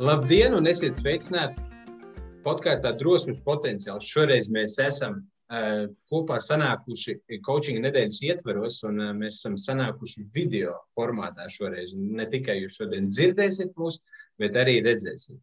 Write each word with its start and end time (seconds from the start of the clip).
Labdien, 0.00 0.54
un 0.56 0.64
esiet 0.64 0.94
sveicināti 0.96 1.60
podkāstā 2.40 2.94
Drosmes 2.96 3.36
potenciāls. 3.44 4.06
Šoreiz 4.08 4.46
mēs 4.48 4.78
esam 4.80 5.18
uh, 5.18 5.90
kopā 6.08 6.38
sanākuši 6.40 7.18
coaching 7.44 7.82
nedēļas 7.84 8.22
ietveros, 8.24 8.78
un 8.88 8.96
uh, 8.96 9.10
mēs 9.18 9.42
esam 9.42 9.58
sanākuši 9.60 10.24
video 10.32 10.72
formātā 10.96 11.50
šoreiz. 11.52 11.92
Un 11.92 12.14
ne 12.16 12.24
tikai 12.32 12.56
jūs 12.62 12.78
šodien 12.80 13.10
dzirdēsiet 13.12 13.76
mūs, 13.76 13.98
bet 14.40 14.56
arī 14.56 14.78
redzēsiet. 14.86 15.36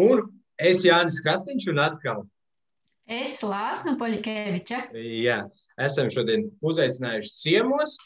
Un 0.00 0.24
es 0.56 0.86
Jānis 0.88 1.20
Krastiņš 1.20 1.68
un 1.74 1.84
atkal. 1.84 2.24
Es 3.04 3.42
Lāsma 3.44 3.98
Poļikeviča. 4.00 4.86
Jā, 4.96 5.42
esam 5.84 6.08
šodien 6.14 6.48
uzaicinājuši 6.64 7.36
ciemos 7.42 8.00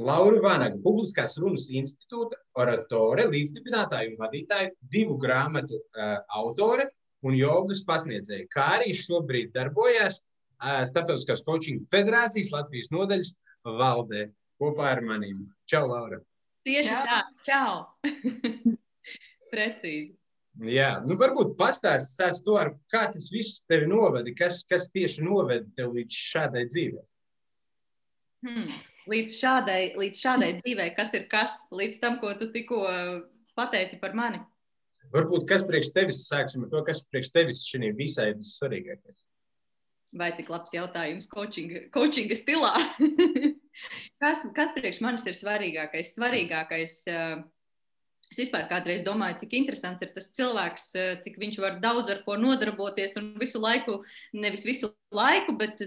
Laura 0.00 0.40
Vanaga, 0.40 0.78
Publiskās 0.80 1.36
runas 1.40 1.66
institūta 1.68 2.38
oratore, 2.58 3.26
līdzdibinātāja 3.28 4.12
un 4.12 4.18
vadītāja, 4.20 4.72
divu 4.92 5.18
grāmatu 5.20 5.76
uh, 5.80 6.16
autore 6.40 6.88
un 7.26 7.36
jogas 7.36 7.82
pasniedzēja, 7.88 8.48
kā 8.52 8.66
arī 8.78 8.94
šobrīd 8.96 9.52
darbojas 9.56 10.20
uh, 10.22 10.80
Startautiskās 10.88 11.44
coaching 11.44 11.84
federācijas 11.92 12.52
Latvijas 12.54 12.88
nodaļas 12.94 13.34
valdē 13.66 14.28
kopā 14.60 14.94
ar 14.94 15.04
maniem. 15.04 15.44
Čau, 15.68 15.84
Laura! 15.90 16.20
Tieši 16.64 16.88
čau. 16.88 17.04
tā, 17.08 17.20
čau! 17.44 18.74
Precīzi. 19.52 20.14
Jā, 20.66 20.92
nu 21.06 21.16
varbūt 21.20 21.54
pastāstīt 21.60 22.40
to, 22.44 22.56
ar, 22.60 22.72
kā 22.92 23.06
tas 23.12 23.28
viss 23.32 23.62
tevi 23.68 23.88
noveda, 23.90 24.32
kas, 24.36 24.62
kas 24.68 24.88
tieši 24.92 25.24
noveda 25.24 25.68
tev 25.76 25.92
līdz 25.96 26.22
šādai 26.32 26.64
dzīvei. 26.68 27.04
Hmm 28.46 28.80
līdz 29.10 29.36
šādai, 29.40 29.80
līdz 30.00 30.22
šādai 30.24 30.52
dzīvei, 30.60 30.92
kas 30.96 31.12
ir 31.18 31.26
kas, 31.30 31.58
līdz 31.74 32.00
tam, 32.02 32.20
ko 32.22 32.32
tu 32.38 32.50
tikko 32.54 32.84
pateici 33.58 34.00
par 34.00 34.16
mani? 34.16 34.42
Varbūt 35.10 35.46
kas 35.50 35.64
priekš 35.66 35.90
tevis, 35.94 36.22
sāksim 36.28 36.64
ar 36.64 36.70
to, 36.72 36.84
kas 36.86 37.02
priekš 37.10 37.32
tevis 37.34 37.64
šī 37.66 37.90
visai 37.98 38.30
ir 38.30 38.38
vissvarīgākais. 38.38 39.26
Vai 40.20 40.32
cik 40.34 40.50
labs 40.50 40.72
jautājums 40.74 41.28
coachinga, 41.30 41.84
coachinga 41.94 42.36
stilā? 42.38 42.72
kas, 44.22 44.42
kas 44.54 44.72
priekš 44.74 45.00
manis 45.02 45.26
ir 45.26 45.36
svarīgākais? 45.38 46.14
Svarīgākais 46.16 46.94
uh, 47.10 47.42
Es 48.30 48.38
vispār 48.38 48.68
kādreiz 48.70 49.02
domāju, 49.02 49.40
cik 49.40 49.56
interesants 49.58 50.04
ir 50.04 50.12
tas 50.14 50.28
cilvēks, 50.36 50.84
eh, 50.94 51.16
cik 51.22 51.38
viņš 51.42 51.56
var 51.58 51.80
daudz 51.82 52.12
ar 52.12 52.20
ko 52.22 52.36
nodarboties 52.38 53.16
un 53.18 53.32
visu 53.40 53.58
laiku, 53.58 54.04
nevis 54.32 54.62
visu 54.62 54.92
laiku, 55.10 55.56
bet 55.58 55.82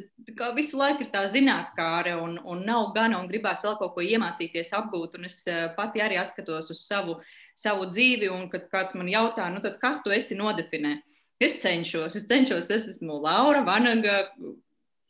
visu 0.58 0.76
laiku 0.76 1.06
ir 1.06 1.12
tā 1.14 1.24
zinātnākāre 1.32 2.18
un, 2.20 2.36
un 2.44 2.66
nav 2.68 2.92
gana 2.98 3.22
un 3.22 3.30
gribās 3.32 3.64
vēl 3.64 3.78
kaut 3.80 3.96
ko 3.96 4.04
iemācīties, 4.04 4.74
apgūt. 4.76 5.16
Un 5.16 5.32
es 5.32 5.40
eh, 5.48 5.70
pati 5.78 6.04
arī 6.04 6.20
atskatos 6.20 6.68
uz 6.76 6.84
savu, 6.84 7.22
savu 7.56 7.88
dzīvi, 7.88 8.28
un 8.28 8.50
kad 8.52 8.68
kāds 8.74 8.94
man 9.00 9.08
jautā, 9.08 9.48
nu 9.54 9.64
tad 9.64 9.80
kas 9.80 10.04
tu 10.04 10.12
esi 10.12 10.36
nodefinē? 10.36 10.98
Es 11.40 11.58
cenšos, 11.64 12.20
es 12.20 12.28
cenšos, 12.28 12.70
es 12.72 12.92
esmu 12.92 13.22
Laura 13.24 13.64
Vanaga, 13.64 14.28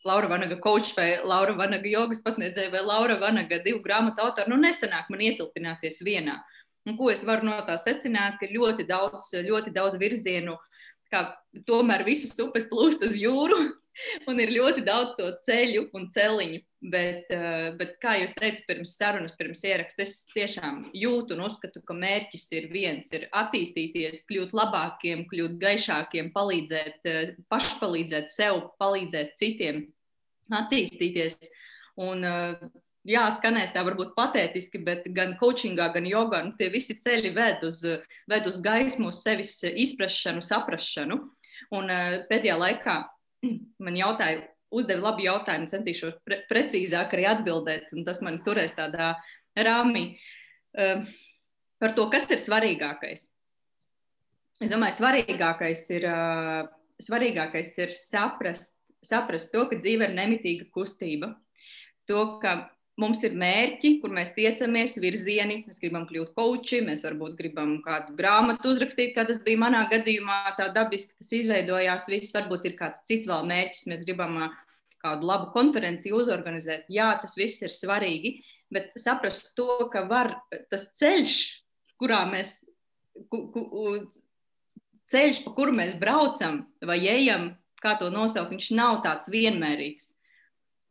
Laura 0.05 0.27
Vanaga 0.27 0.59
kočs 0.61 0.93
vai 0.97 1.17
Laura 1.23 1.53
Vanaga 1.57 1.89
jogas 1.89 2.21
pasniedzēja 2.21 2.71
vai 2.73 2.81
Laura 2.85 3.17
Vanaga 3.21 3.59
divu 3.63 3.81
grāmatu 3.81 4.21
autora. 4.21 4.49
Nu, 4.51 4.57
nesanāk 4.59 5.09
man 5.09 5.23
ietilpināties 5.23 6.01
vienā. 6.03 6.41
Un 6.89 6.97
ko 6.99 7.09
es 7.13 7.23
varu 7.23 7.47
no 7.47 7.61
tā 7.67 7.77
secināt, 7.79 8.35
ka 8.41 8.49
ļoti 8.51 8.83
daudz, 8.87 9.31
ļoti 9.45 9.71
daudz 9.75 9.95
virzienu, 10.01 10.57
kā 11.13 11.23
tomēr 11.69 12.03
visas 12.07 12.35
upes 12.43 12.65
plūst 12.67 13.05
uz 13.07 13.15
jūru, 13.19 13.59
un 14.29 14.41
ir 14.41 14.51
ļoti 14.51 14.83
daudz 14.85 15.13
to 15.19 15.29
ceļu 15.45 15.87
un 15.95 16.09
celiņu. 16.13 16.61
Bet, 16.83 17.29
eh, 17.31 17.69
bet 17.79 17.93
kā 18.03 18.17
jūs 18.19 18.33
teicat, 18.35 18.65
pirms 18.67 18.97
sarunas, 18.99 19.37
pirms 19.39 19.61
ieraksta, 19.63 20.03
es 20.03 20.25
tiešām 20.33 20.89
jūtu 20.99 21.37
un 21.37 21.45
uzskatu, 21.45 21.79
ka 21.87 21.95
mērķis 21.95 22.43
ir 22.57 22.67
viens- 22.73 23.07
ir 23.15 23.29
attīstīties, 23.31 24.25
kļūt 24.27 24.51
labākiem, 24.51 25.23
kļūt 25.29 25.55
gaišākiem, 25.61 26.33
palīdzēt, 26.35 26.99
eh, 27.07 27.35
pašpalīdzēt 27.47 28.27
sev, 28.35 28.73
palīdzēt 28.81 29.37
citiem, 29.39 29.85
attīstīties. 30.51 31.39
Un, 32.03 32.25
eh, 32.25 32.55
jā, 33.07 33.23
skanēs 33.35 33.73
tā 33.75 33.83
varbūt 33.85 34.13
patētiski, 34.17 34.81
bet 34.83 35.07
gan 35.15 35.35
coachingā, 35.39 35.89
gan 35.95 36.07
jogā 36.07 36.43
nu, 36.47 36.53
tie 36.59 36.69
visi 36.73 36.95
ceļi 36.99 37.33
ved 37.35 37.65
uz, 37.67 37.83
ved 38.29 38.47
uz 38.49 38.59
gaismu, 38.63 39.11
uz 39.11 39.21
sevis 39.25 39.57
izpratšanu, 39.67 40.43
saprašanu. 40.45 41.19
Un 41.73 41.91
uh, 41.91 42.23
pēdējā 42.29 42.57
laikā 42.59 42.97
man 43.85 43.99
jautāja, 43.99 44.47
uzdeva 44.73 45.11
labu 45.11 45.25
jautājumu, 45.27 45.69
centīšos 45.69 46.17
pre 46.25 46.41
precīzāk 46.49 47.13
arī 47.13 47.27
atbildēt, 47.29 47.91
un 47.93 48.07
tas 48.07 48.23
man 48.25 48.39
turēs 48.45 48.73
tādā 48.77 49.13
rāmī 49.53 50.05
uh, 50.79 51.03
par 51.81 51.95
to, 51.97 52.07
kas 52.13 52.25
ir 52.31 52.41
svarīgākais. 52.41 53.27
Es 54.63 54.71
domāju, 54.71 54.95
svarīgākais 55.01 55.83
ir, 55.91 56.07
uh, 56.07 56.71
svarīgākais 57.03 57.73
ir 57.83 57.95
saprast, 57.99 58.77
saprast 59.03 59.51
to, 59.51 59.65
ka 59.67 59.77
dzīve 59.81 60.07
ir 60.07 60.15
nemitīga 60.15 60.69
kustība. 60.73 61.33
To, 62.07 62.37
ka 62.39 62.69
Mums 63.01 63.23
ir 63.25 63.33
mērķi, 63.33 63.95
kur 64.03 64.11
mēs 64.13 64.35
tiecamies, 64.35 64.99
virzieni. 65.01 65.63
Mēs 65.65 65.79
gribam 65.81 66.03
kļūt 66.05 66.35
koči, 66.37 66.83
mēs 66.85 67.01
varbūt 67.01 67.33
gribam 67.39 67.79
kādu 67.81 68.13
grāmatu 68.19 68.69
uzrakstīt, 68.69 69.15
kā 69.15 69.25
tas 69.25 69.39
bija 69.41 69.63
manā 69.63 69.87
gadījumā. 69.89 70.53
Tā 70.59 70.67
dabiski 70.75 71.17
tas 71.17 71.31
izveidojās. 71.33 72.05
Viss 72.11 72.35
varbūt 72.35 72.67
ir 72.69 72.77
kāds 72.77 73.01
cits 73.09 73.29
vēl 73.29 73.49
mērķis. 73.49 73.87
Mēs 73.89 74.05
gribam 74.05 74.37
kādu 75.03 75.27
labu 75.27 75.49
konferenci 75.55 76.13
uzorganizēt. 76.13 76.85
Jā, 76.93 77.09
tas 77.21 77.33
viss 77.39 77.65
ir 77.65 77.73
svarīgi, 77.73 78.37
bet 78.73 78.93
saprast 79.01 79.55
to, 79.57 79.87
ka 79.91 80.05
var 80.05 80.35
tas 80.69 80.85
ceļš, 81.01 81.35
kurā 81.97 82.23
mēs, 82.29 82.59
ku, 83.33 83.47
ku, 83.51 83.89
ceļš, 85.09 85.43
pa 85.47 85.57
kuru 85.57 85.75
mēs 85.81 85.97
braucam 85.99 86.63
vai 86.85 87.01
ejam, 87.09 87.55
kā 87.83 87.97
to 87.99 88.13
nosaukt, 88.13 88.53
viņš 88.53 88.71
nav 88.77 89.01
tāds 89.03 89.33
vienmērīgs. 89.33 90.12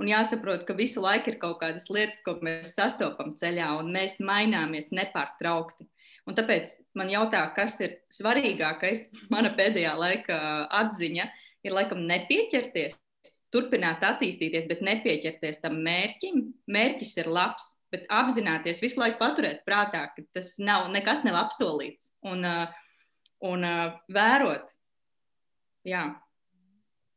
Un 0.03 0.09
jāsaprot, 0.11 0.65
ka 0.67 0.75
visu 0.75 0.99
laiku 0.99 1.31
ir 1.31 1.37
kaut 1.39 1.61
kādas 1.61 1.85
lietas, 1.93 2.19
ko 2.27 2.35
mēs 2.43 2.73
sastopam 2.75 3.37
ceļā, 3.39 3.69
un 3.79 3.93
mēs 3.95 4.17
maināmies 4.19 4.89
nepārtraukti. 4.91 5.87
Un 6.27 6.35
tāpēc 6.35 6.73
man 6.99 7.11
jautā, 7.11 7.45
kas 7.55 7.77
ir 7.83 8.01
svarīgākais, 8.11 9.05
mana 9.31 9.53
pēdējā 9.55 9.93
laika 9.99 10.39
atziņa 10.81 11.29
ir 11.62 11.77
laikam 11.77 12.03
nepieķerties, 12.09 12.99
turpināt 13.55 14.03
attīstīties, 14.07 14.67
bet 14.67 14.83
nepieķerties 14.83 15.62
tam 15.62 15.79
mērķim. 15.87 16.43
Mērķis 16.67 17.15
ir 17.23 17.31
labs, 17.31 17.69
bet 17.95 18.11
apzināties 18.11 18.83
visu 18.83 18.99
laiku 19.05 19.21
paturēt 19.23 19.62
prātā, 19.69 20.09
ka 20.17 20.27
tas 20.35 20.57
nav, 20.59 20.89
nekas 20.91 21.23
nav 21.27 21.39
apsolīts. 21.45 22.11
Un, 22.27 22.43
un 23.47 23.71
vērot, 24.11 24.67
jā, 25.87 26.09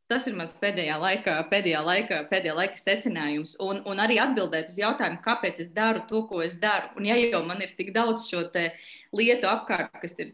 Tas 0.06 0.28
ir 0.30 0.36
mans 0.38 0.54
pēdējā 0.60 0.96
laikā, 1.02 1.32
pēdējā 1.50 1.80
laikā, 1.82 2.18
pēdējā 2.30 2.52
laika 2.54 2.78
secinājums. 2.78 3.56
Un, 3.62 3.80
un 3.90 3.98
arī 4.02 4.20
atbildēt 4.22 4.68
uz 4.70 4.78
jautājumu, 4.78 5.18
kāpēc 5.24 5.58
es 5.64 5.72
daru 5.74 6.04
to, 6.06 6.20
ko 6.28 6.44
es 6.44 6.54
daru. 6.62 6.92
Un, 7.00 7.08
ja 7.08 7.16
jau 7.18 7.40
man 7.46 7.64
ir 7.64 7.72
tik 7.74 7.90
daudz 7.96 8.28
šo 8.30 8.44
lietu 9.16 9.50
apkārt, 9.50 9.96
kas 9.98 10.14
ir 10.22 10.30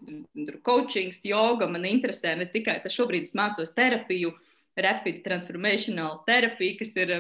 coaching, 0.67 1.15
yoga, 1.25 1.71
man 1.73 1.89
interesē 1.89 2.35
ne 2.37 2.49
tikai 2.53 2.83
tas, 2.85 2.93
šobrīd 2.93 3.25
es 3.31 3.33
mācos 3.39 3.73
terapiju, 3.73 4.35
rapid 4.77 5.23
transformational 5.25 6.21
terapiju, 6.29 6.77
kas 6.83 6.93
ir 7.01 7.15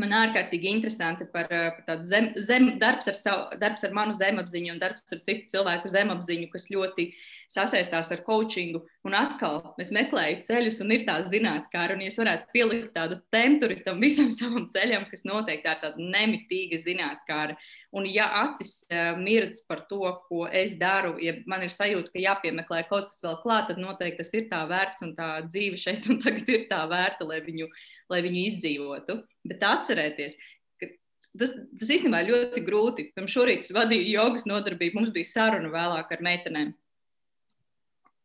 man 0.00 0.14
ārkārtīgi 0.16 0.70
interesanti 0.72 1.26
par, 1.32 1.48
par 1.50 1.84
tādu 1.88 2.08
zem, 2.08 2.30
zem, 2.42 2.74
darbs, 2.82 3.08
ar 3.10 3.16
savu, 3.18 3.60
darbs 3.60 3.86
ar 3.86 3.96
manu 3.96 4.16
zemapziņu 4.16 4.74
un 4.74 4.82
darbs 4.82 5.16
ar 5.16 5.22
citu 5.22 5.56
cilvēku 5.56 5.92
zemapziņu, 5.92 6.50
kas 6.52 6.70
ļoti 6.72 7.10
sasaistās 7.52 8.10
ar 8.10 8.22
coachingu. 8.26 8.82
Un 9.06 9.14
atkal 9.14 9.60
mēs 9.78 9.92
meklējam 9.94 10.42
ceļus, 10.46 10.80
un 10.82 10.92
ir 10.96 11.04
tā 11.06 11.16
zinātnē, 11.26 11.84
un 11.94 12.02
es 12.06 12.18
varētu 12.18 12.50
pielikt 12.54 12.92
tādu 12.96 13.20
tenturi 13.32 13.78
tam 13.84 14.02
visam 14.02 14.32
savam 14.38 14.66
ceļam, 14.72 15.06
kas 15.10 15.26
noteikti 15.28 15.70
ir 15.70 15.80
tāda 15.82 16.08
nemitīga 16.16 16.80
zinātnē. 16.82 17.56
Un, 17.96 18.08
ja 18.10 18.26
acis 18.42 18.80
uh, 18.90 19.14
mirdz 19.20 19.62
par 19.68 19.84
to, 19.90 20.02
ko 20.28 20.46
es 20.50 20.74
daru, 20.80 21.14
ja 21.22 21.36
man 21.48 21.64
ir 21.64 21.72
sajūta, 21.72 22.12
ka 22.12 22.22
jāpiemeklē 22.22 22.82
kaut 22.90 23.12
kas 23.12 23.22
vēl 23.24 23.38
klāt, 23.44 23.70
tad 23.70 23.80
noteikti 23.80 24.20
tas 24.20 24.34
ir 24.34 24.48
tā 24.50 24.64
vērts, 24.68 25.04
un 25.06 25.14
tā 25.18 25.30
dzīve 25.46 25.80
šeit 25.80 26.10
un 26.12 26.20
tagad 26.24 26.50
ir 26.50 26.66
tā 26.70 26.82
vērta, 26.90 27.28
lai 27.28 27.40
viņu, 27.46 27.70
lai 28.12 28.22
viņu 28.24 28.42
izdzīvotu. 28.50 29.18
Bet 29.46 29.64
atcerieties, 29.66 30.36
tas, 30.80 31.54
tas 31.80 31.92
īstenībā 31.96 32.22
ir 32.24 32.32
ļoti 32.32 32.64
grūti. 32.66 33.10
Pirms 33.16 33.34
šorīt 33.34 33.64
es 33.66 33.74
vadīju 33.76 34.08
jogas 34.14 34.46
nodarbību, 34.48 35.00
mums 35.00 35.14
bija 35.14 35.32
saruna 35.32 35.72
vēlāk 35.72 36.12
ar 36.16 36.24
meitenēm 36.24 36.74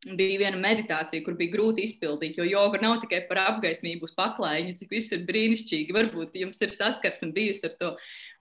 bija 0.01 0.39
viena 0.42 0.57
meditācija, 0.57 1.21
kur 1.21 1.36
bija 1.38 1.53
grūti 1.53 1.83
izpildīt, 1.86 2.39
jo 2.39 2.45
joga 2.48 2.80
nav 2.81 2.98
tikai 3.03 3.21
par 3.30 3.44
apgaismību 3.44 4.07
uz 4.07 4.15
paklājiņa, 4.18 4.74
cik 4.80 4.95
viss 4.95 5.13
ir 5.13 5.27
brīnišķīgi. 5.27 5.94
Varbūt 5.94 6.39
jums 6.42 6.62
ir 6.65 6.74
saskarsme 6.74 7.30
bijusi 7.36 7.68
ar 7.69 7.75
to. 7.77 7.92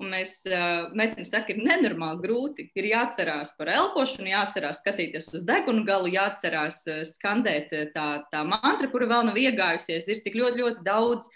Un 0.01 0.15
mēs 0.15 0.39
uh, 0.49 0.89
metam, 0.97 1.27
saka, 1.29 1.53
ir 1.53 1.61
nenormāli 1.61 2.23
grūti. 2.23 2.71
Ir 2.81 2.89
jāatcerās 2.95 3.53
par 3.59 3.69
elpošanu, 3.75 4.31
jāatcerās 4.33 4.81
skatīties 4.81 5.29
uz 5.37 5.45
degunu 5.45 5.85
galu, 5.85 6.09
jāatcerās 6.15 6.81
uh, 6.89 7.03
skandēt 7.05 7.75
tā, 7.93 8.09
tā 8.33 8.41
mantra, 8.49 8.89
kura 8.89 9.11
vēl 9.11 9.29
nav 9.29 9.37
iegājusies. 9.37 10.09
Ir 10.09 10.25
tik 10.25 10.41
ļoti, 10.41 10.65
ļoti 10.65 10.87
daudz 10.87 11.29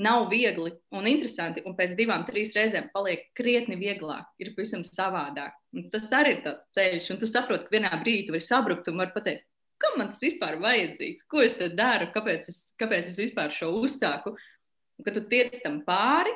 nav 0.00 0.30
viegli 0.30 0.72
un 0.96 1.06
interesanti, 1.10 1.60
un 1.68 1.76
pēc 1.76 1.92
divām, 1.98 2.24
trīs 2.24 2.54
reizēm 2.56 2.88
paliek 2.94 3.26
krietni 3.36 3.76
vieglāk, 3.76 4.30
ir 4.40 4.54
pavisam 4.56 4.80
savādāk. 4.86 5.52
Un 5.76 5.90
tas 5.92 6.08
arī 6.16 6.38
ir 6.38 6.42
tāds 6.46 6.72
ceļš, 6.76 7.12
un 7.12 7.20
tu 7.20 7.28
saproti, 7.28 7.68
ka 7.68 7.76
vienā 7.76 7.92
brīdī 8.00 8.24
tu 8.26 8.34
vari 8.34 8.46
sabrukt 8.46 8.88
un 8.88 9.02
vari 9.02 9.12
pateikt, 9.12 9.44
kam 9.80 9.98
man 10.00 10.12
tas 10.12 10.22
vispār 10.22 10.58
vajadzīgs, 10.60 11.26
ko 11.30 11.42
es 11.44 11.56
te 11.58 11.70
daru, 11.72 12.10
kāpēc 12.14 12.48
es, 12.52 12.60
kāpēc 12.80 13.10
es 13.10 13.18
vispār 13.20 13.52
šo 13.54 13.72
uzsāku. 13.80 14.34
Un, 14.98 15.06
kad 15.06 15.16
tu 15.16 15.24
tiec 15.30 15.56
tam 15.64 15.80
pāri, 15.86 16.32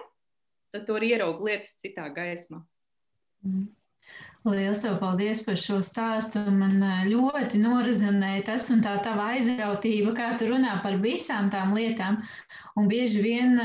tad 0.75 0.87
tu 0.89 0.97
arī 0.97 1.13
ieraugi 1.15 1.51
lietas 1.51 1.77
citā 1.83 2.09
gaismā. 2.15 2.63
Mm. 3.45 3.69
Lielas 4.45 4.83
tev 4.85 4.99
paldies 5.01 5.41
par 5.41 5.57
šo 5.57 5.79
stāstu. 5.81 6.43
Man 6.53 6.83
ļoti 7.09 7.57
norizonēja 7.63 8.43
tas 8.51 8.67
un 8.75 8.83
tā 8.85 8.99
tava 9.01 9.31
aizrautība, 9.33 10.11
kā 10.19 10.27
tu 10.37 10.51
runā 10.51 10.75
par 10.85 10.99
visām 11.01 11.49
tām 11.49 11.73
lietām. 11.73 12.19
Un 12.77 12.91
bieži 12.91 13.23
vien, 13.25 13.57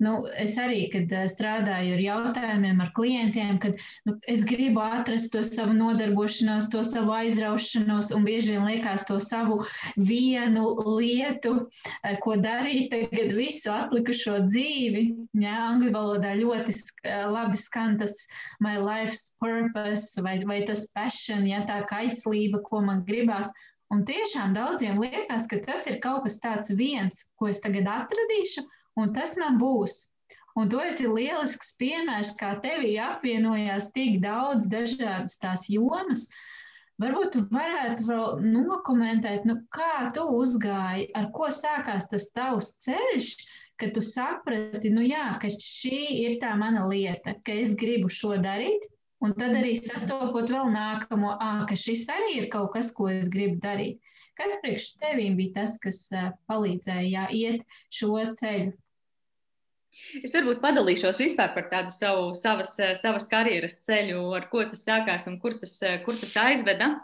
nu, 0.00 0.12
es 0.40 0.54
arī, 0.56 0.86
kad 0.88 1.12
strādāju 1.28 1.98
ar 1.98 2.00
jautājumiem 2.04 2.80
ar 2.80 2.92
klientiem, 2.96 3.58
kad 3.60 3.76
nu, 4.08 4.14
es 4.24 4.46
gribu 4.48 4.80
atrast 4.80 5.34
to 5.34 5.42
savu 5.44 5.76
nodarbošanos, 5.76 6.70
to 6.72 6.80
savu 6.86 7.12
aizraušanos, 7.18 8.14
un 8.16 8.24
bieži 8.24 8.54
vien 8.54 8.64
liekas 8.70 9.04
to 9.10 9.18
savu 9.20 9.60
vienu 10.00 10.64
lietu, 10.96 11.58
ko 12.24 12.38
darīt 12.40 12.88
tagad 12.94 13.36
visu 13.36 13.68
atlikušo 13.74 14.46
dzīvi. 14.48 15.04
Jā, 15.44 15.58
angļu 15.74 15.92
valodā 15.92 16.32
ļoti 16.40 16.78
labi 17.36 17.60
skan 17.60 18.00
tas 18.00 18.16
my 18.64 18.78
life's 18.80 19.34
purpose 19.42 20.21
vai, 20.24 20.38
vai 20.48 20.62
tas 20.68 20.86
passion, 20.94 21.46
ja 21.48 21.62
tā 21.68 21.82
kaislība, 21.90 22.62
ko 22.68 22.82
man 22.86 23.04
gribās. 23.08 23.52
Un 23.92 24.06
tiešām 24.08 24.54
daudziem 24.56 25.00
liekas, 25.02 25.48
ka 25.50 25.58
tas 25.66 25.84
ir 25.90 25.98
kaut 26.04 26.24
kas 26.26 26.38
tāds 26.40 26.72
viens, 26.78 27.26
ko 27.36 27.50
es 27.52 27.60
tagad 27.60 27.90
atradīšu, 27.92 28.64
un 29.02 29.12
tas 29.16 29.36
man 29.40 29.58
būs. 29.60 29.98
Un 30.56 30.68
to 30.72 30.80
ir 30.84 30.96
lielisks 31.08 31.74
piemērs, 31.80 32.34
kā 32.40 32.54
tevī 32.64 32.94
apvienojās 33.00 33.90
tik 33.96 34.18
daudz 34.24 34.68
dažādas 34.72 35.38
tās 35.40 35.64
jomas. 35.72 36.26
Varbūt 37.00 37.32
tu 37.34 37.42
varētu 37.52 38.04
vēl 38.08 38.42
nokomentēt, 38.52 39.46
nu, 39.48 39.56
kā 39.72 40.12
tu 40.16 40.26
uzgāji, 40.40 41.08
ar 41.16 41.30
ko 41.36 41.48
sākās 41.56 42.08
tas 42.12 42.28
tavs 42.36 42.74
ceļš, 42.84 43.30
kad 43.80 43.94
tu 43.96 44.02
saprati, 44.04 44.92
nu 44.92 45.02
jā, 45.02 45.24
ka 45.42 45.48
šī 45.50 46.02
ir 46.26 46.36
tā 46.42 46.52
mana 46.60 46.84
lieta, 46.90 47.34
ka 47.44 47.56
es 47.64 47.72
gribu 47.80 48.12
šo 48.12 48.36
darīt, 48.44 48.84
Un 49.22 49.34
tad 49.38 49.54
arī 49.54 49.76
sastopot 49.78 50.50
vēl 50.50 50.72
nākamo, 50.74 51.36
ah, 51.38 51.62
ka 51.68 51.76
šis 51.78 52.08
arī 52.10 52.32
ir 52.40 52.48
kaut 52.50 52.72
kas, 52.74 52.90
ko 52.94 53.06
es 53.12 53.30
gribu 53.30 53.60
darīt. 53.62 54.00
Kas 54.38 54.56
priekš 54.62 54.88
tevīm 54.98 55.36
bija 55.38 55.60
tas, 55.60 55.76
kas 55.78 56.08
palīdzēja 56.50 57.28
iet 57.36 57.62
šo 57.92 58.16
ceļu? 58.38 58.72
Es 60.24 60.32
varbūt 60.34 60.62
padalīšos 60.62 61.20
vispār 61.20 61.52
par 61.54 61.68
tādu 61.70 61.92
savu, 61.94 62.30
savas, 62.34 62.72
savas 62.98 63.28
karjeras 63.30 63.76
ceļu, 63.86 64.24
ar 64.34 64.48
ko 64.50 64.64
tas 64.64 64.82
sākās 64.88 65.28
un 65.30 65.36
kur 65.42 65.58
tas, 65.60 65.76
kur 66.06 66.16
tas 66.18 66.32
aizveda. 66.46 66.94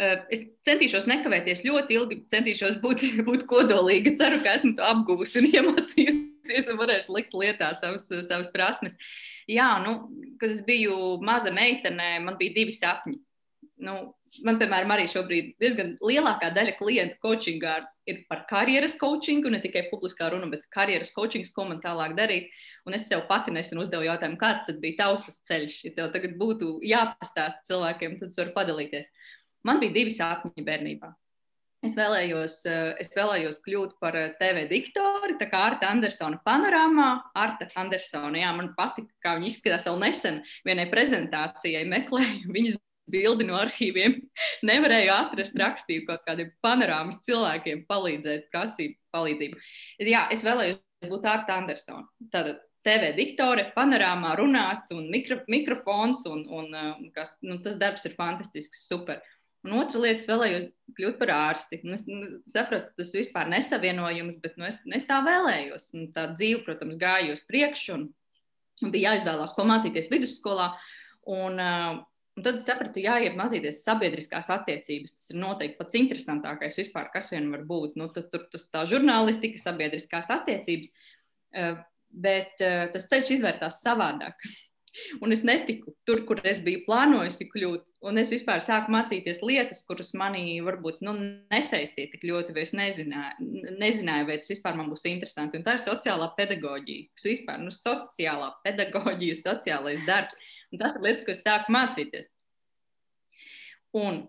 Es 0.00 0.44
centīšos 0.64 1.04
nekavēties 1.10 1.64
ļoti 1.66 1.96
ilgi, 1.98 2.22
centīšos 2.32 2.78
būt, 2.80 3.02
būt 3.28 3.44
kodolīga. 3.50 4.14
Ceru, 4.16 4.38
ka 4.44 4.54
esmu 4.56 4.76
to 4.78 4.86
apguvusi 4.86 5.42
un 5.42 5.50
iemācījusies 5.54 6.70
un 6.72 6.80
varēšu 6.80 7.18
likt 7.18 7.36
lietā 7.36 7.74
savas, 7.76 8.06
savas 8.08 8.48
prasmes. 8.54 8.96
Uh, 8.96 9.30
jā, 9.50 9.68
nu, 9.84 9.98
kad 10.40 10.52
es 10.52 10.62
biju 10.66 11.18
maza 11.24 11.52
meitene, 11.54 12.16
man 12.24 12.38
bija 12.40 12.56
divi 12.60 12.74
sapņi. 12.74 13.18
Nu, 13.80 13.94
man, 14.44 14.58
piemēram, 14.60 14.92
arī 14.94 15.06
šobrīd 15.10 15.54
diezgan 15.62 15.94
lielākā 16.04 16.50
daļa 16.54 16.76
klientu 16.78 17.16
coachingā 17.24 17.78
ir 18.10 18.22
par 18.28 18.44
karjeras 18.50 18.96
coachingu, 19.00 19.50
ne 19.52 19.60
tikai 19.62 19.86
publiskā 19.88 20.28
runa, 20.32 20.50
bet 20.52 20.66
karjeras 20.74 21.12
coachings, 21.16 21.52
ko 21.54 21.64
man 21.68 21.80
tālāk 21.84 22.16
darīt. 22.18 22.50
Un 22.88 22.96
es 22.96 23.06
sev 23.08 23.24
pati 23.30 23.54
nesen 23.54 23.80
uzdevu 23.80 24.06
jautājumu, 24.08 24.40
kāds 24.40 24.66
tad 24.68 24.80
bija 24.82 25.00
tavs 25.00 25.40
ceļš. 25.48 25.78
Ja 25.88 25.96
tev 25.96 26.12
tagad 26.16 26.36
būtu 26.40 26.78
jāpastāsta 26.86 27.64
cilvēkiem, 27.70 28.18
tad 28.20 28.34
es 28.34 28.40
varu 28.40 28.56
padalīties. 28.56 29.08
Man 29.66 29.80
bija 29.82 29.94
divi 29.94 30.12
sapņi 30.14 30.64
bērnībā. 30.64 31.10
Es 31.80 31.94
vēlējos, 31.96 32.58
eh, 32.68 32.90
es 33.00 33.08
vēlējos 33.14 33.62
kļūt 33.64 33.94
par 34.02 34.16
eh, 34.16 34.34
TV 34.36 34.66
diktori, 34.68 35.38
tā 35.40 35.48
kā 35.48 35.62
Arta 35.70 35.88
Andersona 35.88 36.36
panorāmā. 36.44 37.08
Arta 37.40 37.70
Andersona, 37.80 38.36
jā, 38.36 38.50
man 38.56 38.74
patika, 38.76 39.08
kā 39.24 39.34
viņa 39.38 39.48
izskatās 39.48 39.88
vēl 39.88 39.96
nesen 40.02 40.42
vienai 40.68 40.90
prezentācijai, 40.92 41.86
meklēju 41.88 42.52
viņas 42.56 42.76
bildi 43.10 43.48
no 43.48 43.56
arhīviem. 43.62 44.18
Nevarēju 44.68 45.14
atrast 45.16 45.56
rakstīju 45.56 46.04
kaut 46.10 46.26
kādiem 46.28 46.52
panorāmas 46.64 47.22
cilvēkiem 47.24 47.86
palīdzēt, 47.88 48.50
prasīt 48.52 48.98
palīdzību. 49.16 49.64
Jā, 50.04 50.26
es 50.36 50.44
vēlējos 50.44 50.84
būt 51.08 51.30
Arta 51.32 51.56
Andersona. 51.62 52.04
Tātad 52.28 52.60
TV 52.84 53.10
diktore, 53.16 53.66
panorāmā 53.74 54.34
runāt 54.38 54.92
un 54.96 55.08
mikro, 55.12 55.40
mikrofons, 55.52 56.28
un, 56.28 56.46
un, 56.48 56.70
un 56.72 57.04
eh, 57.08 57.10
kas, 57.16 57.32
nu, 57.44 57.56
tas 57.64 57.80
darbs 57.80 58.04
ir 58.08 58.20
fantastisks, 58.20 58.86
super. 58.88 59.20
Un 59.66 59.74
otra 59.76 60.00
lieta, 60.00 60.22
es 60.22 60.28
vēlējos 60.28 60.68
kļūt 60.96 61.16
par 61.20 61.32
ārsti. 61.34 61.80
Un 61.84 61.96
es 61.96 62.06
nu, 62.08 62.20
sapratu, 62.48 62.94
tas 62.96 63.10
vispār 63.12 63.50
nesavienojums, 63.52 64.38
bet 64.40 64.56
nu, 64.56 64.64
es, 64.70 64.78
es 64.96 65.04
tā 65.08 65.18
vēlējos. 65.26 65.90
Un 65.98 66.06
tā 66.14 66.30
dzīve, 66.32 66.62
protams, 66.64 66.96
gāja 67.00 67.34
uz 67.34 67.42
priekšu, 67.48 67.98
un 68.80 68.94
bija 68.94 69.10
jāizvēlās, 69.12 69.52
ko 69.56 69.66
mācīties 69.68 70.08
vidusskolā. 70.12 70.70
Un, 71.28 71.60
uh, 71.60 72.00
un 72.38 72.46
tad 72.46 72.56
es 72.56 72.64
sapratu, 72.64 73.02
jāiet 73.04 73.36
mācīties 73.36 73.82
sabiedriskās 73.84 74.48
attiecības. 74.56 75.18
Tas 75.18 75.34
ir 75.34 75.40
noteikti 75.42 75.76
pats 75.82 76.00
interesantākais 76.00 76.80
vispār, 76.80 77.12
kas 77.12 77.28
vien 77.34 77.52
var 77.52 77.66
būt. 77.68 78.00
Nu, 78.00 78.08
tad, 78.16 78.30
tur 78.32 78.48
tas 78.48 78.64
tā 78.72 78.86
žurnālistika, 78.88 79.60
sabiedriskās 79.60 80.32
attiecības, 80.40 80.96
uh, 81.52 81.84
bet 82.08 82.64
uh, 82.64 82.88
tas 82.96 83.12
ceļš 83.12 83.36
izvērtās 83.36 83.84
savādāk. 83.84 84.40
Un 85.22 85.30
es 85.30 85.44
netiku 85.46 85.92
tur, 86.08 86.24
kur 86.26 86.40
es 86.50 86.60
biju 86.64 86.82
plānojusi 86.86 87.46
kļūt. 87.52 87.84
Un 88.10 88.18
es 88.18 88.30
vispār 88.32 88.62
sāku 88.64 88.90
mācīties 88.90 89.42
lietas, 89.46 89.84
kuras 89.86 90.10
manī 90.18 90.56
varbūt 90.66 91.02
nu, 91.06 91.14
nesaistīja 91.52 92.10
tik 92.14 92.24
ļoti, 92.26 92.54
vai 92.56 92.64
es 92.64 92.74
nezināju, 92.74 93.50
nezināju, 93.78 94.26
vai 94.30 94.38
tas 94.40 94.50
vispār 94.50 94.78
man 94.78 94.90
būs 94.90 95.06
interesanti. 95.10 95.60
Un 95.60 95.66
tā 95.66 95.76
ir 95.76 95.84
sociālā 95.84 96.30
pedagoģija, 96.38 97.06
kas 97.14 97.28
vispār 97.30 97.62
nu, 97.62 97.70
sociālā 97.76 98.50
pedagoģija, 98.66 99.38
sociālais 99.44 100.02
darbs. 100.08 100.38
Un 100.72 100.82
tas 100.82 100.98
ir 100.98 101.06
lietas, 101.06 101.24
ko 101.26 101.34
es 101.36 101.44
sāku 101.46 101.76
mācīties. 101.76 102.32
Un 104.00 104.24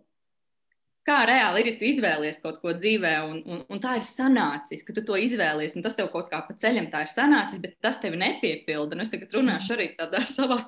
kā 1.08 1.18
reāli 1.26 1.62
ir, 1.62 1.70
ja 1.72 1.78
tu 1.80 1.86
izvēlies 1.88 2.40
kaut 2.44 2.60
ko 2.62 2.74
dzīvē, 2.78 3.12
un, 3.26 3.40
un, 3.50 3.62
un 3.74 3.82
tā 3.82 3.96
ir 3.98 4.06
sanācis, 4.06 4.84
ka 4.86 4.94
tu 4.96 5.04
to 5.08 5.18
izvēlies, 5.18 5.74
un 5.78 5.86
tas 5.86 5.96
tev 5.98 6.12
kaut 6.14 6.30
kā 6.32 6.42
pa 6.46 6.56
ceļam 6.62 6.92
tā 6.94 7.04
ir 7.06 7.12
sanācis, 7.12 7.62
bet 7.64 7.78
tas 7.84 7.98
tevi 8.02 8.20
nepiepilda. 8.22 8.98
Nu, 8.98 9.06
es 9.06 9.14
tagad 9.14 9.34
runāšu 9.38 9.76
arī 9.78 9.88
tādā 9.98 10.24
savā, 10.38 10.60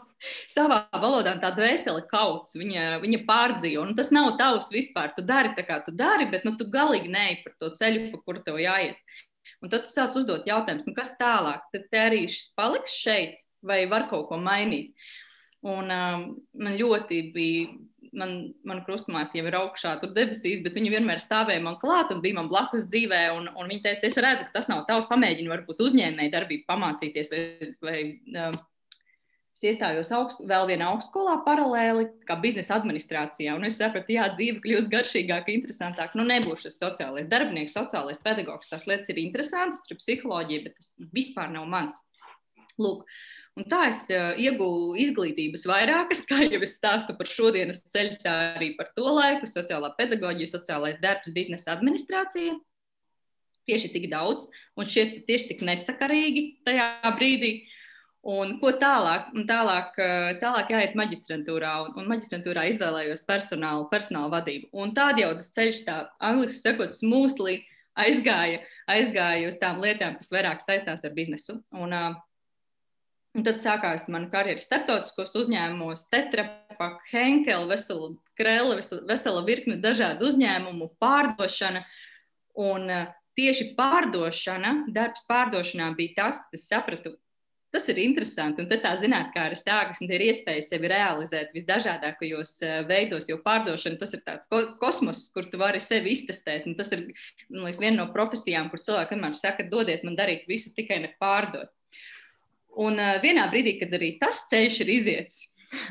savā 0.53 0.79
valodā, 1.03 1.35
tā 1.41 1.53
dvēsele 1.57 2.05
kauts, 2.09 2.57
viņa, 2.59 2.87
viņa 3.03 3.21
pārdzīvo. 3.29 3.85
Nu, 3.89 3.97
tas 3.99 4.13
nav 4.15 4.33
tavs 4.41 4.71
vispār, 4.73 5.13
tu 5.17 5.25
dari 5.25 5.53
tā, 5.57 5.67
kā 5.67 5.79
tu 5.85 5.93
dari, 5.95 6.29
bet 6.31 6.47
nu, 6.47 6.55
tu 6.57 6.69
galīgi 6.73 7.13
neej 7.13 7.41
par 7.45 7.57
to 7.61 7.73
ceļu, 7.77 8.09
pa 8.15 8.23
kuru 8.25 8.43
tev 8.45 8.61
jāiet. 8.63 8.99
Un 9.63 9.71
tad 9.71 9.85
tu 9.85 9.93
sāc 9.93 10.15
uzdot 10.19 10.47
jautājumus, 10.47 10.87
nu, 10.87 10.95
kas 10.97 11.13
tālāk? 11.19 11.63
Tad 11.75 11.89
te 11.91 11.99
arī 11.99 12.25
paliks 12.57 12.95
šeit, 12.99 13.43
vai 13.63 13.83
var 13.91 14.09
kaut 14.09 14.27
ko 14.31 14.39
mainīt? 14.41 14.95
Un 15.63 15.87
um, 15.87 16.23
man 16.59 16.73
ļoti 16.75 17.19
bija 17.31 17.69
man, 18.17 18.33
man 18.67 18.81
krustmāte 18.87 19.39
jau 19.39 19.47
ir 19.49 19.57
augšā 19.57 19.95
tur 20.01 20.13
debesīs, 20.15 20.61
bet 20.65 20.75
viņa 20.77 20.91
vienmēr 20.95 21.21
stāvēja 21.21 21.63
man 21.63 21.79
klāt 21.81 22.13
un 22.13 22.21
bija 22.23 22.39
man 22.39 22.51
blakus 22.51 22.85
dzīvē. 22.89 23.23
Un, 23.37 23.49
un 23.53 23.71
viņa 23.71 23.85
teica, 23.87 24.09
es 24.09 24.19
redzu, 24.21 24.47
ka 24.47 24.59
tas 24.59 24.69
nav 24.71 24.85
tavs, 24.89 25.09
pamēģini 25.09 25.51
varbūt 25.51 25.81
uzņēmēji 25.87 26.33
darbību 26.33 26.67
pamācīties. 26.69 27.33
Vai, 27.33 27.73
vai, 27.83 27.97
uh, 28.37 28.55
es 29.53 29.65
iestājos 29.69 30.13
augst, 30.17 30.45
vēl 30.49 30.69
vienā 30.71 30.87
augstskolā 30.93 31.35
paralēli, 31.45 32.07
kā 32.29 32.37
biznesa 32.41 32.77
administrācijā. 32.79 33.57
Un 33.57 33.67
es 33.69 33.77
sapratu, 33.81 34.15
jā, 34.15 34.29
dzīve 34.37 34.63
kļūst 34.63 34.89
garšīgāka, 34.93 35.53
interesantāka. 35.57 36.17
Nu, 36.19 36.25
nebūšu 36.29 36.69
tas 36.69 36.79
sociālais 36.79 37.29
darbinieks, 37.31 37.75
sociālais 37.77 38.21
pedagogs. 38.23 38.71
Tās 38.71 38.87
lietas 38.89 39.13
ir 39.13 39.21
interesantas, 39.25 39.83
tur 39.87 40.01
psiholoģija, 40.01 40.65
bet 40.69 40.79
tas 40.79 40.95
vispār 41.13 41.53
nav 41.53 41.69
mans. 41.69 42.01
Lūk, 42.81 43.05
uh, 43.05 43.32
Un 43.53 43.67
tā 43.69 43.83
es 43.91 43.99
uh, 44.09 44.31
iegūstu 44.41 44.95
izglītības 45.03 45.67
vairākas, 45.69 46.23
kā 46.29 46.41
jau 46.41 46.61
es 46.65 46.77
stāstu 46.79 47.13
par 47.17 47.29
šodienas 47.29 47.83
ceļu, 47.93 48.17
tā 48.23 48.35
arī 48.55 48.73
par 48.79 48.89
to 48.97 49.05
laiku, 49.05 49.49
sociālā 49.49 49.91
pedagoģija, 49.99 50.55
sociālais 50.55 50.97
darbs, 51.03 51.29
biznesa 51.35 51.75
administrācija. 51.75 52.57
Tieši 53.69 53.93
tik 53.93 54.09
daudz, 54.11 54.49
un 54.75 54.89
šie 54.89 55.05
tieši 55.27 55.53
tik 55.53 55.61
nesakarīgi 55.63 56.47
tajā 56.67 56.89
brīdī. 57.15 57.53
Un 58.33 58.57
ko 58.59 58.71
tālāk? 58.79 59.29
Tālāk, 59.47 59.95
tālāk 60.39 60.69
jāiet 60.71 60.97
maģistrantūrā, 60.99 61.71
un, 61.85 61.93
un 61.99 62.09
maģistrantūrā 62.11 62.65
izvēlējos 62.71 63.23
personālu, 63.27 63.85
personāla 63.91 64.31
vadību. 64.31 64.69
Un 64.79 64.91
tādā 64.95 65.25
jau 65.25 65.31
tas 65.39 65.51
ceļš, 65.55 65.81
tā 65.87 65.97
angļuiski 66.23 66.59
sakot, 66.59 66.95
smūslī 66.95 67.57
aizgāja, 67.99 68.63
aizgāja 68.91 69.49
uz 69.51 69.59
tām 69.59 69.83
lietām, 69.83 70.15
kas 70.19 70.31
vairāk 70.33 70.63
saistās 70.63 71.03
ar 71.03 71.15
biznesu. 71.15 71.59
Un, 71.75 71.95
uh, 71.95 72.21
Un 73.33 73.45
tad 73.45 73.63
sākās 73.63 74.05
mana 74.13 74.29
karjera 74.29 74.61
starptautiskos 74.61 75.33
uzņēmumos, 75.41 76.05
Tetrapak, 76.13 76.99
Henkel, 77.09 77.65
vesela 77.71 78.11
krēla, 78.37 78.77
vesela, 79.09 79.41
virkne 79.47 79.79
dažādu 79.81 80.29
uzņēmumu, 80.29 80.91
pārdošana. 81.01 81.81
Un 82.61 82.85
uh, 82.93 83.07
tieši 83.37 83.71
pārdošana, 83.77 84.75
darbs 84.93 85.25
pārdošanā 85.29 85.89
bija 85.97 86.17
tas, 86.21 86.43
kas 86.51 86.67
sapratu, 86.69 87.15
tas 87.73 87.87
ir 87.89 88.03
interesanti. 88.03 88.61
Un 88.61 88.69
tad 88.69 88.83
tā 88.85 88.93
zinātnē 89.01 89.57
sākas, 89.57 90.01
un 90.05 90.13
ir 90.13 90.27
iespēja 90.27 90.65
sevi 90.67 90.91
realizēt 90.91 91.53
visdažādākajos 91.57 92.55
eh, 92.61 92.75
veidos, 92.89 93.29
jo 93.31 93.39
pārdošana 93.41 93.97
tas 94.01 94.13
ir 94.13 94.21
tāds 94.27 94.51
kosmos, 94.81 95.25
kur 95.33 95.49
tu 95.49 95.61
vari 95.61 95.81
sevi 95.81 96.13
iztestēt. 96.13 96.67
Un 96.69 96.77
tas 96.77 96.93
ir 96.93 97.07
liekas, 97.49 97.81
viena 97.81 98.03
no 98.03 98.11
profesijām, 98.13 98.69
kur 98.69 98.83
cilvēki 98.83 99.17
vienmēr 99.17 99.39
saka, 99.39 99.65
dodiet 99.71 100.05
man 100.05 100.19
darīt 100.19 100.45
visu, 100.49 100.73
tikai 100.77 101.01
ne 101.01 101.15
pārdot. 101.21 101.73
Un 102.81 102.97
uh, 102.97 103.19
vienā 103.21 103.45
brīdī, 103.51 103.77
kad 103.81 103.93
arī 103.93 104.15
tas 104.21 104.45
ceļš 104.49 104.81
ir 104.85 104.91
iziets, 104.95 105.43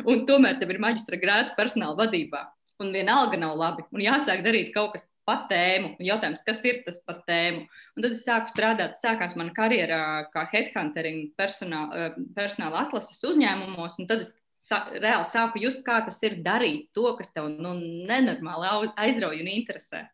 un 0.09 0.25
tomēr 0.27 0.59
tev 0.59 0.75
ir 0.75 0.83
maģistra 0.83 1.19
grāds 1.21 1.55
personāla 1.59 1.99
vadībā, 2.01 2.43
un 2.83 2.91
vienalga 2.95 3.39
nav 3.39 3.55
labi, 3.59 3.87
un 3.95 4.03
jāsāk 4.03 4.43
darīt 4.43 4.73
kaut 4.75 4.97
kas 4.97 5.07
pa 5.29 5.37
tēmu. 5.51 5.95
Un 5.99 6.07
jautājums, 6.07 6.43
kas 6.47 6.63
ir 6.67 6.83
tas 6.87 6.99
pa 7.07 7.15
tēmu? 7.29 7.65
Un 7.97 8.05
tad 8.05 8.15
es 8.17 8.25
sāku 8.27 8.51
strādāt, 8.51 8.99
sākās 9.03 9.37
mana 9.39 9.55
karjera 9.55 10.01
kā 10.33 10.47
headhunterim 10.51 11.29
personāla, 11.39 12.09
eh, 12.09 12.17
personāla 12.35 12.87
atlases 12.87 13.23
uzņēmumos, 13.31 14.01
un 14.03 14.11
tad 14.11 14.25
es 14.27 14.33
sa 14.63 14.85
reāli 14.95 15.27
sāku 15.27 15.63
just, 15.63 15.83
kā 15.87 15.99
tas 16.07 16.21
ir 16.23 16.39
darīt 16.43 16.91
to, 16.95 17.09
kas 17.19 17.33
tev 17.35 17.51
nu, 17.51 17.75
nenormāli 18.09 18.93
aizrauja 18.97 19.43
un 19.43 19.51
interesē. 19.51 20.05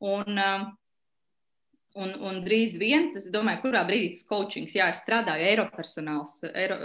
Un, 0.00 0.38
uh, 0.40 0.66
Un, 1.96 2.10
un 2.20 2.42
drīz 2.44 2.74
vien, 2.76 3.06
tas, 3.14 3.30
domāju, 3.32 3.62
kurā 3.62 3.80
brīdī 3.88 4.10
tas 4.12 4.26
coachings, 4.28 4.74
jā, 4.76 4.90
es 4.92 4.98
strādāju 5.00 5.46
Eiropersonāls, 5.48 6.34
Eiro, 6.50 6.76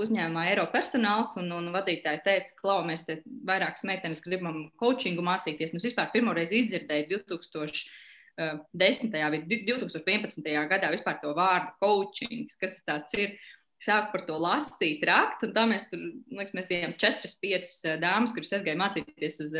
uzņēmumā 0.00 0.46
Eiropersonāls, 0.54 1.34
un, 1.42 1.50
un 1.52 1.68
vadītāji 1.74 2.22
teica, 2.24 2.54
klau, 2.62 2.78
mēs 2.88 3.04
te 3.04 3.18
vairākas 3.44 3.84
meitenes 3.84 4.24
gribam 4.24 4.62
coachingu 4.80 5.24
mācīties. 5.26 5.74
Nu, 5.74 5.82
es 5.82 5.88
vispār 5.90 6.08
pirmoreiz 6.14 6.54
izdzirdēju 6.56 7.20
2010. 7.28 9.12
vai 9.34 9.42
2011. 9.52 10.48
gadā 10.72 10.92
vispār 10.96 11.20
to 11.20 11.36
vārdu 11.36 11.76
coachings, 11.84 12.56
kas 12.56 12.80
tas 12.88 13.12
ir. 13.20 13.36
Sāku 13.84 14.14
par 14.14 14.22
to 14.24 14.38
lasīt, 14.40 15.02
rakt, 15.04 15.42
tā 15.52 15.62
mēs 15.68 15.90
tur, 15.90 16.00
liekas, 16.32 16.54
mēs 16.56 16.70
bijām 16.70 16.94
četras, 16.96 17.34
piecas 17.36 17.82
dāmas, 18.00 18.32
kuras 18.32 18.54
aizgāja 18.56 18.80
mācīties 18.80 19.42
uz 19.44 19.52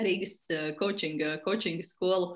Rīgas 0.00 0.40
coaching, 0.80 1.22
coaching 1.44 1.84
skolu. 1.86 2.34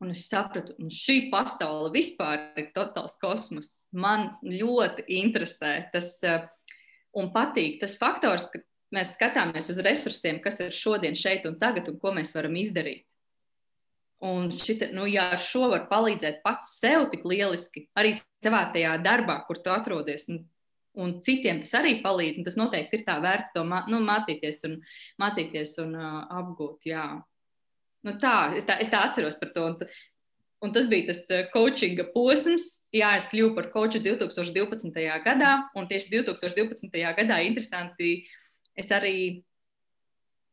Un 0.00 0.14
es 0.14 0.24
sapratu, 0.30 0.72
ka 0.78 0.88
šī 0.96 1.26
pasaule 1.32 1.90
vispār 1.92 2.46
ir 2.60 2.70
totāls 2.76 3.18
kosmos. 3.20 3.68
Man 3.92 4.30
ļoti 4.40 5.04
interesē 5.20 5.74
tas 5.92 6.14
eh, 6.24 6.46
un 7.20 7.28
patīk 7.34 7.80
tas 7.82 7.98
faktors, 8.00 8.48
ka 8.48 8.62
mēs 8.96 9.12
skatāmies 9.16 9.68
uz 9.72 9.80
resursiem, 9.84 10.40
kas 10.42 10.60
ir 10.64 10.72
šodien, 10.74 11.18
šeit 11.18 11.44
un 11.48 11.58
tagad, 11.60 11.90
un 11.92 12.00
ko 12.00 12.14
mēs 12.16 12.32
varam 12.36 12.56
izdarīt. 12.56 13.04
Un 14.24 14.50
šita, 14.52 14.90
nu, 14.92 15.06
ja 15.08 15.30
ar 15.34 15.40
šo 15.40 15.70
var 15.72 15.86
palīdzēt 15.88 16.42
pats 16.44 16.74
sev 16.80 17.06
tik 17.12 17.22
lieliski, 17.24 17.86
arī 17.96 18.12
savā 18.44 18.66
tajā 18.72 18.98
darbā, 19.00 19.38
kur 19.46 19.62
tu 19.64 19.72
atrodies, 19.72 20.26
un, 20.28 20.42
un 21.00 21.14
citiem 21.24 21.62
tas 21.62 21.72
arī 21.80 21.94
palīdz, 22.04 22.42
tas 22.44 22.58
noteikti 22.60 23.00
ir 23.00 23.06
tā 23.06 23.16
vērts 23.24 23.54
to 23.54 23.64
nu, 23.64 24.02
mācīties 24.04 24.60
un, 24.68 24.76
mācīties 25.20 25.78
un 25.84 25.96
uh, 25.96 26.20
apgūt. 26.40 26.84
Jā. 26.90 27.06
Nu, 28.06 28.14
tā, 28.16 28.54
es, 28.56 28.64
tā, 28.68 28.78
es 28.80 28.88
tā 28.92 29.02
atceros 29.04 29.36
par 29.40 29.52
to. 29.54 29.66
Un, 29.68 29.76
un 30.64 30.72
tas 30.72 30.88
bija 30.88 31.10
tas 31.10 31.22
eh, 31.32 31.46
coachinga 31.52 32.08
posms. 32.14 32.68
Jā, 32.96 33.12
es 33.18 33.28
kļuvu 33.30 33.54
par 33.58 33.70
coachu 33.74 34.00
2012. 34.04 34.92
gadā, 35.26 35.52
un 35.76 35.88
tieši 35.90 36.14
2012. 36.16 36.88
gadā 37.20 37.40
interesanti 37.44 38.22
es 38.78 38.88
arī 38.94 39.16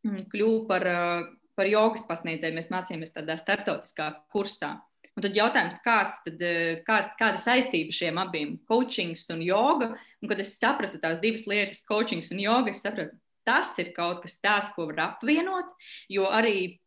mm, 0.04 0.28
kļuvu 0.34 0.66
par, 0.68 0.88
eh, 0.92 1.30
par 1.58 1.72
jogas 1.72 2.04
pasniedzēju. 2.10 2.58
Mēs 2.58 2.72
mācījāmies 2.74 3.16
tādā 3.16 3.40
starptautiskā 3.40 4.12
kursā. 4.34 4.76
Un 5.18 5.24
tad 5.26 5.34
jautājums, 5.34 5.80
kāds 5.82 6.20
tad, 6.26 6.42
eh, 6.46 6.82
kā, 6.86 7.00
kāda 7.18 7.40
saistība 7.42 7.96
šiem 7.96 8.20
abiem- 8.22 8.58
coachings 8.70 9.24
un 9.34 9.40
joga. 9.42 9.96
Un 10.22 10.30
kad 10.30 10.40
es 10.40 10.60
sapratu 10.60 11.00
tās 11.00 11.22
divas 11.22 11.48
lietas, 11.48 11.86
coachings 11.88 12.30
un 12.32 12.44
joga, 12.44 12.70
es 12.70 12.84
sapratu, 12.84 13.16
tas 13.46 13.72
ir 13.80 13.94
kaut 13.96 14.22
kas 14.22 14.38
tāds, 14.44 14.76
ko 14.76 14.86
var 14.92 15.16
apvienot. 15.16 15.72
Jo 16.12 16.28
arī 16.28 16.78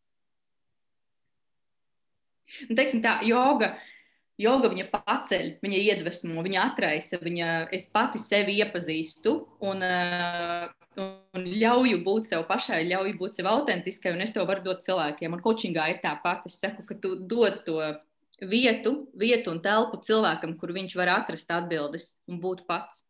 Un, 2.67 2.75
teiksim, 2.77 3.01
tā 3.03 3.19
joga. 3.27 3.75
Joga 4.41 4.71
viņa 4.71 4.87
paceļ, 4.89 5.49
viņa 5.61 5.79
iedvesmo, 5.85 6.41
viņa 6.41 6.61
atraisa, 6.71 7.19
viņa, 7.21 7.49
es 7.77 7.83
pati 7.93 8.17
sevi 8.17 8.55
iepazīstu 8.63 9.33
un, 9.67 9.83
un 10.97 11.43
ļauju 11.45 11.99
būt 12.05 12.31
sev 12.31 12.47
pašai, 12.49 12.79
ļauju 12.89 13.17
būt 13.19 13.37
sev 13.37 13.49
autentiskai, 13.51 14.15
un 14.15 14.23
es 14.25 14.33
to 14.33 14.45
varu 14.49 14.65
dot 14.65 14.81
cilvēkiem. 14.87 15.35
Un 15.35 15.43
coachingā 15.43 15.91
ir 15.91 15.99
tāpat. 16.01 16.47
Es 16.49 16.57
saku, 16.63 16.87
ka 16.87 16.97
tu 17.03 17.13
dod 17.19 17.61
to 17.67 17.77
vietu, 18.41 18.95
vietu 19.13 19.53
un 19.53 19.61
telpu 19.61 20.01
cilvēkam, 20.07 20.57
kur 20.57 20.73
viņš 20.73 20.97
var 20.97 21.13
atrast 21.19 21.53
atbildes 21.53 22.15
un 22.31 22.41
būt 22.41 22.65
pats. 22.69 23.03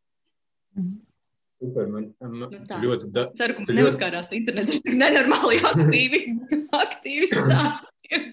Super, 1.61 1.87
man, 1.93 2.09
man 2.19 2.37
nu, 2.41 2.47
ļoti 2.81 3.11
da... 3.13 3.27
Ceru, 3.37 3.55
ka 3.55 3.63
man 3.63 3.69
ļoti... 3.69 3.79
neuzkārās 3.79 4.31
internetā. 4.33 4.73
Tas 4.73 4.87
ir 4.89 4.95
nenormāli 4.97 5.59
aktīvi, 5.69 6.21
aktīvi 6.83 7.29
stāstījumi. 7.29 8.31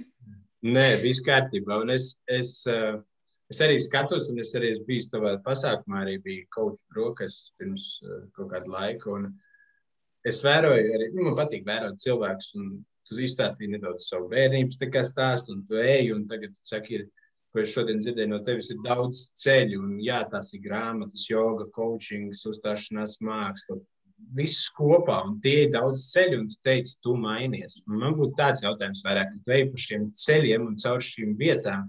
Nē, 0.66 0.98
viss 1.02 1.22
kārtībā. 1.22 1.76
Un 1.84 1.92
es, 1.94 2.16
es, 2.26 2.64
eh, 2.66 2.96
es 3.50 3.60
arī 3.62 3.78
skatos, 3.80 4.28
un 4.32 4.40
es 4.42 4.54
arī 4.58 4.72
biju 4.86 5.04
savā 5.06 5.36
pasākumā, 5.44 6.02
arī 6.02 6.16
bija 6.22 6.46
kas 6.50 6.80
brokas 6.90 7.36
pirms 7.58 8.00
eh, 8.02 8.24
kaut 8.34 8.50
kāda 8.50 8.72
laika. 8.72 9.12
Un 9.14 9.28
es 10.26 10.42
vēroju, 10.42 10.88
arī 10.96 11.12
nu, 11.14 11.28
man 11.28 11.36
patīk 11.38 11.66
vērot 11.66 12.02
cilvēkus, 12.02 12.50
un 12.58 12.72
tu 13.06 13.20
izstāstīji 13.22 13.76
nedaudz 13.76 14.08
savu 14.10 14.28
bērnības 14.32 14.80
stāstu, 15.06 15.54
un 15.54 15.62
tu 15.64 15.78
ej, 15.78 16.10
un 16.12 16.26
tagad 16.26 16.58
saki, 16.58 16.98
ir, 16.98 17.06
ko 17.52 17.62
es 17.62 17.70
šodien 17.72 18.02
dzirdēju 18.02 18.28
no 18.28 18.42
tevis, 18.42 18.72
ir 18.74 18.82
daudz 18.84 19.30
ceļu, 19.38 19.78
un 19.78 20.00
jā, 20.02 20.18
tās 20.28 20.52
ir 20.54 20.60
grāmatas, 20.66 21.28
joga, 21.30 21.70
coachings, 21.70 22.42
uzstāšanās 22.50 23.20
māksla, 23.22 23.78
viss 24.36 24.68
kopā, 24.74 25.20
un 25.28 25.38
tie 25.42 25.64
ir 25.64 25.72
daudz 25.72 26.04
ceļu, 26.12 26.42
un 26.42 26.48
tu 26.50 26.58
teici, 26.66 26.96
tu 27.04 27.14
mainies. 27.18 27.80
Man 27.88 28.16
būtu 28.18 28.36
tāds 28.38 28.64
jautājums 28.64 29.02
vairāk, 29.06 29.32
ka 29.32 29.44
tu 29.44 29.54
ej 29.56 29.66
pa 29.72 29.82
šiem 29.84 30.08
ceļiem 30.24 30.66
un 30.66 30.76
caur 30.82 31.04
šīm 31.04 31.36
vietām, 31.38 31.88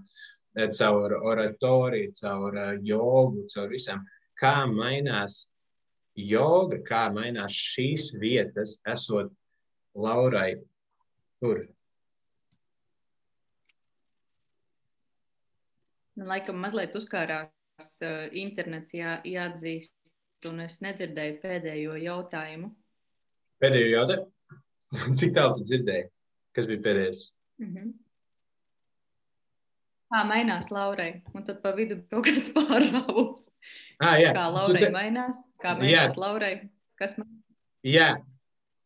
eh, 0.56 0.70
caur 0.78 1.16
oratoriju, 1.18 2.14
caur 2.20 2.56
eh, 2.56 2.78
jogu, 2.86 3.46
caur 3.54 3.68
visām. 3.68 4.04
Kā 4.40 4.64
mainās 4.70 5.44
joga, 6.16 6.80
kā 6.86 7.04
mainās 7.12 7.52
šīs 7.52 8.14
vietas, 8.20 8.78
esot 8.88 9.32
Laurai 9.94 10.54
tur? 11.40 11.66
Man 16.16 16.28
laikam 16.28 16.58
mazliet 16.60 16.94
uzkārās 16.98 17.92
uh, 18.04 18.26
internets, 18.36 18.92
jā, 18.92 19.18
jāatzīst 19.24 19.99
un 20.48 20.62
es 20.64 20.78
nedzirdēju 20.84 21.40
pēdējo 21.42 21.96
jautājumu. 22.00 22.70
Pēdējo 23.60 23.90
jautājumu? 23.94 24.30
Cik 25.18 25.34
tālu 25.36 25.58
tu 25.58 25.66
dzirdēji? 25.68 26.08
Kas 26.56 26.68
bija 26.70 26.84
pēdējais? 26.86 27.26
Mm 27.60 27.74
-hmm. 27.74 27.90
Kā 30.10 30.24
mainās 30.26 30.70
Laurai? 30.74 31.22
Un 31.34 31.44
tad 31.46 31.60
pa 31.62 31.70
vidu 31.76 32.00
kaut 32.10 32.26
kāds 32.26 32.50
pārāvums. 32.56 33.46
Ah, 34.02 34.16
jā. 34.18 34.32
Kā 34.34 34.48
Laurai 34.50 34.82
te... 34.82 34.90
mainās? 34.90 35.36
Kā 35.62 35.76
mainās 35.78 36.16
jā. 36.16 36.20
Laurai? 36.20 36.54
Kas 36.98 37.14
man? 37.18 37.28
Jā. 37.86 38.16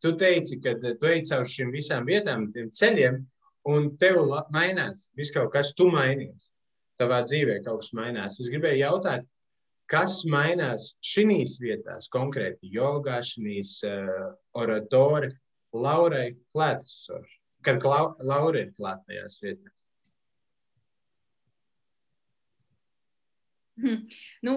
Tu 0.04 0.12
teici, 0.20 0.60
ka 0.60 0.74
tu 0.82 1.08
ej 1.08 1.22
caur 1.30 1.46
šīm 1.48 1.70
visām 1.72 2.04
vietām, 2.04 2.50
tiem 2.52 2.68
ceļiem, 2.68 3.22
un 3.72 3.96
tev 3.96 4.20
mainās. 4.52 5.08
Viss 5.16 5.32
kaut 5.32 5.48
kas 5.54 5.72
tu 5.74 5.88
mainies. 5.88 6.50
Tavā 7.00 7.22
dzīvē 7.24 7.62
kaut 7.64 7.80
kas 7.80 7.94
mainās. 7.96 8.36
Es 8.40 8.50
gribēju 8.52 8.82
jautāt, 8.82 9.24
kas 9.90 10.22
mainās 10.30 10.94
šīs 11.04 11.58
vietās, 11.62 12.08
konkrēti 12.12 12.70
jogā, 12.74 13.20
šīs 13.24 13.78
uh, 13.88 14.34
oratori, 14.58 15.32
Laurai 15.74 16.36
klātesoši, 16.54 17.40
kad 17.66 17.80
klau, 17.82 18.12
Laura 18.22 18.62
ir 18.62 18.70
klāt 18.76 19.02
tajās 19.08 19.40
vietās? 19.42 19.88
Hmm. 23.82 24.04
Nu, 24.46 24.52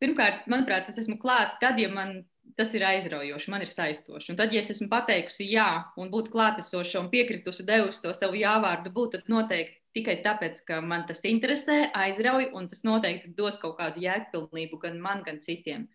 pirmkārt, 0.00 0.46
manuprāt, 0.48 0.88
es 0.88 1.02
esmu 1.02 1.18
klāt 1.20 1.58
tad, 1.60 1.76
ja 1.80 1.90
man 1.92 2.22
tas 2.56 2.72
ir 2.76 2.84
aizraujoši, 2.84 3.50
man 3.52 3.64
ir 3.64 3.70
saistoši. 3.72 4.32
Un 4.32 4.38
tad, 4.40 4.52
ja 4.52 4.62
es 4.64 4.72
esmu 4.72 4.88
pateikusi 4.92 5.46
jā, 5.50 5.68
un 6.00 6.10
būtu 6.12 6.32
klātesoša 6.32 7.00
un 7.00 7.10
piekritusi, 7.12 7.66
devusi 7.68 8.02
to 8.02 8.12
savu 8.16 8.40
jāvārdu 8.40 8.92
būt, 8.94 9.18
tad 9.18 9.30
noteikti 9.32 9.81
tikai 9.96 10.18
tāpēc, 10.24 10.62
ka 10.68 10.80
man 10.84 11.04
tas 11.08 11.22
interesē, 11.28 11.90
aizrauj, 11.96 12.50
un 12.56 12.68
tas 12.70 12.82
noteikti 12.86 13.32
dos 13.36 13.58
kaut 13.60 13.76
kādu 13.80 14.02
jēgpilnību 14.04 14.80
gan 14.82 14.98
man, 15.02 15.22
gan 15.26 15.42
citiem. 15.44 15.86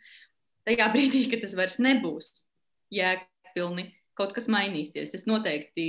Tajā 0.67 0.89
brīdī, 0.95 1.25
kad 1.31 1.43
tas 1.45 1.55
vairs 1.57 1.79
nebūs 1.83 2.31
jēgpilni, 2.93 3.89
kaut 4.17 4.33
kas 4.37 4.49
mainīsies. 4.51 5.15
Es 5.17 5.25
noteikti, 5.29 5.87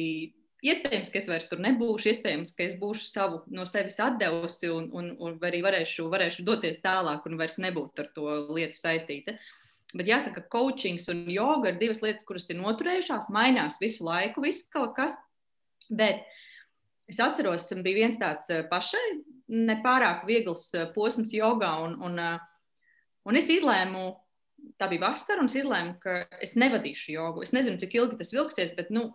iespējams, 0.64 1.12
ka 1.12 1.20
es 1.20 1.28
vairs 1.30 1.46
tur 1.50 1.62
nebūšu, 1.64 2.12
iespējams, 2.12 2.54
ka 2.56 2.66
es 2.66 2.74
būšu 2.80 3.06
savu 3.08 3.42
no 3.54 3.66
sevis 3.68 3.98
atdevusi, 4.02 4.72
un, 4.72 4.90
un, 4.96 5.12
un 5.22 5.38
arī 5.44 5.62
varēšu, 5.64 6.08
varēšu 6.12 6.44
doties 6.48 6.82
tālāk, 6.84 7.28
un 7.28 7.38
vairs 7.40 7.60
nebūtu 7.62 8.04
ar 8.04 8.12
to 8.16 8.34
lietu 8.56 8.80
saistīta. 8.80 9.38
Bet 9.96 10.08
jāsaka, 10.10 10.42
ka 10.42 10.52
coachings 10.58 11.06
un 11.08 11.24
joga 11.32 11.70
ir 11.72 11.78
divas 11.80 12.02
lietas, 12.04 12.26
kuras 12.28 12.48
ir 12.52 12.58
noturējušās, 12.60 13.30
mainās 13.32 13.78
visu 13.80 14.04
laiku, 14.04 14.44
viss 14.44 14.66
kaut 14.72 14.92
kas. 14.98 15.14
Bet 15.88 16.26
es 17.08 17.20
atceros, 17.24 17.66
bija 17.84 18.04
viens 18.04 18.20
tāds 18.20 18.50
pašai 18.70 19.06
nepārāk 19.48 20.26
viegls 20.28 20.68
posms 20.94 21.32
jogā, 21.32 21.70
un, 21.86 21.96
un, 22.04 22.18
un 23.24 23.38
es 23.40 23.48
izlēmu, 23.52 24.10
tā 24.80 24.88
bija 24.90 25.06
vasara, 25.08 25.40
un 25.40 25.48
es 25.48 25.56
izlēmu, 25.58 25.96
ka 26.02 26.20
es 26.44 26.54
nevadīšu 26.58 27.14
jogu. 27.14 27.46
Es 27.46 27.54
nezinu, 27.56 27.80
cik 27.80 27.96
ilgi 27.96 28.18
tas 28.20 28.34
vilksies, 28.34 28.74
bet 28.76 28.92
nu, 28.94 29.08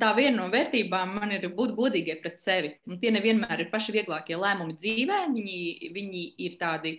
tā 0.00 0.14
viena 0.16 0.38
no 0.38 0.50
vērtībām 0.52 1.16
man 1.18 1.34
ir 1.36 1.48
būt 1.52 1.74
godīgai 1.76 2.16
pret 2.22 2.40
sevi. 2.40 2.72
Un 2.88 3.00
tie 3.02 3.12
nevienmēr 3.14 3.66
ir 3.66 3.72
paši 3.72 3.94
vieglākie 3.98 4.38
lēmumi 4.40 4.78
dzīvē. 4.80 5.18
Viņi, 5.34 5.90
viņi 5.94 6.24
ir 6.46 6.56
tādi 6.60 6.96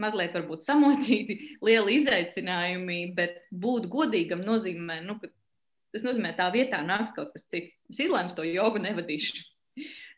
mazliet 0.00 0.34
varbūt 0.34 0.64
samocīti, 0.66 1.38
lieli 1.66 2.00
izaicinājumi, 2.00 3.02
bet 3.14 3.44
būt 3.52 3.86
godīgam 3.92 4.42
nozīmē, 4.46 5.00
nu, 5.06 5.20
ka 5.22 5.30
tas 5.94 6.04
nozīmē, 6.06 6.34
tā 6.38 6.48
vietā 6.54 6.80
nāks 6.86 7.14
kaut 7.16 7.32
kas 7.34 7.46
cits. 7.50 7.74
Es 7.90 8.02
izlēmu 8.06 8.34
to 8.36 8.46
jogu 8.48 8.82
nevadīšu. 8.82 9.44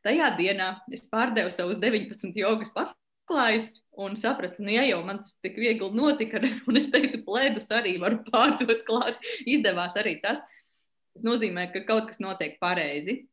Tajā 0.02 0.32
dienā 0.38 0.72
es 0.92 1.04
pārdevu 1.10 1.52
savus 1.54 1.78
19 1.82 2.34
jogas 2.38 2.72
paklājus 2.74 3.76
un 4.02 4.16
sapratu, 4.18 4.64
nu, 4.64 4.72
ja 4.74 4.82
jau 4.88 5.02
man 5.06 5.20
tas 5.22 5.36
tik 5.44 5.58
viegli 5.60 5.90
notika, 5.94 6.40
un 6.68 6.80
es 6.80 6.90
teicu, 6.92 7.22
plēdus 7.26 7.70
arī 7.74 7.98
varu 8.02 8.22
pārdot 8.26 8.82
klāt, 8.88 9.20
izdevās 9.46 9.98
arī 10.00 10.16
tas. 10.24 10.42
Tas 11.12 11.26
nozīmē, 11.26 11.68
ka 11.74 11.84
kaut 11.84 12.08
kas 12.08 12.22
notiek 12.24 12.56
pareizi. 12.60 13.26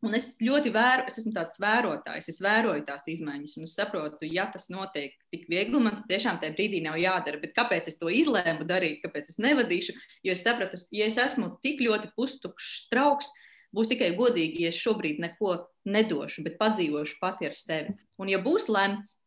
Un 0.00 0.16
es 0.16 0.30
ļoti 0.40 0.70
vēru, 0.72 1.04
es 1.10 1.18
esmu 1.20 1.34
tāds 1.36 1.60
vērotājs, 1.60 2.30
es 2.32 2.38
vēroju 2.40 2.86
tās 2.86 3.02
izmaiņas, 3.12 3.58
un 3.58 3.66
es 3.66 3.74
saprotu, 3.76 4.24
ja 4.32 4.46
tas 4.48 4.70
notiek 4.72 5.12
tik 5.28 5.44
viegli, 5.52 5.76
man 5.76 5.98
tas 5.98 6.06
tiešām 6.08 6.38
tajā 6.40 6.54
brīdī 6.56 6.80
nav 6.86 6.96
jādara. 6.96 7.40
Bet 7.42 7.52
kāpēc 7.58 7.90
es 7.92 8.00
to 8.00 8.08
izlēmu 8.08 8.64
darīt, 8.68 9.02
kāpēc 9.04 9.28
es 9.28 9.36
nevadīšu? 9.44 9.92
Jo 10.24 10.32
es 10.32 10.44
sapratu, 10.46 10.80
ja 10.96 11.10
es 11.10 11.20
esmu 11.20 11.50
tik 11.60 11.84
ļoti 11.84 12.14
pustukšs 12.16 12.88
trauks, 12.88 13.28
būs 13.76 13.92
tikai 13.92 14.14
godīgi, 14.16 14.64
ja 14.64 14.72
es 14.72 14.80
šobrīd 14.80 15.20
neko 15.20 15.58
nedošu, 15.92 16.46
bet 16.48 16.56
padzīvošu 16.62 17.20
pati 17.20 17.50
ar 17.50 17.56
sevi. 17.56 17.92
Un 18.16 18.32
ja 18.32 18.40
būs 18.40 18.70
lemts, 18.72 19.18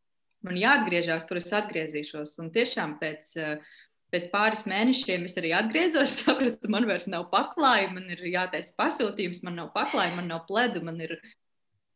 man 0.43 0.57
jāatgriežas, 0.57 1.29
tur 1.29 1.37
es 1.37 1.53
atgriezīšos. 1.53 2.33
Un 2.41 2.49
tiešām 2.55 2.97
pēc 3.01 3.37
uh, 3.37 3.75
pēc 4.13 4.29
pāris 4.32 4.63
mēnešiem 4.70 5.25
es 5.27 5.38
arī 5.41 5.53
atgriezos, 5.58 6.17
sapratu, 6.22 6.70
man 6.72 6.88
vairs 6.89 7.10
nav 7.12 7.27
paklājuma, 7.34 7.98
man 8.00 8.13
ir 8.13 8.24
jātaisa 8.34 8.75
pasūtījums, 8.79 9.43
man 9.46 9.58
nav 9.62 9.74
paklājuma, 9.75 10.22
man 10.22 10.32
nav 10.36 10.46
pledu, 10.50 10.84
man 10.86 11.01
ir 11.03 11.17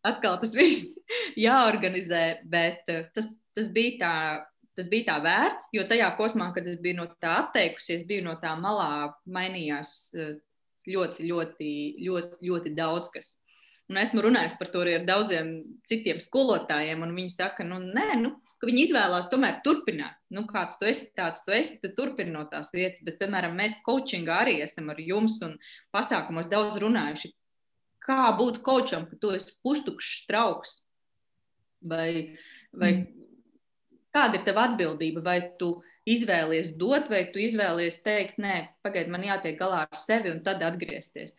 atkal 0.08 0.40
tas 0.42 0.56
viss 0.58 0.90
jāorganizē. 1.48 2.24
Bet 2.50 2.90
eh, 2.92 3.08
tas, 3.16 3.30
tas, 3.58 3.70
bija 3.74 3.98
tā, 4.02 4.14
tas 4.78 4.90
bija 4.92 5.12
tā 5.12 5.18
vērts, 5.26 5.72
jo 5.76 5.86
tajā 5.90 6.10
posmā, 6.20 6.52
kad 6.56 6.68
es 6.70 6.80
biju 6.84 7.02
no 7.02 7.10
tā 7.22 7.40
atteikusies, 7.44 8.08
biju 8.10 8.28
no 8.30 8.38
tā 8.42 8.56
malā, 8.60 9.12
mainījās 9.38 9.94
eh, 10.18 10.38
ļoti, 10.88 11.28
ļoti, 11.30 11.74
ļoti, 12.08 12.42
ļoti 12.50 12.74
daudz 12.78 13.12
kas. 13.14 13.36
Un 13.88 14.00
esmu 14.02 14.26
runājis 14.26 14.58
par 14.60 14.68
to 14.72 14.82
arī 14.84 14.98
ar 14.98 15.06
daudziem 15.08 15.54
citiem 15.88 16.20
skolotājiem, 16.20 17.06
un 17.06 17.14
viņi 17.16 17.32
saka, 17.38 17.64
nu, 17.68 17.80
nē, 17.80 18.10
nu, 18.20 18.34
ka 18.58 18.70
viņi 18.70 18.88
izvēlās 18.88 19.30
tomēr 19.32 19.60
turpināt. 19.66 20.18
Nu, 20.34 20.46
kāds 20.50 20.80
tu 20.80 20.88
esi, 20.90 21.10
tāds 21.18 21.44
tu 21.46 21.54
esi, 21.56 21.78
tu 21.82 21.92
turpini 21.98 22.34
no 22.34 22.46
tās 22.50 22.72
vietas. 22.74 23.04
Bet, 23.06 23.20
piemēram, 23.22 23.58
mēs 23.58 23.78
coachingā 23.86 24.42
arī 24.46 24.58
esam 24.66 24.90
ar 24.94 25.02
jums 25.02 25.40
un 25.46 25.58
pasākumos 25.96 26.50
daudz 26.52 26.80
runājuši. 26.82 27.34
Kā 28.08 28.32
būt 28.40 28.62
coacham, 28.66 29.06
ka 29.10 29.20
tu 29.22 29.34
esi 29.36 29.54
pustukšs 29.66 30.26
trauks? 30.30 30.80
Vai, 31.88 32.38
vai 32.74 32.94
mm. 32.96 33.28
kāda 34.16 34.40
ir 34.40 34.48
tava 34.48 34.66
atbildība? 34.72 35.22
Vai 35.26 35.38
tu 35.60 35.76
izvēlies 36.08 36.72
dot, 36.80 37.12
vai 37.12 37.28
tu 37.34 37.44
izvēlies 37.44 38.00
teikt, 38.06 38.40
nē, 38.42 38.56
pagaidi, 38.86 39.12
man 39.14 39.26
jātiek 39.28 39.60
galā 39.60 39.84
ar 39.86 40.00
sevi 40.00 40.32
un 40.32 40.42
tad 40.46 40.64
atgriezties? 40.66 41.36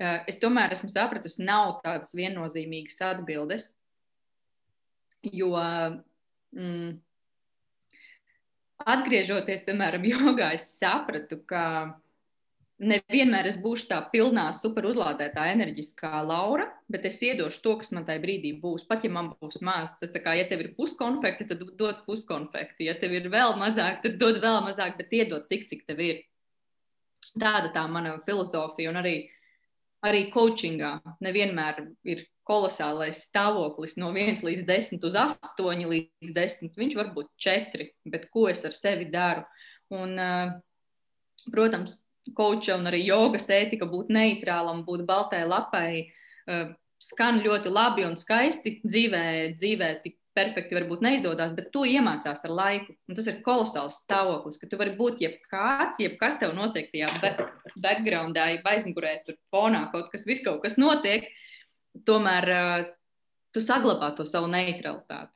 Eh, 0.00 0.22
es 0.30 0.38
tomēr 0.40 0.72
esmu 0.76 0.92
sapratusi, 0.92 1.42
nav 1.44 1.80
tādas 1.82 2.14
viennozīmīgas 2.16 3.00
atbildes. 3.10 3.72
Jo 5.20 5.56
mm, 6.56 6.92
atgriežoties, 8.90 9.64
piemēram, 9.66 10.06
jogā, 10.12 10.54
es 10.56 10.70
sapratu, 10.78 11.40
ka 11.48 11.64
nevienmēr 12.80 13.50
es 13.50 13.58
būšu 13.60 13.90
tā 13.90 13.98
pilnā, 14.12 14.46
super 14.56 14.86
uzlādētā, 14.88 15.44
enerģiskā 15.52 16.22
Laura, 16.24 16.66
bet 16.90 17.04
es 17.08 17.18
iedošu 17.22 17.60
to, 17.64 17.74
kas 17.82 17.92
man 17.92 18.06
tajā 18.08 18.22
brīdī 18.22 18.54
būs. 18.62 18.86
Pat 18.88 19.04
ja 19.04 19.12
man 19.12 19.34
būs 19.36 19.60
maz, 19.64 19.98
tas 20.00 20.14
kā, 20.14 20.34
ja 20.38 20.46
tev 20.48 20.64
ir 20.64 20.72
puskonfekti, 20.78 21.48
tad 21.50 21.64
dod 21.78 22.00
puskonfekti. 22.06 22.88
Ja 22.88 22.96
tev 23.00 23.14
ir 23.18 23.28
vēl 23.32 23.56
mazāk, 23.60 24.00
tad 24.04 24.16
dod 24.22 24.40
vēl 24.42 24.62
mazāk, 24.64 24.96
bet 25.00 25.12
iedod 25.12 25.44
tik, 25.52 25.68
cik 25.68 25.84
tev 25.88 26.00
ir. 26.06 26.24
Tāda 27.36 27.68
tā 27.74 27.84
mana 27.86 28.16
filozofija 28.24 28.90
un 28.90 28.98
arī, 29.02 29.14
arī 30.06 30.26
coachingā 30.32 30.98
nevienmēr 31.24 31.82
ir 32.08 32.24
kolosālais 32.50 33.24
stāvoklis 33.28 33.96
no 34.00 34.10
1 34.16 34.42
līdz 34.46 34.66
10 34.66 35.06
uz 35.06 35.16
8 35.22 35.86
līdz 35.92 36.34
10. 36.34 36.74
Viņš 36.78 36.96
var 36.98 37.12
būt 37.14 37.30
4, 37.38 37.90
bet 38.10 38.28
ko 38.32 38.48
es 38.50 38.64
ar 38.66 38.74
sevi 38.76 39.06
daru? 39.12 39.44
Un, 39.94 40.18
eh, 40.18 40.54
protams, 41.50 42.00
koča 42.36 42.76
un 42.78 42.86
arī 42.90 43.04
jogas 43.06 43.48
ētika 43.48 43.88
būt 43.90 44.10
neitrālam, 44.10 44.84
būt 44.86 45.06
baltai 45.06 45.44
lapai, 45.46 46.10
eh, 46.46 46.74
skan 47.00 47.40
ļoti 47.40 47.70
labi 47.72 48.04
un 48.04 48.16
skaisti. 48.16 48.80
Dzīvē, 48.84 49.56
dzīvē 49.56 50.02
tik 50.02 50.19
perfekti 50.36 50.76
varbūt 50.76 51.02
neizdodas, 51.04 51.52
bet 51.56 51.70
to 51.74 51.82
iemācās 51.88 52.44
ar 52.46 52.54
laiku. 52.54 52.94
Un 53.10 53.18
tas 53.18 53.26
ir 53.30 53.40
kolosāls 53.46 54.00
stāvoklis, 54.04 54.60
ka 54.60 54.68
tu 54.70 54.78
vari 54.80 54.94
būt 54.98 55.22
jebkāds, 55.24 56.00
jebkas 56.02 56.38
tev 56.40 56.54
notiek 56.56 56.90
tajā 56.92 57.10
backgroundā, 57.74 58.46
aizmugurē, 58.72 59.16
tur 59.26 59.38
fonā 59.52 59.86
kaut 59.94 60.12
kas, 60.12 60.26
viss 60.28 60.44
kaut 60.46 60.62
kas 60.64 60.78
notiek. 60.80 61.26
Tomēr 62.06 62.50
uh, 62.54 62.76
tu 63.54 63.62
saglabā 63.64 64.12
to 64.16 64.26
savu 64.28 64.50
neutralitāti. 64.52 65.34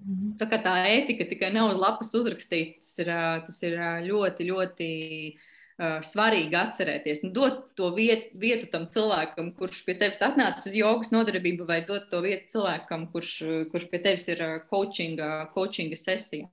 Mhm. 0.00 0.34
Tā 0.40 0.48
kā 0.48 0.58
tā 0.64 0.74
ētika 0.88 1.28
tikai 1.28 1.52
nav 1.54 1.74
lapas 1.76 2.10
uzrakstīta, 2.16 2.80
tas 2.80 2.98
ir, 3.04 3.14
tas 3.46 3.62
ir 3.68 3.78
uh, 3.78 4.00
ļoti, 4.06 4.48
ļoti 4.48 4.90
uh, 5.30 5.48
svarīgi 5.80 6.56
atcerēties. 6.60 7.22
Nu, 7.24 7.30
dot 7.32 7.60
to 7.78 7.90
vietu, 7.96 8.34
vietu 8.40 8.68
tam 8.72 8.86
cilvēkam, 8.92 9.52
kurš 9.56 9.82
pie 9.86 9.94
tevis 10.00 10.20
atnācis 10.24 10.68
uz 10.70 10.76
jogas 10.76 11.12
nodarbību, 11.14 11.64
vai 11.68 11.80
dot 11.88 12.10
to 12.12 12.20
vietu 12.24 12.56
cilvēkam, 12.56 13.06
kurš, 13.14 13.36
kurš 13.72 13.86
pie 13.92 14.02
tevis 14.04 14.28
ir 14.28 14.42
coachinga, 14.70 15.30
coachinga 15.54 15.96
sesijā. 15.96 16.50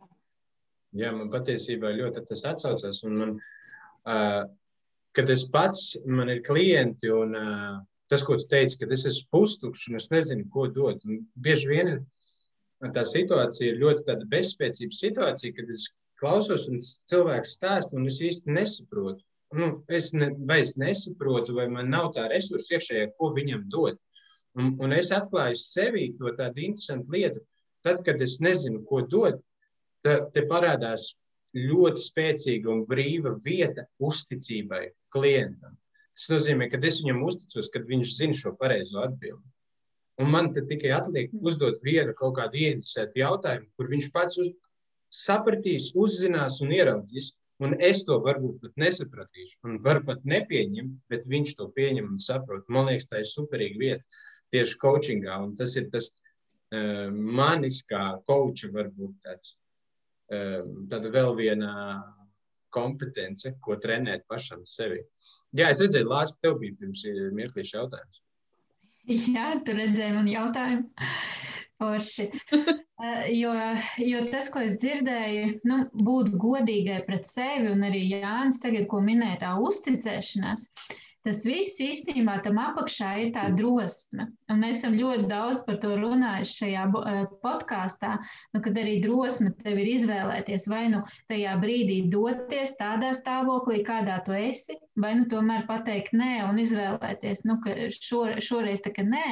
Jā, 0.98 1.12
man 1.14 1.28
patiesībā 1.34 1.92
ļoti 1.98 2.24
tas 2.30 2.46
atsaucas. 2.48 3.04
Man, 3.04 3.36
uh, 4.08 4.42
kad 5.18 5.30
es 5.34 5.44
pats, 5.52 5.98
man 6.08 6.32
ir 6.32 6.42
klienti 6.46 7.12
un 7.12 7.36
uh, 7.38 7.78
tas, 8.08 8.24
ko 8.24 8.38
tu 8.40 8.48
teici, 8.50 8.80
ka 8.80 8.88
es 8.94 9.06
esmu 9.10 9.28
pustukšs 9.36 9.90
un 9.92 10.00
es 10.00 10.08
nezinu, 10.14 10.48
ko 10.54 10.70
dot. 10.72 11.04
Un 11.04 11.26
bieži 11.36 11.74
vien 11.74 11.94
tā 12.96 13.04
situācija 13.04 13.74
ir 13.74 13.82
ļoti 13.82 14.18
bezspēcīga 14.32 14.96
situācija, 14.96 15.56
kad 15.58 15.74
es 15.74 15.90
klausos 16.22 16.68
un 16.72 16.82
cilvēks 16.82 17.56
stāsta, 17.60 17.98
un 17.98 18.08
es 18.10 18.20
īsti 18.24 18.54
nesaprotu. 18.54 19.24
Nu, 19.56 19.70
es 19.88 20.12
ne, 20.14 20.34
vai 20.50 20.60
es 20.66 20.76
nesaprotu, 20.80 21.56
vai 21.56 21.70
man 21.72 21.92
nav 21.94 22.12
tā 22.16 22.28
resursa 22.32 22.76
iekšējā, 22.76 23.14
ko 23.16 23.32
viņam 23.36 23.68
dot. 23.72 24.00
Un, 24.58 24.74
un 24.84 24.96
es 24.96 25.14
atklāju 25.16 25.56
sevi 25.62 26.10
to 26.18 26.34
tādu 26.36 26.66
interesantu 26.66 27.14
lietu. 27.14 27.44
Tad, 27.86 28.02
kad 28.04 28.22
es 28.26 28.40
nezinu, 28.44 28.82
ko 28.90 29.04
dot, 29.08 29.40
tad 30.04 30.32
te 30.36 30.44
parādās 30.50 31.14
ļoti 31.56 32.04
spēcīga 32.04 32.72
un 32.74 32.86
brīva 32.90 33.36
vieta 33.44 33.88
uzticībai 34.04 34.88
klientam. 35.14 35.78
Tas 36.18 36.32
nozīmē, 36.34 36.68
ka 36.72 36.80
es 36.90 37.00
viņam 37.04 37.22
uzticos, 37.24 37.70
kad 37.74 37.86
viņš 37.88 38.16
zina 38.18 38.38
šo 38.38 38.56
pareizo 38.58 39.00
atbildi. 39.04 39.46
Un 40.18 40.32
man 40.34 40.50
tikai 40.56 40.96
atliek 40.98 41.34
uzdot 41.46 41.78
vienu 41.86 42.16
kaut 42.18 42.40
kādu 42.40 42.58
ieinteresētu 42.58 43.22
jautājumu, 43.22 43.70
kur 43.78 43.92
viņš 43.92 44.08
pats 44.16 44.40
uz... 44.42 44.50
sapratīs, 45.14 45.94
uzzinās 45.96 46.62
un 46.64 46.74
ieraudzīs. 46.76 47.34
Un 47.58 47.74
es 47.82 48.04
to 48.06 48.20
varbūt 48.22 48.60
pat 48.62 48.76
nesapratīšu, 48.78 49.56
un 49.66 49.80
varu 49.82 50.04
pat 50.06 50.20
nepieņemt, 50.30 51.00
bet 51.10 51.24
viņš 51.26 51.56
to 51.58 51.66
pieņem 51.74 52.12
un 52.12 52.20
saprot. 52.22 52.68
Man 52.70 52.86
liekas, 52.92 53.08
tā 53.10 53.24
ir 53.24 53.30
superīga 53.30 53.82
vieta 53.82 54.22
tieši 54.54 54.78
coachingā. 54.84 55.40
Un 55.42 55.56
tas 55.58 55.74
ir 55.80 55.88
tas 55.94 56.12
uh, 56.12 57.10
manis 57.10 57.82
kā 57.90 58.04
coacha, 58.30 58.70
varbūt 58.76 59.18
tāds, 59.26 59.56
uh, 60.30 60.62
tāda 60.92 61.10
vēl 61.18 61.34
viena 61.40 61.74
kompetence, 62.70 63.56
ko 63.64 63.80
trenēt 63.82 64.28
pašam 64.30 64.62
sevi. 64.70 65.02
Jā, 65.58 65.72
es 65.72 65.82
redzēju, 65.82 66.12
Lārs, 66.12 66.38
tev 66.44 66.60
bija 66.62 66.78
pirms 66.78 67.02
mirklīša 67.34 67.80
jautājums. 67.80 68.22
Jā, 69.08 69.54
tu 69.64 69.74
redzēji 69.74 70.14
man 70.14 70.28
jautājumu. 70.30 70.90
Forši. 71.78 72.30
Eh, 72.98 73.28
jo, 73.38 73.52
jo 74.02 74.24
tas, 74.26 74.48
ko 74.50 74.64
es 74.66 74.80
dzirdēju, 74.82 75.60
nu, 75.70 75.76
būt 76.02 76.32
godīgai 76.42 77.04
pret 77.06 77.28
sevi, 77.30 77.70
un 77.70 77.86
arī 77.86 78.00
Jānis 78.10 78.58
tagad, 78.64 78.88
ko 78.90 79.04
minēja, 79.06 79.36
tā 79.44 79.52
uzticēšanās, 79.62 80.64
tas 81.28 81.44
viss 81.46 81.78
īstenībā 81.84 82.40
tam 82.42 82.58
apakšā 82.64 83.12
ir 83.22 83.30
tā 83.36 83.44
drosme. 83.54 84.26
Un 84.50 84.64
mēs 84.64 84.80
esam 84.80 84.98
ļoti 84.98 85.30
daudz 85.30 85.62
par 85.68 85.78
to 85.84 85.94
runājuši 86.02 86.58
šajā 86.64 86.88
eh, 86.90 87.22
podkāstā, 87.46 88.16
nu, 88.58 88.64
kad 88.66 88.82
arī 88.82 88.98
drosme 89.06 89.54
tev 89.62 89.78
ir 89.78 89.94
izvēlēties 89.94 90.66
vai 90.74 90.88
nu 90.96 91.06
tajā 91.30 91.54
brīdī 91.62 92.02
doties 92.10 92.74
tādā 92.82 93.14
stāvoklī, 93.22 93.84
kādā 93.86 94.18
tu 94.26 94.34
esi, 94.42 94.82
vai 94.98 95.14
nu 95.22 95.30
tomēr 95.30 95.70
pateikt 95.70 96.18
nē 96.18 96.48
un 96.50 96.66
izvēlēties, 96.66 97.46
nu, 97.46 97.62
ka 97.62 97.78
šo, 97.94 98.26
šoreiz 98.42 98.82
tā 98.82 98.98
kā 98.98 99.06
nē. 99.06 99.28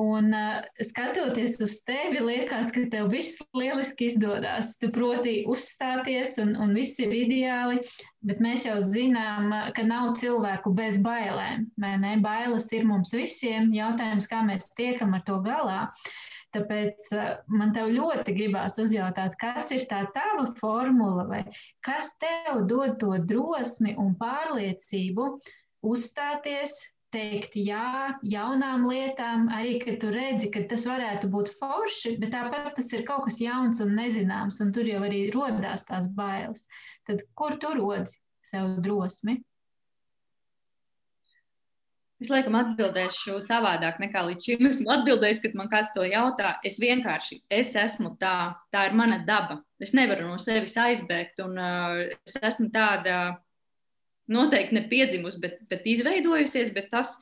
Un 0.00 0.32
uh, 0.34 0.64
skatoties 0.82 1.60
uz 1.62 1.76
tevi, 1.86 2.18
liekas, 2.18 2.72
ka 2.74 2.82
tev 2.90 3.12
viss 3.12 3.38
lieliski 3.54 4.08
izdodas. 4.10 4.72
Tu 4.82 4.88
proti 4.90 5.34
uzstāties, 5.46 6.34
un, 6.42 6.56
un 6.58 6.74
viss 6.74 6.98
ir 6.98 7.14
ideāli, 7.14 7.78
bet 8.26 8.42
mēs 8.42 8.66
jau 8.66 8.80
zinām, 8.82 9.52
ka 9.76 9.84
nav 9.86 10.16
cilvēku 10.18 10.72
bez 10.74 10.98
bailēm. 11.04 11.68
Ne? 11.78 12.16
Bailes 12.24 12.66
ir 12.74 12.88
mums 12.88 13.14
visiem. 13.14 13.70
Jautājums, 13.76 14.26
kā 14.26 14.42
mēs 14.42 14.66
tiekam 14.74 15.14
ar 15.14 15.22
to 15.28 15.38
galā. 15.46 15.84
Tāpēc 16.54 17.06
uh, 17.14 17.28
man 17.54 17.70
te 17.74 17.86
ļoti 17.86 18.34
gribās 18.34 18.74
uzjautāt, 18.82 19.38
kas 19.38 19.70
ir 19.74 19.86
tā 19.90 20.08
tava 20.16 20.48
formula, 20.58 21.28
vai 21.30 21.44
kas 21.86 22.16
tev 22.18 22.64
dod 22.66 22.98
to 22.98 23.14
drosmi 23.30 23.94
un 23.94 24.18
pārliecību 24.18 25.36
uzstāties, 25.86 26.80
teikt 27.14 27.56
jā 27.58 28.16
jaunām 28.26 28.84
lietām, 28.90 29.46
arī 29.54 29.78
kad 29.84 30.00
tu 30.02 30.10
redzi, 30.14 30.50
ka 30.54 30.64
tas 30.70 30.84
varētu 30.90 31.30
būt 31.32 31.52
forši, 31.60 32.16
bet 32.20 32.34
tāpat 32.34 32.74
tas 32.80 32.92
ir 32.92 33.06
kaut 33.08 33.28
kas 33.28 33.40
jauns 33.42 33.80
un 33.84 33.94
nezināms, 33.98 34.60
un 34.64 34.74
tur 34.74 34.90
jau 34.90 35.00
arī 35.06 35.24
rodās 35.34 35.86
tās 35.88 36.10
bailes. 36.18 36.66
Tad 37.08 37.24
kur 37.38 37.58
tu 37.62 37.72
rodi 37.78 38.10
sev 38.50 38.78
drosmi? 38.84 39.40
Es 42.22 42.30
laikam 42.30 42.54
atbildēšu 42.56 43.40
savādāk 43.44 43.98
nekā 44.00 44.22
līdz 44.28 44.46
šim. 44.46 44.68
Esmu 44.70 44.92
atbildējis, 44.94 45.40
kad 45.42 45.56
man 45.58 45.68
kāds 45.68 45.90
to 45.92 46.06
jautā. 46.06 46.54
Es 46.64 46.78
vienkārši, 46.80 47.42
es 47.52 47.74
esmu 47.76 48.14
tā, 48.20 48.54
tā 48.72 48.86
ir 48.88 48.94
mana 48.96 49.18
daba. 49.26 49.58
Es 49.82 49.92
nevaru 49.98 50.30
no 50.30 50.38
sevis 50.40 50.76
aizbēgt, 50.80 51.42
un 51.44 51.58
uh, 51.60 51.98
es 52.24 52.38
esmu 52.40 52.70
tāda 52.72 53.18
noteikti 54.30 54.76
ne 54.76 54.84
piedzimusi, 54.88 55.40
bet, 55.42 55.58
bet 55.70 55.86
izveidojusies, 55.88 56.72
bet 56.74 56.90
tas, 56.92 57.16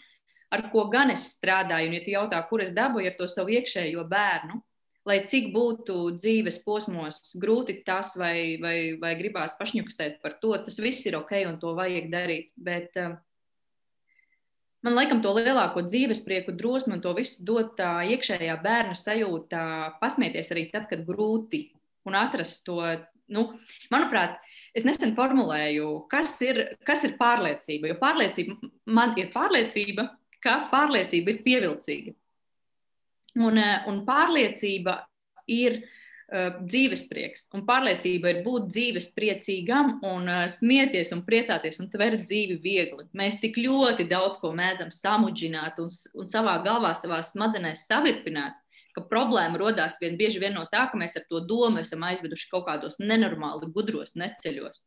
ar 0.53 0.69
ko 0.73 0.87
gan 0.93 1.11
es 1.15 1.31
strādāju, 1.37 1.91
un 1.91 1.97
ja 1.97 2.05
tu 2.05 2.15
jautā, 2.15 2.43
kur 2.49 2.63
es 2.65 2.75
dabūju 2.77 3.11
ar 3.11 3.19
to 3.19 3.29
savu 3.31 3.55
iekšējo 3.57 4.05
bērnu, 4.11 4.61
lai 5.09 5.19
cik 5.27 5.51
būtu 5.55 5.97
dzīves 6.19 6.61
posmos 6.63 7.35
grūti 7.43 7.81
tas, 7.87 8.13
vai, 8.19 8.59
vai, 8.63 8.77
vai 9.01 9.17
gribās 9.19 9.57
pašņukstēt 9.59 10.21
par 10.23 10.39
to, 10.43 10.55
tas 10.63 10.79
viss 10.79 11.07
ir 11.09 11.19
ok 11.19 11.35
un 11.49 11.59
to 11.63 11.75
vajag 11.79 12.07
darīt. 12.13 12.53
Bet, 12.55 12.95
uh, 13.03 13.17
man 14.87 14.99
laikam 14.99 15.23
to 15.25 15.33
lielāko 15.35 15.85
dzīves 15.87 16.23
prieku, 16.27 16.55
drosmi 16.55 16.97
un 16.97 17.03
to 17.03 17.15
visu 17.19 17.43
dot 17.47 17.75
tā 17.79 18.03
iekšējā 18.15 18.59
bērna 18.63 18.95
sajūta, 18.99 19.65
pasmieties 20.03 20.53
arī 20.55 20.69
tad, 20.71 20.87
kad 20.91 21.03
grūti 21.07 21.69
un 22.07 22.19
atrast 22.19 22.63
to. 22.67 22.83
Nu, 23.33 23.47
manuprāt, 23.89 24.41
es 24.77 24.87
nesen 24.89 25.15
formulēju, 25.17 25.93
kas 26.13 26.35
ir, 26.45 26.63
kas 26.89 27.05
ir 27.07 27.17
pārliecība. 27.21 27.93
Jo 27.93 27.99
pārliecība 28.01 28.73
man 28.99 29.15
ir 29.21 29.31
pārliecība, 29.35 30.09
ka 30.43 30.59
pārliecība 30.73 31.35
ir 31.35 31.43
pievilcīga. 31.47 32.15
Un, 33.41 33.59
eh, 33.59 33.89
un 33.89 34.03
pārliecība 34.05 34.99
ir 35.49 35.79
uh, 35.83 36.59
dzīvesprieks, 36.63 37.49
un 37.57 37.65
pārliecība 37.67 38.31
ir 38.31 38.41
būt 38.45 38.69
dzīvespriecīgam, 38.71 39.97
un 40.07 40.29
uh, 40.31 40.45
smieties, 40.53 41.11
un 41.17 41.25
priecāties 41.27 41.81
un 41.83 41.89
tvert 41.93 42.23
dzīvi 42.29 42.59
viegli. 42.63 43.09
Mēs 43.19 43.41
tik 43.43 43.59
ļoti 43.59 44.07
daudz 44.11 44.39
ko 44.41 44.53
mēdzam 44.57 44.93
samudžināt 44.95 45.81
un, 45.83 45.91
un 46.15 46.31
savā 46.31 46.59
galvā, 46.65 46.95
savā 46.99 47.23
smadzenēs 47.27 47.87
savirpināt, 47.89 48.62
ka 48.97 49.05
problēma 49.11 49.61
radās 49.61 49.99
vien 50.03 50.17
bieži 50.21 50.43
vien 50.43 50.57
no 50.59 50.65
tā, 50.73 50.87
ka 50.91 51.01
mēs 51.01 51.19
ar 51.19 51.27
to 51.29 51.43
domu 51.49 51.83
esam 51.83 52.05
aizveduši 52.09 52.49
kaut 52.53 52.67
kādos 52.69 52.99
nenormāli 53.03 53.71
gudros 53.75 54.17
neceļos. 54.19 54.85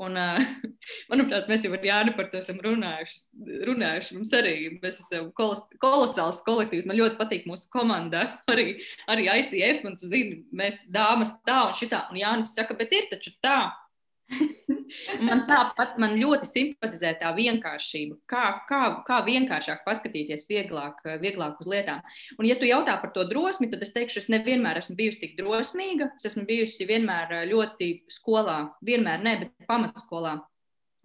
Un, 0.00 0.16
uh, 0.16 0.40
manuprāt, 1.12 1.48
mēs 1.50 1.66
jau 1.66 1.72
ar 1.76 1.84
Jānu 1.84 2.14
par 2.16 2.30
to 2.32 2.40
esam 2.40 2.58
runājuši. 2.64 3.20
runājuši. 3.68 4.16
Mums 4.16 4.32
arī 4.36 4.54
mēs 4.82 5.02
esam 5.04 5.28
kolos, 5.36 5.62
kolosāls 5.82 6.40
kolektīvs. 6.46 6.88
Man 6.88 6.98
ļoti 6.98 7.18
patīk 7.20 7.46
mūsu 7.50 7.68
komanda, 7.72 8.24
arī, 8.52 8.80
arī 9.12 9.28
ICF. 9.36 9.84
Un, 9.88 9.98
tu 10.00 10.10
zini, 10.10 10.42
mēs 10.56 10.78
dāmas 10.92 11.34
tā 11.48 11.60
un 11.68 11.76
šitā. 11.78 12.06
Un 12.10 12.20
Jānis 12.22 12.54
saka, 12.56 12.76
bet 12.78 12.94
ir 12.96 13.10
taču 13.12 13.34
tā. 13.44 13.58
Man 15.22 15.44
tāpat 15.48 15.96
man 16.00 16.16
ļoti 16.20 16.48
simpatizē 16.48 17.14
tā 17.20 17.30
vienkāršība, 17.36 18.18
kā, 18.28 18.44
kā, 18.68 18.80
kā 19.06 19.20
vienkāršāk 19.26 19.82
paskatīties 19.86 20.44
vieglāk, 20.50 21.00
vieglāk 21.22 21.60
uz 21.62 21.70
lietām. 21.70 22.02
Un, 22.38 22.48
ja 22.48 22.56
tu 22.60 22.68
jautā 22.68 22.98
par 23.00 23.12
to 23.14 23.24
drosmi, 23.28 23.70
tad 23.72 23.84
es 23.84 23.94
teikšu, 23.94 24.22
es 24.22 24.30
nevienmēr 24.32 24.82
esmu 24.82 24.96
bijusi 24.98 25.22
tik 25.24 25.36
drosmīga. 25.40 26.12
Es 26.18 26.28
esmu 26.32 26.44
bijusi 26.48 26.88
vienmēr 26.88 27.46
ļoti 27.50 27.92
skolā, 28.12 28.58
vienmēr 28.84 29.24
ne, 29.24 29.36
bet 29.44 29.68
pamatskolā. 29.70 30.38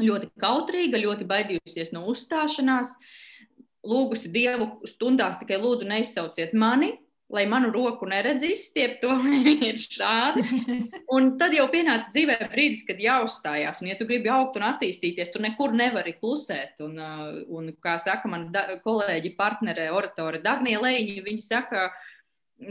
Ļoti 0.03 0.29
kautrīga, 0.37 0.99
ļoti 1.01 1.25
baidījusies 1.25 1.89
no 1.95 2.03
uzstāšanās, 2.11 2.93
lūgusi 3.87 4.29
Dievu 4.33 4.67
stundās 4.89 5.39
tikai 5.39 5.57
lūdzu 5.61 5.87
neizsauciet 5.89 6.53
mani, 6.53 6.91
lai 7.29 7.43
manu 7.49 7.71
roku 7.75 8.07
neredz 8.07 8.43
izstiept, 8.47 8.99
to 9.03 9.15
ir 9.67 9.79
šādi. 9.81 10.43
Un 11.13 11.33
tad 11.39 11.55
jau 11.55 11.67
pienāca 11.71 12.11
dzīvē 12.13 12.37
brīdis, 12.53 12.85
kad 12.87 13.01
jāuzstājās. 13.03 13.81
Un, 13.83 13.91
ja 13.91 13.97
tu 13.99 14.07
gribi 14.09 14.31
augt 14.33 14.59
un 14.59 14.67
attīstīties, 14.69 15.33
tu 15.33 15.41
nekur 15.43 15.75
nevari 15.75 16.15
klusēt. 16.21 16.79
Un, 16.85 16.97
uh, 17.01 17.41
un 17.53 17.73
kā 17.83 17.97
saka 18.01 18.31
man 18.31 18.49
kolēģi, 18.85 19.35
partnere, 19.39 19.89
oratore 19.95 20.41
Dagnija 20.43 20.81
Leņķa, 20.83 21.25
viņi 21.27 21.45
saka, 21.45 21.89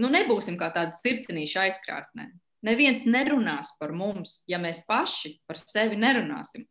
nu 0.00 0.10
nebūsim 0.12 0.58
kā 0.60 0.72
tādi 0.74 0.96
circenīši 1.04 1.62
aizkrāsnē. 1.66 2.30
Neviens 2.66 3.04
nerunās 3.06 3.74
par 3.78 3.92
mums, 3.94 4.40
ja 4.50 4.58
mēs 4.58 4.80
paši 4.88 5.36
par 5.46 5.60
sevi 5.60 5.98
nerunāsim. 6.00 6.64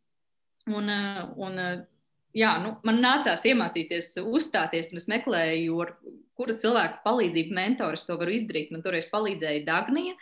Un, 0.66 0.90
uh, 0.90 1.28
un 1.38 1.62
uh, 1.62 1.76
jā, 2.36 2.52
nu, 2.62 2.76
man 2.86 3.00
nācās 3.02 3.44
iemācīties 3.48 4.14
uzstāties, 4.22 4.92
un 4.92 5.00
es 5.00 5.08
meklēju, 5.10 5.80
ar 5.84 5.92
kura 6.36 6.56
cilvēka 6.60 7.02
palīdzību 7.06 7.56
mentoris 7.56 8.06
to 8.06 8.16
varu 8.20 8.36
izdarīt. 8.36 8.72
Man 8.74 8.84
toreiz 8.84 9.08
palīdzēja 9.12 9.64
Dagnija, 9.66 10.16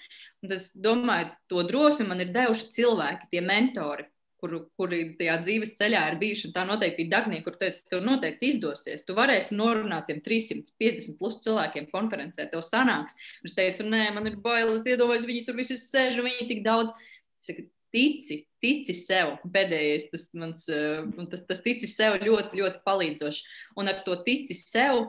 un 0.44 0.56
es 0.56 0.70
domāju, 0.78 1.32
to 1.50 1.64
drosmi 1.68 2.06
man 2.08 2.22
ir 2.22 2.34
devuši 2.34 2.70
cilvēki, 2.78 3.32
tie 3.32 3.44
mentori. 3.44 4.08
Kuri, 4.44 4.58
kuri 4.76 4.96
tajā 5.16 5.38
dzīves 5.40 5.70
ceļā 5.78 6.00
ir 6.10 6.16
bijuši. 6.20 6.50
Tā 6.52 6.66
noteikti 6.68 7.06
bija 7.06 7.14
Dagnija, 7.14 7.40
kur 7.46 7.54
teica, 7.56 7.78
tev 7.88 8.02
noteikti 8.04 8.50
izdosies. 8.52 9.06
Tu 9.08 9.14
varēsi 9.16 9.56
norunāt 9.56 10.04
tiem 10.10 10.18
350 10.20 11.16
plus 11.16 11.38
cilvēkiem 11.46 11.86
konferencē, 11.88 12.44
tev 12.50 12.60
sanāks. 12.66 13.16
Es 13.40 13.56
teicu, 13.56 13.86
nē, 13.88 14.02
man 14.12 14.28
ir 14.28 14.36
bailes, 14.44 14.84
iedomājos, 14.84 15.24
viņi 15.24 15.46
tur 15.46 15.56
visi 15.56 15.78
sēž, 15.80 16.20
viņi 16.26 16.50
tik 16.50 16.60
daudz. 16.66 16.92
Es 17.40 17.48
saku, 17.48 17.64
tici, 17.94 18.42
tici 18.62 18.96
sev. 18.98 19.38
Pēdējais, 19.54 20.08
tas, 20.12 20.28
mans, 20.36 20.68
eh, 20.68 21.02
tas, 21.30 21.44
tas 21.48 21.60
tici 21.64 21.90
sev 21.90 22.18
ļoti, 22.22 22.60
ļoti 22.60 22.82
palīdzoši. 22.86 23.44
Un 23.80 23.92
ar 23.92 24.02
to 24.06 24.16
tici 24.26 24.56
sev 24.58 25.04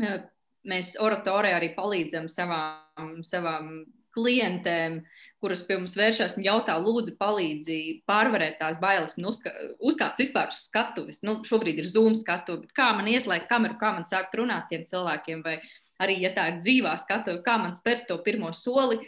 eh, 0.00 0.22
mēs 0.68 0.94
oratorē 1.02 1.56
arī 1.58 1.72
palīdzam 1.76 2.30
savām, 2.32 3.20
savām 3.26 3.82
klientēm, 4.12 4.98
kuras 5.40 5.62
pie 5.64 5.78
mums 5.78 5.94
vēršas 5.96 6.36
un 6.36 6.44
jautā, 6.44 6.74
lūdzu, 6.80 7.14
palīdzi 7.20 7.78
pārvarēt 8.08 8.58
tās 8.60 8.76
bailes, 8.80 9.14
un 9.16 9.30
uzkā, 9.30 9.52
uzkāpt 9.80 10.20
vispār 10.20 10.52
uz 10.52 10.60
skatuves. 10.66 11.22
Nu, 11.24 11.38
šobrīd 11.48 11.80
ir 11.80 11.88
Zoom 11.88 12.16
skatuve, 12.18 12.66
bet 12.66 12.74
kā 12.76 12.90
man 12.96 13.08
ieslēgt 13.08 13.48
kameru, 13.50 13.78
kā 13.80 13.94
man 13.96 14.04
sākt 14.08 14.36
runāt 14.38 14.68
tiem 14.68 14.84
cilvēkiem, 14.88 15.40
vai 15.46 15.58
arī, 16.02 16.18
ja 16.26 16.32
tā 16.36 16.50
ir 16.50 16.60
dzīvā 16.60 16.92
skatuve, 17.00 17.40
kā 17.46 17.56
man 17.62 17.76
spērt 17.78 18.04
to 18.10 18.18
pirmo 18.24 18.52
soli 18.56 19.00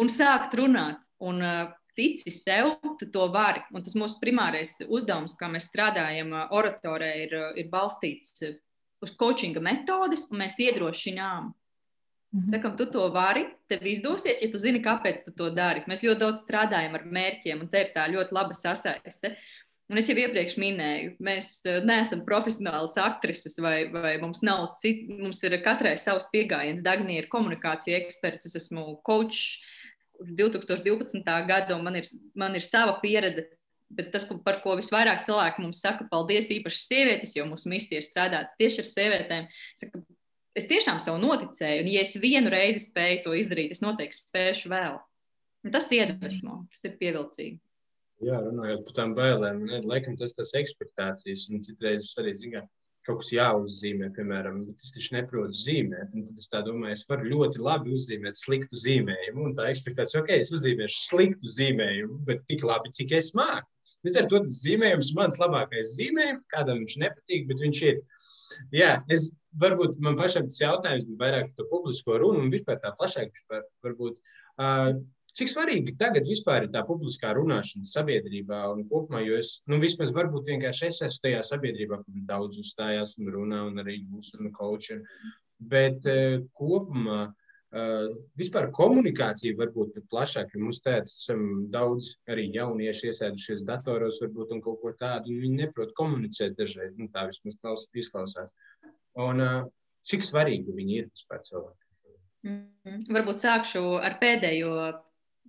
un 0.00 0.12
sākt 0.12 0.56
runāt. 0.58 1.02
Un 1.20 1.44
uh, 1.44 1.70
tici 1.96 2.32
sev, 2.32 2.78
tu 2.98 3.10
to 3.12 3.28
vari. 3.34 3.62
Un 3.74 3.84
tas 3.84 3.96
mūsu 3.98 4.20
primārais 4.22 4.76
uzdevums, 4.86 5.36
kā 5.38 5.50
mēs 5.52 5.68
strādājam, 5.68 6.32
uh, 6.32 6.52
oratorē, 6.56 7.14
ir, 7.26 7.36
uh, 7.36 7.54
ir 7.60 7.70
balstīts 7.72 8.40
uz 9.00 9.16
coachinga 9.20 9.62
metodes, 9.64 10.26
un 10.30 10.42
mēs 10.44 10.58
iedrošinām. 10.60 11.52
Mhm. 12.30 12.52
Sakam, 12.54 12.76
tu 12.78 12.86
to 12.86 13.08
vari, 13.10 13.48
tev 13.68 13.82
izdosies, 13.90 14.38
ja 14.42 14.48
tu 14.50 14.58
zini, 14.62 14.82
kāpēc 14.82 15.24
tu 15.24 15.32
to 15.34 15.48
dari. 15.50 15.82
Mēs 15.90 16.04
ļoti 16.04 16.20
daudz 16.20 16.44
strādājam 16.44 16.94
ar 16.94 17.04
mērķiem, 17.04 17.64
un 17.64 17.68
te 17.72 17.82
ir 17.82 17.90
tā 17.96 18.06
ļoti 18.12 18.36
laba 18.36 18.54
sasaiste. 18.54 19.34
Un 19.90 19.98
es 19.98 20.06
jau 20.06 20.14
iepriekš 20.14 20.54
minēju, 20.62 21.16
mēs 21.18 21.48
neesam 21.82 22.20
profesionāls 22.22 22.92
aktrises, 23.02 23.56
vai, 23.58 23.88
vai 23.90 24.12
mums 24.22 24.44
nav 24.46 24.76
citu, 24.78 25.16
mums 25.18 25.42
ir 25.42 25.56
katrai 25.64 25.96
savs 25.98 26.28
pieejams. 26.30 26.84
Dagnija 26.86 27.24
ir 27.24 27.26
komunikācija 27.32 27.98
eksperts, 27.98 28.46
es 28.46 28.54
esmu 28.60 29.00
coach, 29.02 29.58
2012. 30.20 31.24
gada, 31.48 31.76
un 31.76 31.84
man 31.86 31.98
ir, 32.00 32.08
man 32.38 32.56
ir 32.58 32.66
sava 32.66 32.98
pieredze. 33.02 33.46
Bet 33.90 34.12
tas, 34.14 34.22
par 34.44 34.60
ko 34.62 34.76
visvairāk 34.78 35.24
cilvēki 35.26 35.64
mums 35.64 35.80
saka, 35.82 36.04
paldies 36.12 36.46
īpaši 36.54 36.78
sievietes, 36.84 37.32
jo 37.34 37.42
mūsu 37.48 37.72
misija 37.72 37.98
ir 37.98 38.06
strādāt 38.06 38.52
tieši 38.60 38.84
ar 38.84 38.86
sievietēm. 38.86 39.48
Saka, 39.80 40.02
es 40.54 40.68
tiešām 40.70 41.00
tev 41.02 41.18
noticēju, 41.18 41.82
un 41.82 41.90
ja 41.90 42.04
es 42.06 42.14
vienu 42.22 42.52
reizi 42.54 42.84
spēju 42.84 43.24
to 43.24 43.34
izdarīt, 43.34 43.74
es 43.74 43.82
noteikti 43.82 44.20
spēšu 44.20 44.70
vēl. 44.70 45.00
Un 45.66 45.74
tas 45.74 45.90
iedvesmo, 45.92 46.62
tas 46.70 46.86
ir 46.86 46.94
pievilcīgi. 47.02 47.58
Jā, 48.24 48.38
runājot 48.44 48.84
par 48.86 48.96
tām 48.96 49.16
bailēm, 49.16 49.64
ne, 49.66 49.80
laikam 49.88 50.16
tas 50.20 50.36
tas 50.36 50.52
ekspektācijas, 50.60 51.46
un 51.50 51.62
citreiz 51.64 52.12
arī, 52.20 52.34
zināt, 52.38 52.68
kaut 53.06 53.22
kas 53.22 53.32
jāuzzīmē, 53.32 54.10
piemēram, 54.16 54.60
es 54.74 54.92
taču 54.94 55.16
neprotu 55.16 55.56
zīmēt. 55.56 56.12
Tad 56.12 56.40
es 56.42 56.50
domāju, 56.66 56.96
es 56.96 57.06
varu 57.08 57.28
ļoti 57.32 57.62
labi 57.64 57.94
uzzīmēt 57.96 58.38
sliktu 58.38 58.80
zīmējumu. 58.80 59.48
Un 59.48 59.56
tā 59.58 59.70
ekspektācija, 59.72 60.22
ok, 60.22 60.32
es 60.36 60.52
uzzīmēšu 60.56 61.02
sliktu 61.06 61.52
zīmējumu, 61.56 62.20
bet 62.28 62.44
tik 62.50 62.64
labi, 62.68 62.92
cik 62.96 63.16
es 63.18 63.32
māku. 63.38 63.68
Līdz 64.06 64.22
ar 64.22 64.28
to 64.30 64.40
tas 64.46 64.60
zīmējums, 64.62 65.12
mans 65.16 65.40
labākais 65.40 65.94
zīmējums, 65.98 66.46
kādam 66.52 66.80
viņš 66.82 66.96
nepatīk, 67.02 67.46
bet 67.50 67.64
viņš 67.64 67.82
ir. 67.88 68.02
Jā, 68.74 68.92
es 69.12 69.28
varbūt 69.60 69.98
man 70.02 70.16
pašam 70.18 70.46
tas 70.48 70.60
jautājums 70.60 71.06
bija 71.08 71.20
vairāk 71.20 71.50
par 71.56 71.68
publisko 71.70 72.18
runu 72.22 72.44
un 72.44 72.52
vispār 72.52 72.80
tā 72.82 72.92
plašāk 72.96 73.42
par, 73.50 73.66
varbūt. 73.84 74.20
Uh, 74.60 75.00
Cik 75.38 75.50
svarīgi 75.52 75.94
tagad 76.00 76.26
vispār 76.28 76.66
ir 76.66 76.72
tā 76.74 76.82
publiskā 76.86 77.32
runāšana 77.36 77.86
sabiedrībā 77.86 78.62
un 78.72 78.84
kopumā, 78.90 79.22
jo 79.24 79.38
es, 79.38 79.58
nu, 79.70 79.78
vismaz 79.82 80.12
varbūt 80.14 80.50
vienkārši 80.50 80.88
es 80.88 81.02
esmu 81.06 81.26
tajā 81.26 81.42
sabiedrībā, 81.46 82.00
kur 82.02 82.22
daudz 82.28 82.58
uzstājās 82.62 83.16
un 83.20 83.30
runā, 83.34 83.62
un 83.68 83.82
arī 83.82 84.00
jūs 84.00 84.32
un 84.38 84.50
koči. 84.54 84.98
Bet 85.72 86.06
uh, 86.08 86.40
kopumā 86.56 87.18
uh, 87.30 88.06
vispār 88.40 88.70
komunikācija 88.74 89.58
varbūt 89.58 89.92
pat 89.96 90.08
plašāk, 90.14 90.54
jo 90.54 90.64
mums 90.64 90.82
tāds 90.84 91.18
esam 91.20 91.44
daudz 91.72 92.14
arī 92.30 92.48
jaunieši 92.56 93.12
iesēdušies 93.12 93.66
datoros 93.68 94.22
varbūt 94.24 94.56
un 94.56 94.64
kaut 94.64 94.80
ko 94.82 94.94
tādu, 94.98 95.30
un 95.30 95.44
viņi 95.44 95.66
neprot 95.66 95.94
komunicēt 95.98 96.56
dažreiz, 96.58 96.96
nu, 96.98 97.10
tā 97.14 97.28
vismaz 97.30 97.86
izklausās. 97.94 98.56
Un 99.20 99.44
uh, 99.44 99.60
cik 100.06 100.26
svarīgi 100.26 100.74
viņi 100.74 100.98
ir 101.02 101.12
vispār 101.12 101.44
cilvēki? 101.46 101.86
Mm 102.42 102.58
-hmm. 102.84 103.00
Varbūt 103.12 103.42
sākšu 103.42 103.82
ar 104.00 104.16
pēdējo 104.20 104.74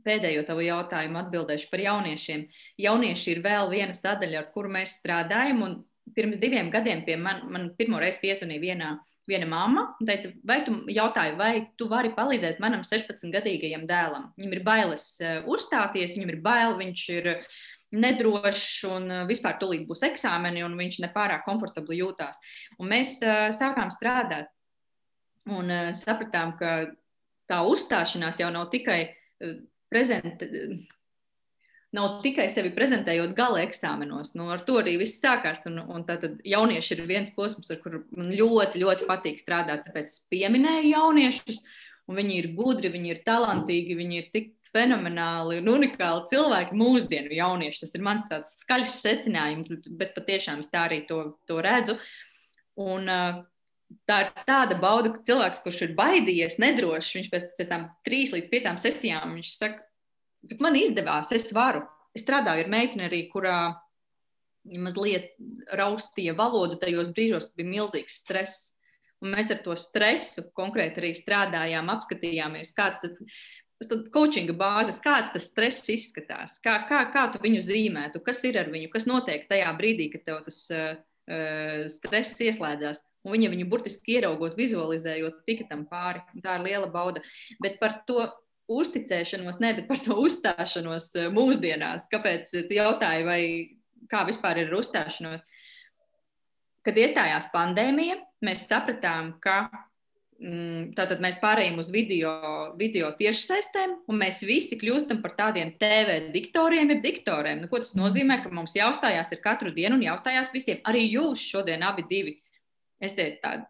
pēdējo 0.06 0.44
tavu 0.48 0.66
jautājumu 0.66 1.20
atbildēšu 1.22 1.70
par 1.72 1.84
jauniešiem. 1.84 2.46
Jaunieši 2.82 3.36
ir 3.36 3.42
vēl 3.46 3.72
viena 3.72 3.96
sadaļa, 3.98 4.42
ar 4.42 4.52
kuru 4.56 4.72
mēs 4.78 4.98
strādājam. 5.00 5.64
Pirms 6.16 6.40
diviem 6.42 6.72
gadiem 6.74 7.06
pie 7.06 7.16
man, 7.20 7.46
man 7.54 7.70
pirmo 7.78 8.00
reizi 8.02 8.20
piezvanīja 8.24 8.62
viena, 8.64 8.94
viena 9.30 9.48
mamma 9.48 9.84
un 10.02 10.08
teica, 10.10 10.32
vai 10.48 10.62
tu 10.66 10.74
jautāji, 10.92 11.36
vai 11.40 11.52
tu 11.80 11.88
vari 11.92 12.12
palīdzēt 12.16 12.60
manam 12.64 12.82
16-gadīgajam 12.88 13.86
dēlam. 13.90 14.32
Viņam 14.40 14.56
ir 14.58 14.64
bailes 14.66 15.06
uh, 15.22 15.38
uzstāties, 15.52 16.18
viņam 16.18 16.34
ir 16.34 16.42
bail, 16.44 16.76
viņš 16.80 17.06
ir 17.16 17.30
nedrošs 17.92 18.82
un 18.90 19.08
uh, 19.12 19.22
vispār 19.30 19.60
tulīt 19.62 19.86
būs 19.88 20.04
eksāmeni, 20.10 20.66
un 20.66 20.76
viņš 20.80 21.04
nepārāk 21.06 21.46
komfortabli 21.48 22.02
jūtās. 22.02 22.42
Un 22.80 22.92
mēs 22.92 23.20
uh, 23.24 23.52
sākām 23.56 23.94
strādāt 23.94 24.52
un 25.52 25.72
sapratām, 25.98 26.54
ka 26.60 26.74
tā 27.50 27.62
uzstāšanās 27.68 28.40
jau 28.42 28.52
nav 28.54 28.70
tikai 28.74 29.00
prezent, 29.92 30.44
nav 31.96 32.22
tikai 32.24 32.48
sevi 32.52 32.72
prezentējot 32.76 33.36
gala 33.38 33.62
eksāmenos. 33.66 34.34
Nu, 34.38 34.48
ar 34.54 34.64
to 34.68 34.80
arī 34.82 34.96
viss 35.02 35.20
sākās. 35.22 35.66
Un, 35.70 35.82
un 35.92 36.06
tad 36.08 36.24
jaunieši 36.48 36.96
ir 36.98 37.06
viens 37.10 37.32
posms, 37.36 37.72
ar 37.74 37.82
kuru 37.84 38.06
man 38.16 38.32
ļoti, 38.36 38.82
ļoti 38.84 39.10
patīk 39.10 39.42
strādāt. 39.42 39.86
Tāpēc 39.88 40.18
pieminēju 40.32 40.96
jauniešus, 40.96 41.62
un 42.10 42.20
viņi 42.22 42.40
ir 42.40 42.50
gudri, 42.58 42.94
viņi 42.94 43.16
ir 43.16 43.24
talantīgi, 43.28 44.00
viņi 44.00 44.20
ir 44.22 44.34
tik 44.34 44.52
fenomenāli 44.72 45.60
un 45.60 45.68
unikāli 45.68 46.30
cilvēki, 46.32 46.78
mūsdienu 46.80 47.36
jaunieši. 47.36 47.84
Tas 47.84 47.96
ir 47.98 48.06
mans 48.08 48.28
tāds 48.32 48.56
skaļs 48.64 49.00
secinājums, 49.04 49.88
bet 50.00 50.16
patiešām 50.16 50.64
es 50.64 50.72
tā 50.72 50.86
arī 50.88 51.04
to, 51.10 51.24
to 51.50 51.60
redzu. 51.64 51.98
Un, 52.80 53.10
uh, 53.12 53.42
tā 54.10 54.18
ir 54.26 54.32
tāda 54.48 54.78
bauda, 54.82 55.14
ka 55.14 55.24
cilvēks, 55.28 55.62
kurš 55.64 55.86
ir 55.88 55.96
baidījies, 55.98 56.60
nedrošs, 56.62 57.14
viņš 57.18 57.30
pēc, 57.32 57.48
pēc 57.60 57.72
tam 57.72 57.88
trīs 58.08 58.34
līdz 58.36 58.50
piecām 58.52 58.82
sesijām, 58.82 59.38
viņš 59.38 59.54
saka, 59.56 59.86
bet 60.50 60.64
man 60.64 60.78
izdevās, 60.80 61.32
es 61.36 61.52
varu. 61.56 61.86
Es 62.16 62.26
strādāju 62.26 62.66
ar 62.66 62.72
meiteni 62.72 63.08
arī, 63.08 63.24
kurā 63.32 63.58
mazliet 64.68 65.32
raustīja 65.74 66.36
valodu 66.38 66.78
tajos 66.82 67.10
brīžos, 67.16 67.48
kad 67.50 67.62
bija 67.62 67.74
milzīgs 67.78 68.20
stress. 68.24 68.68
Un 69.22 69.36
mēs 69.36 69.52
ar 69.54 69.60
to 69.62 69.76
stresu 69.78 70.48
konkrēti 70.58 70.98
arī 70.98 71.12
strādājām, 71.14 71.92
apskatījāmies, 71.94 72.74
kāds 72.74 73.04
tad 73.04 73.20
tad 73.90 74.10
coachinga 74.14 74.54
bāzes, 74.58 75.00
kāds 75.02 75.32
tas 75.34 75.48
stress 75.50 75.90
izskatās, 75.90 76.58
kā, 76.64 76.76
kā, 76.90 77.04
kā 77.14 77.28
tu 77.34 77.42
viņu 77.42 77.64
zīmētu, 77.66 78.22
kas 78.26 78.44
ir 78.48 78.60
ar 78.62 78.70
viņu, 78.74 78.92
kas 78.94 79.08
notiek 79.10 79.48
tajā 79.50 79.72
brīdī, 79.78 80.10
kad 80.14 80.26
tev 80.28 80.42
tas 80.46 80.60
uh, 80.76 80.92
stress 81.92 82.42
ieslēdzās. 82.44 83.02
Un 83.22 83.36
viņa 83.36 83.52
viņu 83.54 83.68
burtiski 83.70 84.18
ieraugot, 84.18 84.56
vizualizējot, 84.58 85.44
tika 85.46 85.68
tam 85.70 85.84
pāri. 85.90 86.24
Tā 86.42 86.58
ir 86.58 86.66
liela 86.66 86.88
bauda. 86.90 87.22
Bet 87.62 87.78
par 87.82 88.00
to 88.08 88.26
uzticēšanos, 88.72 89.60
ne, 89.62 89.76
bet 89.78 89.88
par 89.90 90.02
to 90.02 90.18
uzstāšanos 90.24 91.12
eh, 91.20 91.30
mūsdienās. 91.34 92.08
Kāpēc 92.12 92.50
tu 92.70 92.78
jautāji, 92.78 93.28
vai 93.28 93.42
kā 94.12 94.24
vispār 94.30 94.64
ir 94.64 94.74
uzstāšanos? 94.78 95.46
Kad 96.82 96.98
iestājās 96.98 97.52
pandēmija, 97.54 98.18
mēs 98.42 98.66
sapratām, 98.66 99.36
ka 99.44 99.68
mm, 100.42 100.94
tātad 100.98 101.22
mēs 101.22 101.38
pārējām 101.44 101.78
uz 101.84 101.92
video, 101.94 102.32
video 102.80 103.12
tiešsaistēm, 103.20 104.00
un 104.10 104.22
mēs 104.24 104.42
visi 104.48 104.80
kļūstam 104.82 105.22
par 105.22 105.36
tādiem 105.38 105.76
TV 105.82 106.18
diktoriem, 106.34 106.96
jeb 106.96 107.04
diktoriem. 107.06 107.62
Nu, 107.62 107.70
ko 107.70 107.84
tas 107.84 107.94
nozīmē? 108.00 108.40
Ka 108.42 108.54
mums 108.54 108.74
jāuzstājās 108.80 109.36
katru 109.44 109.74
dienu 109.76 110.00
un 110.00 110.08
jāuzstājās 110.08 110.56
visiem. 110.56 110.82
Arī 110.90 111.06
jūs 111.12 111.46
šodien 111.54 111.86
abi 111.86 112.08
divi 112.10 112.40
esiet 113.02 113.40
tādi 113.44 113.68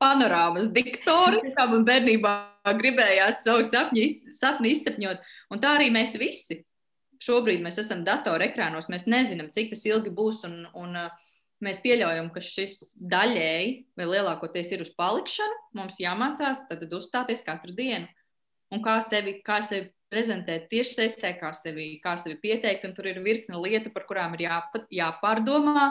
panorāmas 0.00 0.70
diktori, 0.72 1.52
kā 1.56 1.66
man 1.68 1.84
bērnībā 1.88 2.32
gribējās 2.78 3.42
savu 3.44 3.64
sapņu, 3.66 4.06
sapni 4.36 4.72
izsapņot. 4.72 5.20
Un 5.52 5.62
tā 5.62 5.74
arī 5.76 5.90
mēs 5.94 6.16
visi. 6.20 6.62
Šobrīd 7.24 7.60
mēs 7.64 7.80
esam 7.82 8.04
datorekrānos, 8.06 8.86
mēs 8.92 9.08
nezinām, 9.10 9.50
cik 9.52 9.72
tas 9.72 9.82
ilgi 9.88 10.12
būs. 10.14 10.44
Un, 10.46 10.60
un, 10.78 10.94
uh, 10.96 11.28
mēs 11.64 11.80
pieļaujam, 11.82 12.30
ka 12.34 12.42
šis 12.44 12.78
daļēji 12.94 13.72
vai 13.98 14.06
lielākoties 14.06 14.72
ir 14.74 14.84
uz 14.84 14.92
palikšanu. 14.98 15.58
Mums 15.78 15.98
jāmācās 16.02 16.64
tad 16.68 16.84
uzstāties 16.86 17.44
katru 17.46 17.74
dienu. 17.76 18.06
Un 18.74 18.84
kā 18.84 18.98
sevi, 19.02 19.38
kā 19.44 19.58
sevi 19.64 19.88
prezentēt 20.12 20.68
tieši 20.70 20.94
saistē, 20.94 21.32
kā 21.40 21.50
sevi, 21.56 21.90
kā 22.04 22.14
sevi 22.20 22.38
pieteikt. 22.40 22.86
Un 22.88 22.94
tur 22.96 23.08
ir 23.10 23.20
virkne 23.24 23.60
lietu, 23.60 23.92
par 23.94 24.06
kurām 24.08 24.36
ir 24.38 24.46
jāpa, 24.46 24.84
jāpārdomā. 24.94 25.88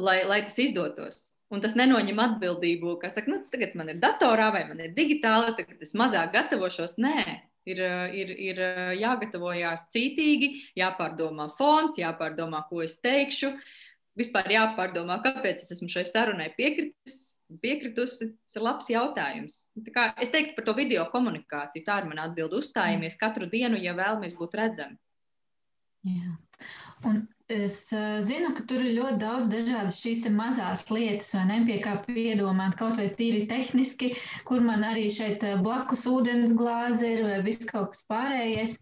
Lai, 0.00 0.24
lai 0.26 0.42
tas 0.42 0.58
izdotos. 0.58 1.28
Un 1.54 1.60
tas 1.62 1.76
nenoņem 1.78 2.18
atbildību, 2.18 2.96
ka 3.02 3.10
saka, 3.14 3.30
nu, 3.30 3.38
tagad 3.52 3.76
man 3.78 3.92
ir 3.92 3.98
datorā 4.02 4.48
vai 4.54 4.64
man 4.66 4.80
ir 4.82 4.94
digitāli, 4.96 5.52
tagad 5.58 5.82
es 5.84 5.92
mazāk 5.98 6.32
gatavošos. 6.34 6.96
Nē, 7.02 7.24
ir, 7.70 7.82
ir, 8.16 8.32
ir 8.48 8.62
jāgatavojas 8.98 9.86
cītīgi, 9.94 10.50
jāpārdomā 10.80 11.50
fons, 11.58 12.00
jāpārdomā, 12.00 12.64
ko 12.70 12.82
es 12.86 12.96
teikšu. 13.04 13.52
Vispār 14.18 14.50
jāpārdomā, 14.54 15.20
kāpēc 15.22 15.62
es 15.62 15.76
esmu 15.76 15.90
šai 15.92 16.06
sarunai 16.10 16.50
piekritis. 16.56 17.22
Piekritusi, 17.60 18.30
tas 18.40 18.56
ir 18.56 18.62
labs 18.64 18.86
jautājums. 18.88 19.58
Kā, 19.94 20.08
es 20.24 20.30
teiktu 20.32 20.56
par 20.56 20.64
to 20.66 20.72
video 20.78 21.04
komunikāciju. 21.12 21.84
Tā 21.86 21.98
ir 22.00 22.08
mana 22.08 22.24
atbilde. 22.30 22.56
Uzstājamies 22.58 23.18
katru 23.20 23.46
dienu, 23.52 23.76
ja 23.78 23.92
vēlamies 23.94 24.32
būt 24.38 24.56
redzami. 24.58 24.96
Jā. 26.08 26.32
Un 27.04 27.20
es 27.52 27.74
zinu, 28.24 28.54
ka 28.56 28.64
tur 28.68 28.80
ir 28.80 28.94
ļoti 28.96 29.18
daudz 29.20 29.50
dažādas 29.52 29.98
šīs 30.00 30.22
mazās 30.32 30.84
lietas, 30.88 31.34
vai 31.36 31.44
ne, 31.50 31.58
pie 31.68 31.76
kā 31.84 31.98
piedomāt, 32.06 32.76
kaut 32.80 32.96
vai 33.00 33.10
tīri 33.18 33.44
tehniski, 33.50 34.14
kur 34.48 34.64
man 34.64 34.84
arī 34.86 35.10
šeit 35.12 35.44
blakus 35.64 36.06
ūdens 36.08 36.54
glāze 36.56 37.10
ir 37.16 37.24
vai 37.26 37.42
viss 37.44 37.68
kaut 37.68 37.92
kas 37.92 38.06
pārējais. 38.08 38.78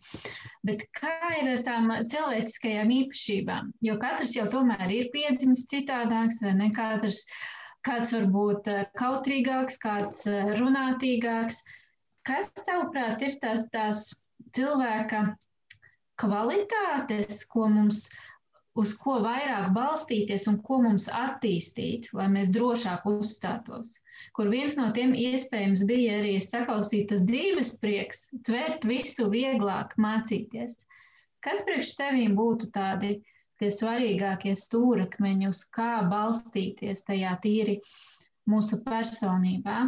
Bet 0.63 0.87
kā 0.95 1.17
ir 1.41 1.51
ar 1.57 1.65
tām 1.67 1.91
cilvēciskajām 2.07 2.95
īpašībām? 3.01 3.73
Jo 3.83 3.99
katrs 4.03 4.37
jau 4.39 4.47
tomēr 4.47 4.87
ir 4.95 5.11
piedzimis 5.15 5.67
citādāks, 5.73 6.39
vai 6.47 6.55
ne? 6.61 6.71
Katrs, 6.77 7.27
kāds 7.83 8.15
var 8.15 8.31
būt 8.31 8.71
kautrīgāks, 8.95 9.83
kāds 9.83 10.27
runātīgāks. 10.61 11.65
Kas, 12.23 12.53
tavuprāt, 12.63 13.23
ir 13.27 13.35
tās, 13.43 13.67
tās 13.75 14.05
cilvēka 14.55 15.33
kvalitātes, 16.23 17.43
ko 17.51 17.67
mums, 17.73 18.05
uz 18.79 18.93
ko 19.01 19.19
vairāk 19.25 19.73
balstīties 19.77 20.47
un 20.51 20.59
ko 20.67 20.79
mums 20.85 21.09
attīstīt, 21.13 22.09
lai 22.17 22.29
mēs 22.33 22.53
drošāk 22.55 23.05
uzstātos. 23.11 23.99
Kur 24.37 24.49
viens 24.53 24.79
no 24.79 24.89
tiem 24.97 25.13
iespējams 25.19 25.85
bija 25.89 26.21
arī 26.21 26.39
saklausīt 26.45 27.11
tas 27.13 27.27
dzīves 27.29 27.75
prieks, 27.83 28.31
tvert 28.49 28.87
visu 28.89 29.29
vieglāk 29.33 29.93
mācīties. 30.01 30.79
Kas 31.45 31.65
priekš 31.67 31.97
tevīm 31.99 32.37
būtu 32.39 32.71
tādi 32.73 33.19
tie 33.61 33.69
svarīgākie 33.71 34.55
stūrakmeņi, 34.59 35.51
uz 35.53 35.65
kā 35.75 36.01
balstīties 36.09 37.05
tajā 37.09 37.37
tīri 37.45 37.81
mūsu 38.49 38.81
personībā? 38.87 39.85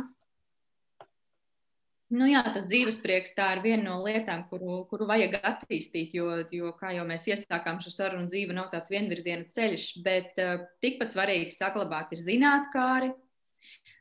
Nu 2.13 2.27
jā, 2.29 2.43
tas 2.53 2.67
dzīves 2.69 2.99
prieks 3.01 3.33
tā 3.35 3.47
ir 3.57 3.63
viena 3.65 3.87
no 3.87 3.97
lietām, 4.05 4.45
kuru, 4.51 4.83
kuru 4.91 5.07
vajag 5.09 5.39
attīstīt, 5.41 6.13
jo, 6.15 6.29
jo, 6.53 6.75
kā 6.77 6.93
jau 6.95 7.07
mēs 7.09 7.25
iesākām 7.33 7.81
šo 7.83 7.91
sarunu, 7.91 8.29
dzīve 8.29 8.55
nav 8.55 8.69
tāds 8.75 8.93
vienvirziena 8.93 9.49
ceļš, 9.57 9.87
bet 10.05 10.37
uh, 10.43 10.67
tikpat 10.85 11.17
svarīgi 11.17 11.57
saglabāt 11.57 12.13
ir 12.13 12.21
zinātkāri. 12.21 13.11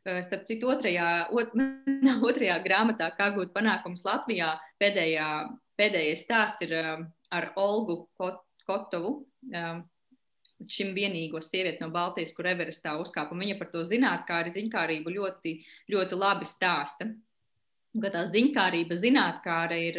Uh, 0.03 0.19
starp 0.25 0.43
citu, 0.49 0.67
otrajā, 0.75 1.29
ot, 1.31 1.55
otrajā 2.29 2.59
grāmatā, 2.67 3.07
kā 3.15 3.31
gūt 3.37 3.55
panākumus 3.55 4.03
Latvijā, 4.05 4.51
pēdējā 4.83 5.29
pēdējais 5.79 6.25
stāsts 6.25 6.65
ir 6.65 6.75
ar 6.77 7.49
Olgu 7.59 8.03
Kotovu. 8.67 9.15
Šim 10.69 10.93
vienīgo 10.95 11.41
sievieti 11.43 11.83
no 11.83 11.89
Baltijas, 11.91 12.31
kur 12.35 12.47
Everestā 12.47 12.93
uzkāpa. 13.01 13.35
Viņa 13.35 13.57
par 13.59 13.71
to 13.73 13.81
zinātnākāri, 13.83 14.53
ziņkārību 14.53 15.11
ļoti, 15.17 15.57
ļoti 15.91 16.19
labi 16.19 16.47
stāsta. 16.47 17.09
Ka 17.93 18.09
tā 18.09 18.23
ziņkārība, 18.25 18.95
zinātnē 18.97 19.77
ir, 19.77 19.97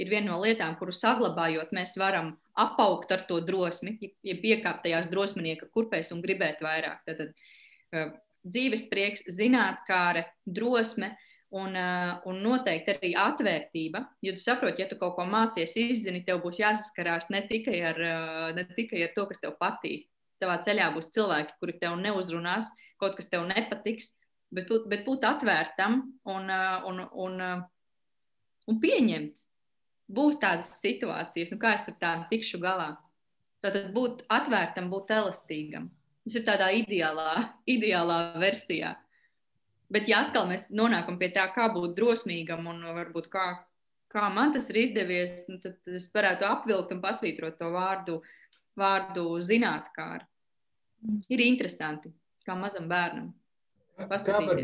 ir 0.00 0.08
viena 0.08 0.30
no 0.30 0.38
lietām, 0.40 0.78
kuru 0.80 0.94
saglabājot, 0.96 1.74
mēs 1.76 1.92
varam 2.00 2.32
apaugt 2.56 3.12
ar 3.12 3.26
to 3.28 3.42
drosmi, 3.44 3.98
ja 4.24 4.36
piekāpt 4.40 4.86
tajās 4.86 5.10
drosminieka 5.12 5.68
kurpēs 5.74 6.14
un 6.16 6.22
gribēt 6.24 6.64
vairāk. 6.64 7.02
Tad, 7.04 7.34
tad 7.92 8.16
dzīves 8.46 8.86
prieks, 8.88 9.26
zinātnē, 9.36 10.24
drosme 10.46 11.12
un, 11.54 11.76
un 12.26 12.42
noteikti 12.42 12.96
arī 12.96 13.12
atvērtība. 13.20 14.02
Jo 14.24 14.34
tu 14.36 14.42
saproti, 14.42 14.82
ja 14.82 14.90
tu 14.90 14.98
kaut 15.00 15.16
ko 15.18 15.26
mācies, 15.28 15.76
izzini, 15.78 16.24
tev 16.26 16.42
būs 16.44 16.60
jāsaskarās 16.62 17.30
ne 17.34 17.44
tikai 17.50 17.80
ar, 17.92 18.02
ne 18.56 18.66
tikai 18.72 19.04
ar 19.06 19.14
to, 19.16 19.26
kas 19.30 19.42
tev 19.42 19.56
patīk. 19.60 20.08
Tavā 20.42 20.58
ceļā 20.64 20.90
būs 20.92 21.12
cilvēki, 21.14 21.56
kuri 21.60 21.78
tev 21.80 21.96
neuzrunās, 22.00 22.68
kaut 23.00 23.16
kas 23.16 23.30
tev 23.32 23.46
nepatiks, 23.48 24.12
bet, 24.54 24.70
bet 24.86 25.04
būt 25.06 25.24
atvērtam 25.26 26.00
un, 26.28 26.52
un, 26.90 27.02
un, 27.24 27.42
un 28.66 28.80
pieņemt. 28.82 29.42
Būs 30.06 30.38
tādas 30.38 30.70
situācijas, 30.78 31.50
un 31.54 31.60
kā 31.62 31.74
es 31.74 31.86
ar 31.90 31.96
tām 31.98 32.26
tikšu 32.30 32.60
galā. 32.62 32.92
Tātad 33.64 33.90
būt 33.94 34.22
atvērtam, 34.30 34.90
būt 34.92 35.10
elastīgam. 35.16 35.88
Tas 36.26 36.38
ir 36.38 36.44
tādā 36.46 36.70
ideālā, 36.78 37.32
ideālā 37.76 38.20
versijā. 38.42 38.94
Bet, 39.90 40.08
ja 40.10 40.24
atkal 40.24 40.48
mēs 40.50 40.68
nonākam 40.74 41.18
pie 41.18 41.30
tā, 41.34 41.46
kā 41.54 41.68
būt 41.74 41.94
drosmīgam 41.98 42.66
un 42.66 42.82
varbūt 42.96 43.28
kā, 43.30 43.46
kā 44.10 44.26
man 44.34 44.54
tas 44.54 44.66
ir 44.72 44.80
izdevies, 44.82 45.44
nu, 45.50 45.60
tad 45.62 45.78
es 45.94 46.08
varētu 46.14 46.46
apvilkt 46.48 46.94
un 46.94 47.02
pasvītrot 47.04 47.58
to 47.60 47.70
vārdu, 47.74 48.16
vārdu 48.78 49.28
zinātnē. 49.46 50.24
Ir 51.30 51.42
interesanti, 51.44 52.10
kā 52.46 52.56
mazam 52.58 52.90
bērnam. 52.90 53.30
Kā 53.96 54.08
var, 54.44 54.58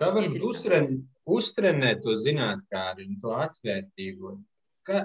kā 0.00 0.08
var 0.16 0.28
uztren, 0.48 0.86
uztrenēt 1.28 2.00
to 2.04 2.14
zinātnē, 2.16 3.08
to 3.20 3.34
atvērtību? 3.36 4.32
Kā, 4.88 5.02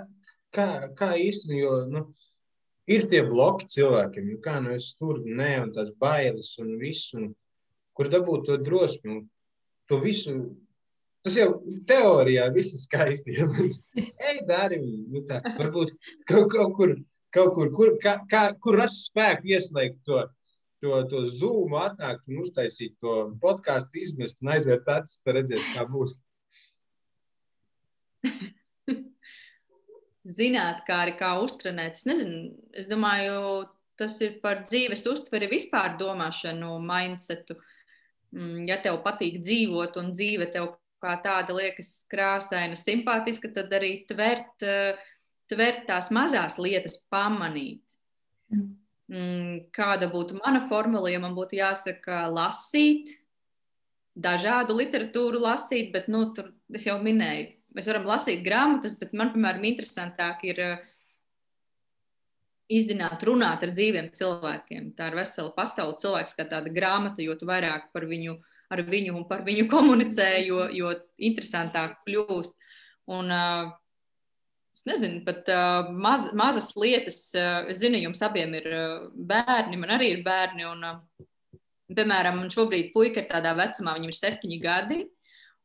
kā, 0.56 0.68
kā 0.98 1.10
īstenībā, 1.20 1.60
jo 1.66 1.74
nu, 1.92 2.04
ir 2.88 3.08
tie 3.12 3.22
bloki 3.28 3.68
cilvēkiem, 3.76 4.30
nu, 4.32 4.38
kā 4.44 4.58
nu 4.64 4.72
es 4.76 4.94
tur 4.98 5.20
nē, 5.26 5.52
un 5.66 5.74
tās 5.76 5.92
bailes 6.00 6.54
un 6.64 6.78
viss, 6.80 7.12
un 7.18 7.34
kur 7.98 8.10
dabūt 8.14 8.48
to 8.48 8.58
drosmi, 8.64 9.20
to 9.90 10.00
visu. 10.04 10.38
Tas 11.26 11.36
jau 11.36 11.50
teorijā 11.90 12.46
viss 12.56 12.78
ir 12.78 12.84
skaisti. 12.86 13.36
Ja 13.36 13.50
Ej, 14.30 14.42
dari, 14.48 14.80
nu 14.80 15.26
tā, 15.28 15.42
varbūt 15.58 15.92
kaut, 16.30 16.48
kaut 16.54 16.76
kur, 16.78 16.96
kaut 17.36 17.54
kur, 17.58 17.72
kur, 17.76 17.96
kā, 18.00 18.20
kā, 18.32 18.48
kur 18.64 18.80
rast 18.80 19.10
spēku 19.10 19.52
ieslēgt 19.52 20.00
to 20.08 20.24
to, 20.84 20.94
to 21.12 21.24
zūmu 21.30 21.78
atnākt 21.82 22.28
un 22.30 22.44
uztaisīt 22.44 22.98
to 23.02 23.14
podkāstu, 23.42 24.02
izmest 24.04 24.42
un 24.44 24.54
aizvērt 24.56 24.88
acis, 24.98 25.22
tad 25.26 25.40
redzēs, 25.40 25.66
kā 25.74 25.86
būs. 25.90 26.12
Zināt, 30.38 30.84
kā 30.88 30.96
arī 31.06 31.14
kā 31.20 31.32
uztrenēt. 31.40 31.94
Es 32.00 32.06
nezinu, 32.10 32.38
es 32.76 32.86
domāju, 32.90 33.38
tas 34.00 34.18
ir 34.26 34.32
par 34.44 34.66
dzīves 34.68 35.06
uztveri 35.10 35.48
vispār 35.52 35.96
domāšanu, 36.00 36.76
mindsetu. 36.84 37.54
Mm, 38.36 38.66
ja 38.68 38.78
tev 38.84 39.00
patīk 39.06 39.40
dzīvot 39.42 39.96
un 40.02 40.12
dzīve 40.14 40.50
tev 40.54 40.74
kā 41.04 41.14
tāda 41.24 41.54
liekas 41.56 41.92
krāsaina, 42.12 42.76
simpātiska, 42.78 43.52
tad 43.54 43.72
arī 43.78 43.92
tvert, 44.10 44.66
tvert 45.48 45.86
tās 45.88 46.10
mazās 46.14 46.58
lietas 46.60 46.98
pamanīt. 47.14 47.84
Mm, 48.52 48.74
kāda 49.08 50.10
būtu 50.12 50.42
mana 50.42 50.66
formula, 50.68 51.08
ja 51.12 51.20
man 51.24 51.36
būtu 51.38 51.56
jāsaka, 51.62 52.26
lasīt, 52.34 53.14
dažādu 54.18 54.76
literatūru 54.76 55.40
lasīt, 55.40 55.94
bet, 55.94 56.10
nu, 56.12 56.26
tur 56.36 56.52
es 56.74 56.88
jau 56.88 56.98
minēju, 57.00 57.54
mēs 57.78 57.88
varam 57.88 58.08
lasīt 58.10 58.44
grāmatas, 58.44 58.98
bet 59.00 59.14
man, 59.16 59.32
piemēram, 59.32 59.64
interesantāk 59.70 60.44
ir 60.50 60.60
uh, 60.66 60.86
izzināt, 62.68 63.24
runāt 63.24 63.64
ar 63.64 63.72
dzīviem 63.72 64.12
cilvēkiem. 64.18 64.92
Tā 64.98 65.12
ir 65.12 65.18
vesela 65.22 65.54
pasaule, 65.56 65.96
cilvēks 66.02 66.36
kā 66.36 66.48
tāda 66.50 66.72
grāmata, 66.74 67.24
jo 67.24 67.38
tu 67.40 67.48
vairāk 67.48 67.92
par 67.94 68.08
viņu, 68.10 68.36
ar 68.74 68.84
viņu 68.84 69.16
un 69.16 69.28
par 69.30 69.46
viņu 69.48 69.68
komunicē, 69.72 70.30
jo, 70.44 70.66
jo 70.76 70.92
interesantāk 71.30 72.02
kļūst. 72.08 72.58
Un, 73.08 73.32
uh, 73.32 73.72
es 74.78 74.86
nezinu, 74.88 75.24
pat 75.26 75.50
uh, 75.52 75.90
maz, 75.92 76.30
mazas 76.38 76.72
lietas. 76.78 77.20
Uh, 77.36 77.68
es 77.72 77.82
zinu, 77.82 78.00
jums 78.02 78.22
abiem 78.26 78.56
ir 78.60 78.70
uh, 78.70 79.10
bērni, 79.14 79.80
man 79.82 79.96
arī 79.98 80.14
ir 80.16 80.24
bērni. 80.26 80.68
Un, 80.70 80.86
uh, 80.86 81.28
piemēram, 81.98 82.42
man 82.42 82.54
šobrīd 82.54 82.92
puika 82.94 83.24
ir 83.24 83.30
tādā 83.32 83.56
vecumā, 83.58 83.98
viņam 83.98 84.14
ir 84.14 84.20
septiņi 84.22 84.60
gadi. 84.64 85.04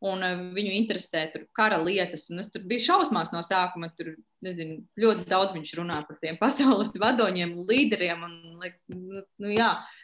Un 0.03 0.25
uh, 0.27 0.45
viņu 0.57 0.75
interesē 0.81 1.27
tur 1.35 1.47
kara 1.55 1.79
lietas. 1.85 2.29
Un 2.33 2.43
es 2.43 2.51
tur 2.51 2.65
biju 2.69 2.87
šausmās 2.89 3.35
no 3.35 3.45
sākuma. 3.47 3.93
Tur 3.99 4.15
nezinu, 4.43 4.81
ļoti 4.99 5.29
daudz 5.31 5.55
viņš 5.55 5.75
runā 5.79 6.03
par 6.09 6.19
tiem 6.25 6.41
pasaules 6.41 6.95
vadoņiem, 7.05 7.59
līderiem. 7.69 8.25
Un, 8.29 8.63
liekas, 8.65 8.87
nu, 8.97 9.27
nu, 9.39 9.53
jā, 9.53 9.75
uh, 9.77 10.02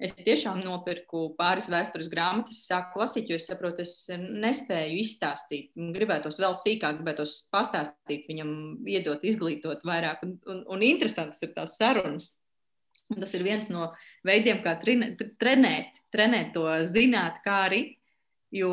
Es 0.00 0.14
tiešām 0.16 0.62
nopirku 0.64 1.26
pāris 1.36 1.66
vēstures 1.68 2.08
grāmatas, 2.08 2.62
sāku 2.64 3.02
lasīt, 3.02 3.28
jo 3.28 3.36
es 3.36 3.44
saprotu, 3.50 3.84
es 3.84 4.06
nespēju 4.16 4.96
izstāstīt. 5.02 5.74
Gribētos 5.76 6.40
vēl 6.40 6.56
sīkāk, 6.56 6.96
gribētos 7.02 7.34
pastāstīt 7.52 8.24
viņam, 8.30 8.52
iedot, 8.88 9.20
izglītot 9.28 9.84
vairāk. 9.84 10.24
Un, 10.24 10.38
un, 10.48 10.62
un 10.72 10.86
interesants 10.86 11.44
ir 11.44 11.52
tās 11.56 11.76
sarunas. 11.76 12.32
Un 13.10 13.20
tas 13.20 13.34
ir 13.36 13.44
viens 13.44 13.68
no 13.68 13.90
veidiem, 14.24 14.62
kā 14.64 14.78
trenēt, 14.80 16.00
trenēt 16.14 16.52
to 16.54 16.64
zināt, 16.88 17.42
kā 17.44 17.64
arī. 17.68 17.82
Jo 18.54 18.72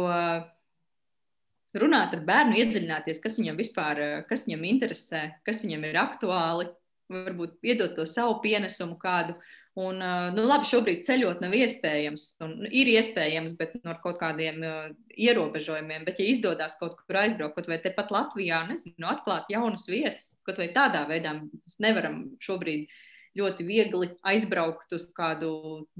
runāt 1.77 2.15
ar 2.15 2.23
bērnu, 2.25 2.57
iedziļināties, 2.61 3.21
kas 3.21 3.37
viņam 3.41 3.59
vispār 3.59 4.03
kas 4.29 4.47
viņam 4.47 4.63
interesē, 4.71 5.23
kas 5.45 5.61
viņam 5.65 5.85
ir 5.89 5.99
aktuāli, 6.01 6.69
varbūt 7.11 7.59
iedot 7.67 7.95
to 7.97 8.07
savu 8.09 8.39
pienesumu 8.43 8.97
kādu. 9.01 9.37
Un, 9.77 9.99
nu, 10.33 10.43
labi, 10.49 10.65
šobrīd 10.65 11.03
ceļot 11.05 11.41
nav 11.43 11.51
iespējams. 11.53 12.23
Un, 12.41 12.53
nu, 12.63 12.69
ir 12.73 12.89
iespējams, 12.95 13.53
bet 13.59 13.75
nu, 13.77 13.91
ar 13.91 13.99
kaut 14.01 14.17
kādiem 14.17 14.63
uh, 14.65 14.87
ierobežojumiem. 15.13 16.07
Bet, 16.07 16.17
ja 16.17 16.31
izdodas 16.31 16.79
kaut 16.79 16.95
kur 16.97 17.19
aizbraukt, 17.21 17.53
kaut 17.59 17.69
vai 17.69 17.77
tepat 17.83 18.09
Latvijā, 18.15 18.63
nezinu, 18.71 19.05
atklāt 19.11 19.51
jaunas 19.53 19.85
vietas, 19.91 20.31
kaut 20.47 20.57
vai 20.57 20.71
tādā 20.73 21.03
veidā, 21.09 21.35
mēs 21.43 21.77
nevaram 21.83 22.23
šobrīd 22.41 22.89
ļoti 23.37 23.67
viegli 23.67 24.09
aizbraukt 24.25 24.97
uz 24.97 25.05
kādu, 25.13 25.51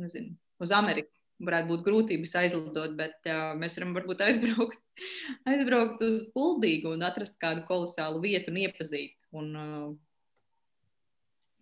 nezinu, 0.02 0.34
uz 0.64 0.74
Ameriku. 0.74 1.14
Varētu 1.46 1.70
būt 1.70 1.86
grūtības 1.86 2.34
aizlidot, 2.42 2.98
bet 2.98 3.30
uh, 3.30 3.52
mēs 3.62 3.78
varam 3.78 3.94
varbūt 3.94 4.26
aizbraukt, 4.26 4.82
aizbraukt 5.54 6.02
uz 6.02 6.24
Kuldīgu 6.34 6.96
un 6.98 7.06
atrast 7.06 7.38
kādu 7.38 7.62
kolosālu 7.70 8.26
vietu 8.26 8.50
un 8.50 8.58
iepazīt. 8.64 9.14
Un, 9.38 9.54
uh, 9.54 9.92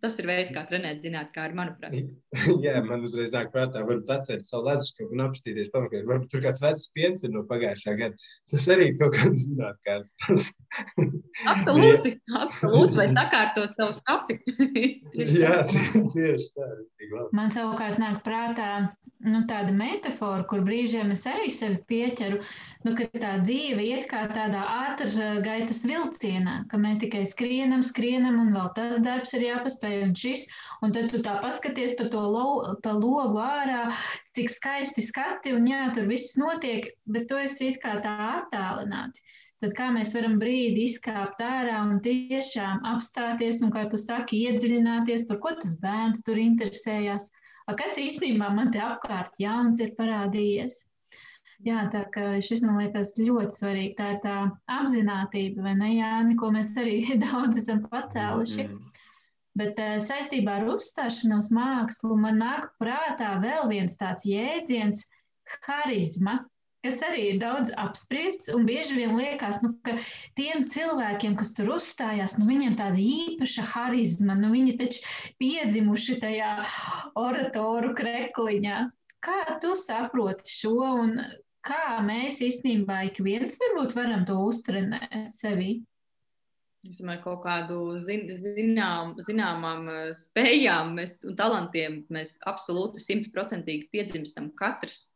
Tas 0.06 0.20
ir 0.22 0.28
veids, 0.30 0.52
kā 0.54 0.62
trenēt 0.70 1.00
zināt, 1.02 1.32
kā 1.34 1.48
ir, 1.50 1.54
manuprāt. 1.58 1.96
Jā, 2.65 2.76
man 2.86 3.02
uzreiz 3.08 3.32
nāk 3.34 3.48
prātā, 3.50 3.82
varbūt 3.82 4.12
atvērt 4.13 4.46
savu 4.46 4.68
leduskapu 4.68 5.15
un 5.15 5.24
apstīties 5.26 5.72
pamakaļ. 5.74 6.04
Varbūt 6.12 6.30
tur 6.30 6.44
kāds 6.44 6.62
vecs 6.62 6.91
piens 6.94 7.26
ir 7.26 7.34
no 7.34 7.41
pagājušā 7.50 7.96
gada. 7.98 8.30
Tas 8.54 8.68
arī 8.76 8.91
kaut 9.00 9.15
kāds 9.18 9.48
zināt, 9.48 9.80
kā 9.88 9.98
tas. 10.28 10.52
absolūti, 11.56 12.13
absolūti, 12.38 13.00
vai 13.00 13.08
sakārtot 13.18 13.74
savu 13.80 13.98
skapi. 13.98 14.38
Jā, 15.39 15.63
tieši 16.13 16.52
tā. 16.54 16.70
Man 17.34 17.50
savukārt 17.56 17.98
nāk 18.02 18.22
prātā 18.28 18.70
nu, 19.26 19.41
tāda 19.50 19.74
metāfora, 19.76 20.44
kur 20.50 20.63
brīžiem 20.65 21.12
es 21.15 21.24
arī 21.30 21.50
sevi 21.54 21.80
pieķeru, 21.89 22.39
nu, 22.86 22.94
ka 22.98 23.08
tā 23.22 23.36
dzīve 23.44 23.84
iet 23.86 24.08
kā 24.12 24.26
tādā 24.32 24.63
ātrgaitas 24.89 25.84
vilcienā, 25.88 26.58
ka 26.72 26.80
mēs 26.82 27.02
tikai 27.04 27.24
skrienam, 27.30 27.84
skrienam, 27.86 28.39
un 28.44 28.54
vēl 28.56 28.72
tas 28.78 29.02
darbs 29.06 29.34
ir 29.38 29.48
jāpaspēj, 29.48 29.94
un 30.03 30.12
šis, 30.17 30.43
un 30.86 30.93
tad 30.95 31.10
tu 31.13 31.21
tā 31.25 31.38
paskaties 31.43 31.95
pa 31.99 32.10
to 32.13 32.21
lo, 32.36 32.45
pa 32.84 32.93
logu 32.97 33.39
ārā, 33.41 33.88
cik 34.38 34.51
skaisti 34.51 35.05
skati, 35.05 35.55
un 35.58 35.69
jā, 35.71 35.86
tur 35.95 36.10
viss 36.12 36.38
notiek, 36.41 36.91
bet 37.05 37.29
tu 37.31 37.39
esi 37.41 37.71
it 37.71 37.81
kā 37.84 37.97
tā 38.03 38.15
attālināti. 38.34 39.23
Tad 39.63 39.71
kā 39.77 39.88
mēs 39.95 40.12
varam 40.17 40.36
brīdi 40.41 40.89
izkāpt 40.89 41.39
ārā 41.41 41.79
un 41.88 42.01
tiešām 42.03 42.84
apstāties 42.91 43.63
un, 43.63 43.71
kā 43.73 43.88
tu 43.89 43.97
saki, 44.01 44.43
iedziļināties, 44.49 45.29
par 45.31 45.41
ko 45.41 45.55
tas 45.62 45.79
bērns 45.81 46.27
tur 46.27 46.41
interesējās 46.41 47.31
kas 47.73 47.95
īstenībā 47.97 48.51
man 48.53 48.69
te 48.73 48.81
apkārt 48.84 49.39
jauns 49.41 49.81
ir 49.81 49.95
parādījies. 49.97 50.84
Jā, 51.65 51.85
tā 51.89 52.04
kā 52.13 52.35
šis 52.46 52.62
man 52.62 52.77
liekas 52.77 53.15
ļoti 53.17 53.58
svarīgi. 53.58 53.96
Tā 53.98 54.10
ir 54.13 54.19
tā 54.21 54.35
apziņotība, 54.69 55.63
vai 55.65 55.73
ne, 55.79 55.89
Jāni, 55.96 56.35
ko 56.37 56.52
mēs 56.54 56.75
arī 56.77 57.00
daudz 57.23 57.63
esam 57.63 57.81
pacēluši. 57.89 58.67
Mm. 58.67 58.94
Bet 59.60 59.79
uh, 59.79 59.97
saistībā 60.03 60.60
ar 60.60 60.67
uzstāšanos 60.73 61.51
mākslu 61.56 62.17
man 62.19 62.41
nāk 62.43 62.73
prātā 62.81 63.35
vēl 63.43 63.69
viens 63.71 63.95
tāds 63.99 64.27
jēdziens- 64.27 65.08
harizma. 65.67 66.41
kas 66.85 66.99
arī 67.06 67.21
ir 67.31 67.39
daudz 67.41 67.71
apspriests. 67.81 68.51
Bieži 68.67 68.99
vien 68.99 69.15
liekas, 69.17 69.62
nu, 69.63 69.71
ka 69.85 69.95
tiem 70.37 70.67
cilvēkiem, 70.69 71.33
kas 71.39 71.53
tur 71.58 71.71
uzstājās, 71.77 72.37
nu, 72.37 72.45
viņiem 72.49 72.75
tāda 72.77 73.01
īpaša 73.01 73.65
harizma, 73.71 74.35
nu, 74.37 74.51
viņi 74.53 74.75
taču 74.81 75.01
piedzimuši 75.41 76.19
tajā 76.21 76.51
oratoru 77.17 77.95
krekliņā. 77.97 78.83
Kā 79.25 79.58
tu 79.63 79.73
saproti 79.79 80.51
šo 80.51 80.75
un 80.85 81.17
kā 81.65 81.97
mēs 82.06 82.37
īstenībā 82.45 83.01
ik 83.10 83.23
viens 83.25 83.58
varbūt 83.63 83.97
varam 83.97 84.27
to 84.29 84.37
uztrenēt 84.45 85.33
sevi? 85.33 85.79
Es 86.86 87.00
domāju, 87.02 87.21
kaut 87.23 87.42
kādu 87.46 87.79
zin, 88.04 88.27
zinām, 88.38 89.15
zināmām 89.25 89.90
eh, 89.90 90.13
spējām 90.19 90.94
mēs, 91.00 91.17
un 91.25 91.38
talantiem 91.40 92.04
mēs 92.13 92.38
absolūti 92.46 93.02
simtprocentīgi 93.02 93.90
piedzimstam 93.94 94.52
katrs. 94.58 95.08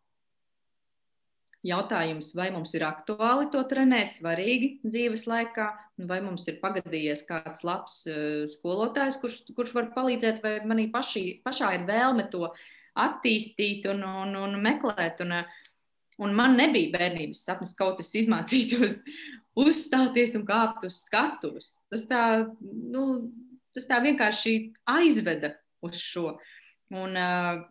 Jautājums, 1.66 2.32
vai 2.40 2.48
mums 2.56 2.72
ir 2.78 2.86
aktuāli 2.88 3.50
to 3.52 3.62
trenēt, 3.68 4.14
svarīgi 4.16 4.78
dzīves 4.86 5.26
laikā, 5.28 5.66
vai 6.08 6.22
mums 6.24 6.48
ir 6.48 6.62
pagadījies 6.62 7.26
kāds 7.28 7.66
labs 7.68 7.98
uh, 8.08 8.46
skolotājs, 8.48 9.18
kurš, 9.20 9.42
kurš 9.58 9.74
var 9.76 9.90
palīdzēt, 9.92 10.40
vai 10.46 10.54
manī 10.64 10.88
pašī, 10.94 11.26
pašā 11.44 11.74
ir 11.76 11.84
vēlme 11.90 12.30
to 12.32 12.48
attīstīt 12.96 13.90
un, 13.92 14.06
un, 14.08 14.38
un 14.40 14.56
meklēt. 14.64 15.20
Un, 15.28 15.42
un 16.20 16.36
man 16.36 16.58
nebija 16.60 16.92
bērnības 16.98 17.44
sapnis, 17.48 17.76
kaut 17.78 18.02
es 18.04 18.12
izmācītos 18.20 19.00
uzstāties 19.64 20.36
un 20.40 20.46
kāpt 20.48 20.86
uz 20.88 21.02
skatuves. 21.08 21.78
Tas 21.92 22.06
tā, 22.10 22.24
nu, 22.62 23.06
tas 23.76 23.88
tā 23.90 24.00
vienkārši 24.04 24.56
aizveda 24.90 25.56
uz 25.86 26.00
šo. 26.00 26.34
Un, 26.90 27.16
uh, 27.16 27.64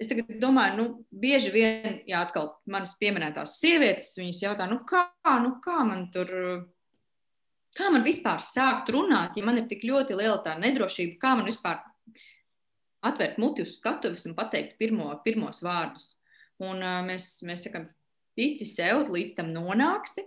es 0.00 0.10
domāju, 0.40 0.76
nu, 0.76 0.86
bieži 1.10 1.52
vien, 1.54 2.00
ja 2.08 2.22
atkal 2.26 2.52
manas 2.70 2.96
pieminētās 3.00 3.58
sievietes, 3.60 4.14
viņas 4.18 4.42
jautā, 4.44 4.68
nu, 4.70 4.82
kā, 4.88 5.06
nu, 5.42 5.56
kā 5.64 5.80
man 5.88 6.06
tur, 6.14 6.30
kā 7.76 7.90
man 7.92 8.04
vispār 8.06 8.44
sākt 8.44 8.92
runāt, 8.92 9.38
ja 9.38 9.46
man 9.46 9.62
ir 9.62 9.68
tik 9.70 9.86
ļoti 9.88 10.18
liela 10.18 10.38
tā 10.44 10.58
nedrošība, 10.60 11.16
kā 11.22 11.34
man 11.38 11.48
vispār 11.48 11.80
atvērt 13.06 13.40
muti 13.40 13.64
uz 13.64 13.78
skatuves 13.78 14.26
un 14.28 14.36
pateikt 14.36 14.76
pirmo, 14.80 15.08
pirmos 15.24 15.62
vārdus. 15.64 16.14
Un 16.64 16.80
uh, 16.80 17.00
mēs, 17.04 17.36
mēs 17.46 17.66
sakam, 17.66 17.88
tici 18.36 18.68
sev, 18.68 19.06
līdz 19.12 19.36
tam 19.38 19.52
nonāksi. 19.54 20.26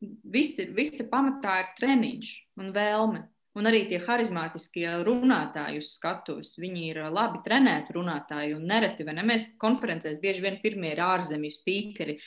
Viss 0.00 0.56
ir, 0.60 0.72
visa 0.76 1.04
pamatā 1.08 1.58
ir 1.62 1.70
treniņš 1.78 2.32
un 2.60 2.72
vēlme. 2.76 3.26
Un 3.58 3.66
arī 3.66 3.80
tie 3.90 3.98
harizmātiskie 4.04 4.86
runātāji 5.02 5.80
uz 5.82 5.88
skatuves, 5.96 6.52
viņi 6.62 6.84
ir 6.92 7.00
labi 7.10 7.40
trenēti 7.42 7.96
runātāji. 7.96 8.54
Un 8.54 8.68
nereti, 8.70 9.04
vai 9.06 9.16
ne, 9.18 9.24
mēs 9.26 9.48
konferencēs 9.60 10.20
bieži 10.22 10.44
vien 10.44 10.60
pirmie 10.62 10.92
ir 10.94 11.02
ārzemju 11.02 11.50
spīkeri. 11.56 12.20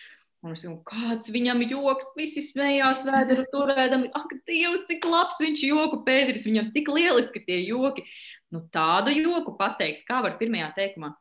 Un 0.44 0.52
es 0.52 0.66
domāju, 0.66 0.84
kāds 0.90 1.32
viņam 1.32 1.64
joks, 1.64 2.12
visi 2.20 2.44
smējās, 2.44 3.06
vēderu 3.08 3.48
turēdami. 3.54 4.12
Ak, 4.20 4.36
Dievs, 4.50 4.84
cik 4.90 5.08
labs 5.08 5.40
viņš 5.40 5.64
joku 5.70 6.02
pēdējais, 6.04 6.44
viņam 6.50 6.74
tik 6.76 6.92
lieliski 6.92 7.46
tie 7.48 7.62
joki. 7.64 8.04
Nu, 8.52 8.60
tādu 8.76 9.16
joku 9.16 9.56
pateikt, 9.58 10.04
kā 10.10 10.20
var 10.26 10.36
pirmajā 10.38 10.74
teikumā. 10.76 11.14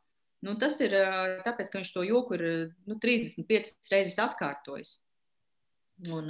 Nu, 0.43 0.57
tas 0.59 0.75
ir 0.83 0.93
tāpēc, 1.45 1.69
ka 1.71 1.79
viņš 1.79 1.89
to 1.95 2.03
joku 2.03 2.35
ir 2.35 2.45
nu, 2.89 2.97
35 2.99 3.93
reizes 3.93 4.19
atkārtojis. 4.19 4.97
Un, 6.11 6.27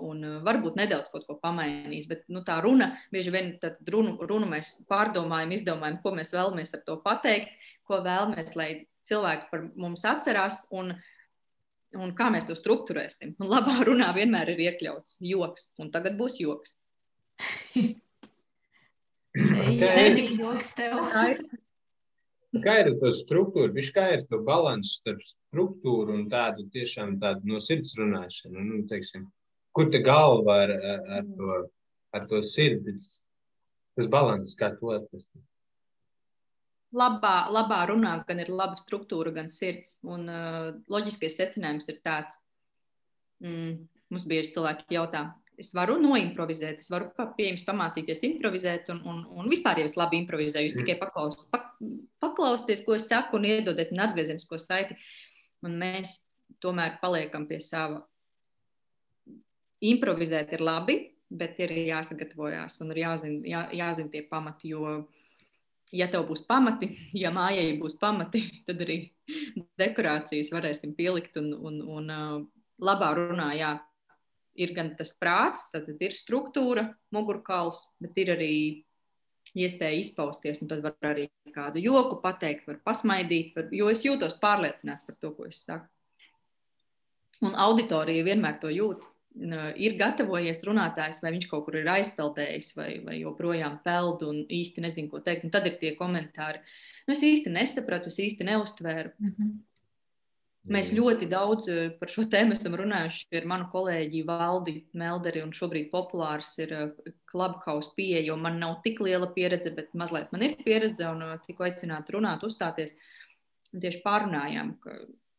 un 0.00 0.22
varbūt 0.46 0.78
nedaudz 0.78 1.10
kaut 1.12 1.26
ko 1.26 1.34
pamainīs, 1.42 2.06
bet 2.08 2.22
nu, 2.32 2.40
tā 2.46 2.60
runa, 2.64 2.92
bieži 3.12 3.32
vien 3.34 3.50
runu, 3.90 4.14
runu 4.30 4.46
mēs 4.48 4.78
pārdomājam, 4.88 5.52
izdomājam, 5.52 5.98
ko 6.04 6.14
mēs 6.16 6.32
vēlamies 6.32 6.72
ar 6.78 6.84
to 6.86 6.96
pateikt, 7.04 7.50
ko 7.88 7.98
vēlamies, 8.06 8.54
lai 8.56 8.70
cilvēki 9.10 9.50
par 9.50 9.66
mums 9.76 10.06
atcerās 10.08 10.62
un, 10.72 10.94
un 11.98 12.14
kā 12.16 12.30
mēs 12.32 12.48
to 12.48 12.56
struktūrēsim. 12.56 13.34
Un 13.42 13.52
labā 13.52 13.82
runā 13.88 14.12
vienmēr 14.16 14.54
ir 14.54 14.64
iekļauts 14.70 15.18
joks, 15.28 15.72
un 15.82 15.92
tagad 15.92 16.16
būs 16.20 16.38
joks. 16.40 16.78
Jā, 19.32 19.92
okay. 19.92 20.28
joks 20.36 20.74
tev. 20.78 20.96
Kā 22.60 22.74
ir 22.82 22.90
tā 23.00 23.08
struktūra, 23.16 23.72
viņš 23.72 23.86
kā 23.96 24.02
ir 24.12 24.26
tā 24.28 24.36
līdzsvars 24.44 24.98
starp 24.98 25.22
struktūru 25.24 26.12
un 26.18 26.26
tādu 26.32 26.66
tiešām 26.74 27.14
tādu 27.22 27.48
no 27.48 27.60
sirds 27.64 27.94
runāšanu? 27.96 28.60
Nu, 28.60 28.80
teiksim, 28.90 29.24
kur 29.72 29.88
te 29.92 30.02
galva 30.04 30.58
ar, 30.66 30.74
ar, 31.16 31.30
to, 31.38 31.62
ar 32.12 32.26
to 32.28 32.42
sirdi? 32.44 32.92
Tas 33.96 34.10
līdzsvars, 34.12 34.52
kā 34.60 34.68
to 34.76 34.92
atrast? 34.92 35.30
Labā, 36.92 37.48
labā 37.48 37.80
runā 37.88 38.18
gan 38.28 38.44
ir 38.44 38.52
laba 38.52 38.76
struktūra, 38.76 39.32
gan 39.32 39.48
sirds. 39.48 39.96
Un 40.04 40.28
uh, 40.28 40.74
loģiskais 40.92 41.38
secinājums 41.40 41.88
ir 41.88 42.02
tāds, 42.04 42.36
mm, 43.40 43.78
mums 44.12 44.28
bieži 44.28 44.52
cilvēki 44.52 44.98
jautā, 44.98 45.30
es 45.62 45.70
varu 45.76 45.96
noimprovizēt, 46.02 46.82
es 46.82 46.90
varu 46.92 47.10
pie 47.36 47.48
jums 47.50 47.64
pamācīties 47.66 48.24
improvizēt, 48.28 48.90
un, 48.94 49.00
un, 49.08 49.22
un 49.38 49.50
vispār 49.50 49.80
jau 49.80 49.88
es 49.88 49.96
labi 49.98 50.20
improvizēju. 50.22 50.68
Jūs 50.68 50.76
mm. 50.76 50.84
tikai 50.84 50.98
paklaus, 51.00 51.46
pak, 51.52 51.70
paklausieties, 52.22 52.84
ko 52.86 52.96
es 52.98 53.08
saku, 53.10 53.38
un 53.38 53.48
iedodiet 53.48 53.94
man 53.94 54.08
atgriezenisko 54.08 54.58
saiti. 54.60 54.98
Un 55.62 55.78
mēs 55.78 56.18
tomēr 56.62 56.98
paliekam 57.02 57.46
pie 57.48 57.60
sava. 57.62 58.02
Improvizēt 59.82 60.52
ir 60.54 60.62
labi, 60.62 60.98
bet 61.32 61.58
ir 61.62 61.72
jāsagatavojas 61.88 62.78
un 62.84 62.92
ir 62.94 63.02
jāzina, 63.02 63.42
jā, 63.48 63.62
jāzina 63.80 64.12
tie 64.12 64.22
pamati. 64.28 64.72
Jo, 64.74 64.98
ja 65.92 66.08
tev 66.12 66.26
būs 66.28 66.44
pamati, 66.48 66.90
ja 67.22 67.32
mājai 67.34 67.76
būs 67.80 67.96
pamati, 68.00 68.44
tad 68.66 68.82
arī 68.84 68.98
dekorācijas 69.80 70.52
varēsim 70.54 70.96
pielikt 70.98 71.38
un, 71.40 71.52
un, 71.54 71.80
un 71.98 72.12
labā 72.82 73.14
runā. 73.18 73.52
Jā, 73.58 73.76
ir 74.54 74.74
gan 74.76 74.92
tas 74.98 75.14
prāts, 75.18 75.66
tad 75.72 75.88
ir 76.00 76.14
struktūra, 76.16 76.88
mugurkauls, 77.14 77.84
bet 78.02 78.18
ir 78.20 78.34
arī 78.36 78.54
iespēja 79.58 80.00
izpausties. 80.00 80.60
Tad 80.68 80.84
var 80.84 80.96
arī 81.12 81.28
kādu 81.54 81.82
joku 81.82 82.20
pateikt, 82.22 82.66
var 82.68 82.80
pasmaidīt, 82.84 83.56
var, 83.56 83.72
jo 83.74 83.88
es 83.92 84.04
jūtos 84.06 84.38
pārliecināts 84.42 85.08
par 85.08 85.18
to, 85.20 85.32
ko 85.36 85.48
es 85.48 85.64
saku. 85.66 85.88
Un 87.42 87.56
auditorija 87.58 88.22
vienmēr 88.26 88.60
to 88.62 88.70
jūt. 88.70 89.02
Ir 89.80 89.94
gatavojies 89.96 90.60
runātājs, 90.68 91.22
vai 91.24 91.32
viņš 91.32 91.46
kaut 91.48 91.64
kur 91.66 91.78
ir 91.80 91.88
aizpeldējis, 91.88 92.74
vai, 92.76 92.90
vai 93.02 93.16
joprojām 93.22 93.78
peld 93.82 94.22
un 94.28 94.42
īsti 94.44 94.84
nezinu, 94.84 95.08
ko 95.10 95.22
teikt. 95.24 95.46
Un 95.48 95.54
tad 95.54 95.66
ir 95.66 95.78
tie 95.80 95.94
komentāri. 95.96 96.60
Nu, 97.08 97.16
es 97.16 97.24
īsti 97.24 97.50
nesapratu, 97.50 98.12
es 98.12 98.20
īsti 98.20 98.46
neustvēru. 98.46 99.14
Mm 99.18 99.32
-hmm. 99.32 99.54
Mēs 100.70 100.92
ļoti 100.94 101.26
daudz 101.26 101.66
eh, 101.72 101.88
par 101.98 102.10
šo 102.10 102.22
tēmu 102.30 102.54
esam 102.54 102.76
runājuši 102.78 103.34
ar 103.40 103.46
manu 103.50 103.64
kolēģi 103.72 104.20
Valdi 104.28 104.74
Melderi, 104.94 105.40
un 105.42 105.50
šobrīd 105.56 105.88
populārs 105.90 106.52
ir 106.62 106.74
eh, 106.76 107.14
Clubhouse 107.32 107.90
pieeja, 107.96 108.20
jo 108.28 108.36
man 108.38 108.60
nav 108.62 108.76
tik 108.84 109.00
liela 109.02 109.26
pieredze, 109.34 109.72
bet 109.74 109.90
mazliet 109.98 110.30
man 110.30 110.44
ir 110.46 110.54
pieredze 110.60 111.08
un 111.08 111.24
eh, 111.26 111.32
tiku 111.48 111.66
aicināti 111.66 112.14
runāt, 112.14 112.44
uzstāties. 112.46 112.94
Un 113.74 113.82
tieši 113.82 114.04
pārunājām, 114.04 114.70
ka 114.84 114.94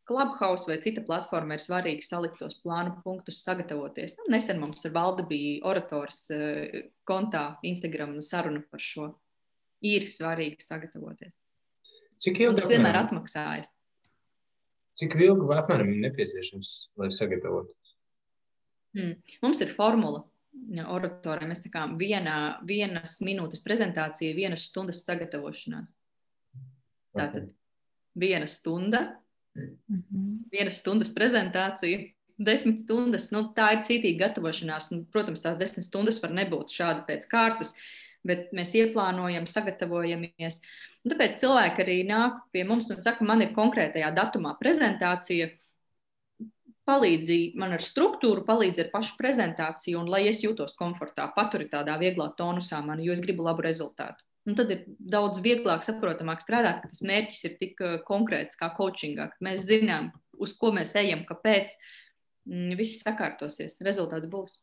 Clubhouse 0.09 0.67
vai 0.67 0.76
cita 0.84 1.05
platforma 1.07 1.55
ir 1.55 1.63
svarīgi 1.63 2.03
salikt 2.03 2.41
tos 2.41 2.57
plānu 2.59 2.97
punktus, 3.05 3.39
sagatavoties. 3.45 4.17
Nu, 4.19 4.26
nesen 4.34 4.59
mums 4.59 4.84
ar 4.84 4.91
Valdi 4.97 5.24
bija 5.30 5.61
orators 5.71 6.26
kontā 7.07 7.45
Instagram 7.63 8.17
saruna 8.19 8.65
par 8.67 8.84
šo. 8.84 9.07
Ir 9.88 10.09
svarīgi 10.11 10.59
sagatavoties. 10.63 11.38
Cik 12.19 12.43
ilgi 12.43 12.59
tas 12.59 12.69
vienmēr 12.74 12.99
atmaksājas? 13.05 13.71
Cik 15.00 15.16
ilgi 15.18 15.56
apmēram 15.56 15.89
ir 15.89 16.04
nepieciešams, 16.04 16.74
lai 17.02 17.10
sagatavotos? 17.14 17.96
Hmm. 18.94 19.18
Mums 19.41 19.62
ir 19.66 19.74
formula. 19.78 20.22
Oratoriem 20.94 21.50
mēs 21.50 21.64
sakām, 21.66 21.96
viena, 21.98 22.60
vienas 22.68 23.18
minūtes 23.26 23.64
prezentācija, 23.66 24.36
vienas 24.38 24.68
stundas 24.70 25.02
sagatavošanās. 25.02 25.96
Tātad 27.18 27.50
viena 28.18 28.46
stunda, 28.50 29.02
mhm. 29.58 30.44
vienas 30.54 30.78
stundas 30.82 31.10
prezentācija, 31.14 32.06
desmit 32.38 32.84
stundas. 32.86 33.32
Nu, 33.34 33.48
tā 33.58 33.72
ir 33.76 33.84
cītīga 33.88 34.28
gatavošanās. 34.28 34.91
Un, 34.94 35.04
protams, 35.10 35.41
tās 35.41 35.58
desmit 35.58 35.88
stundas 35.88 36.22
var 36.22 36.34
nebūt 36.38 36.74
šādi 36.74 37.06
pēc 37.10 37.28
kārtas, 37.32 37.74
bet 38.28 38.53
mēs 38.55 38.74
ieplānojam, 38.80 39.45
sagatavojamies. 39.49 40.59
Un 41.03 41.13
tāpēc 41.13 41.38
cilvēki 41.41 41.84
arī 41.84 41.99
nāk 42.07 42.39
pie 42.55 42.63
mums 42.67 42.89
un 42.93 43.03
saka, 43.03 43.26
man 43.28 43.43
ir 43.43 43.53
konkrētajā 43.55 44.13
datumā 44.15 44.55
prezentācija. 44.59 45.51
Palīdzi 46.84 47.53
man 47.55 47.78
ar 47.78 47.84
struktūru, 47.84 48.43
palīdzi 48.43 48.84
ar 48.84 48.89
pašu 48.91 49.15
prezentāciju, 49.15 50.01
un 50.01 50.09
lai 50.11 50.26
es 50.28 50.41
jūtos 50.43 50.76
komfortā, 50.76 51.30
paturi 51.36 51.69
tādā 51.71 51.95
vieglā 52.01 52.34
tonusā 52.36 52.82
mani, 52.84 53.05
jo 53.07 53.15
es 53.15 53.24
gribu 53.24 53.45
labu 53.45 53.63
rezultātu. 53.63 54.26
Un 54.43 54.57
tad 54.59 54.74
ir 54.76 54.82
daudz 54.99 55.39
vieglāk, 55.39 55.86
saprotamāk 55.88 56.43
strādāt, 56.43 56.82
ka 56.84 56.91
tas 56.91 56.99
mērķis 57.07 57.45
ir 57.47 57.53
tik 57.61 57.80
uh, 57.80 57.93
konkrēts 58.03 58.59
kā 58.59 58.67
coachingā, 58.76 59.30
mēs 59.39 59.63
zinām, 59.69 60.09
uz 60.36 60.51
ko 60.59 60.74
mēs 60.76 60.91
ejam, 60.99 61.24
kāpēc. 61.30 61.71
Mm, 62.49 62.76
viss 62.76 62.99
sakārtosies, 63.05 63.78
rezultāts 63.88 64.28
būs. 64.28 64.57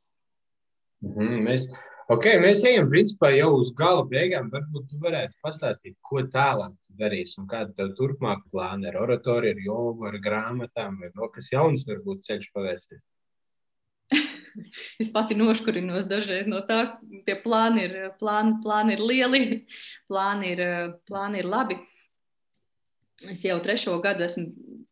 Mm 1.01 1.17
-hmm. 1.17 1.47
Mēs 1.49 1.65
Ok, 2.11 2.25
mēs 2.43 2.65
ejam 2.67 2.89
principā 2.91 3.29
jau 3.37 3.53
uz 3.61 3.69
gala 3.79 4.03
beigām. 4.11 4.49
Varbūt 4.51 4.89
tu 4.91 4.97
varētu 4.99 5.37
pastāstīt, 5.47 5.95
ko 6.03 6.25
tālāk 6.33 6.73
tu 6.83 6.97
darīsi 6.99 7.37
un 7.39 7.47
kāda 7.51 7.71
tev 7.77 7.93
turpmāk 7.99 8.41
plāna 8.51 8.89
ar 8.91 8.99
oratoriju, 9.05 9.55
ar 9.55 9.61
jogu, 9.63 10.09
ar 10.09 10.17
grāmatām 10.25 10.97
vai 10.99 11.13
vēl 11.15 11.31
kas 11.37 11.53
jauns 11.53 11.87
varbūt 11.87 12.27
ceļš 12.27 12.49
pavērsties. 12.57 13.05
es 15.05 15.13
pati 15.15 15.39
noškurinos 15.39 16.11
dažreiz 16.11 16.51
no 16.51 16.65
tā, 16.67 16.81
tie 17.29 17.39
plāni 17.45 17.87
ir, 17.87 17.97
plāni, 18.19 18.59
plāni 18.65 18.99
ir 18.99 19.07
lieli, 19.07 19.43
plāni 20.11 20.51
ir, 20.57 20.67
plāni 21.07 21.45
ir 21.45 21.51
labi. 21.53 21.79
Es 23.31 23.47
jau 23.47 23.61
trešo 23.63 24.01
gadu 24.03 24.27
esmu 24.27 24.49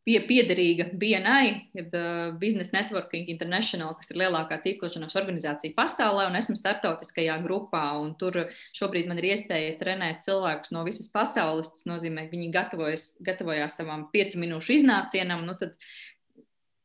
pie, 0.08 0.16
piederīga 0.24 0.88
BNI, 0.96 1.52
jeb 1.76 1.94
uh, 1.96 2.32
Business 2.40 2.72
Networking 2.72 3.28
International, 3.28 3.92
kas 3.98 4.12
ir 4.12 4.20
lielākā 4.22 4.60
tīklošanās 4.64 5.16
organizācija 5.20 5.76
pasaulē, 5.76 6.28
un 6.30 6.38
esmu 6.40 6.56
starptautiskajā 6.58 7.36
grupā. 7.44 7.84
Tur 8.20 8.46
šobrīd 8.76 9.10
man 9.10 9.20
ir 9.20 9.30
iespēja 9.34 9.76
trenēt 9.80 10.24
cilvēkus 10.26 10.72
no 10.76 10.84
visas 10.88 11.10
pasaules. 11.12 11.72
Tas 11.74 11.88
nozīmē, 11.90 12.28
ka 12.28 12.36
viņi 12.36 12.52
gatavojas, 12.54 13.08
gatavojās 13.24 13.76
savam 13.80 14.08
piecu 14.14 14.40
minūšu 14.40 14.78
iznācienam. 14.80 15.44
Nu, 15.48 15.58
tad, 15.60 15.76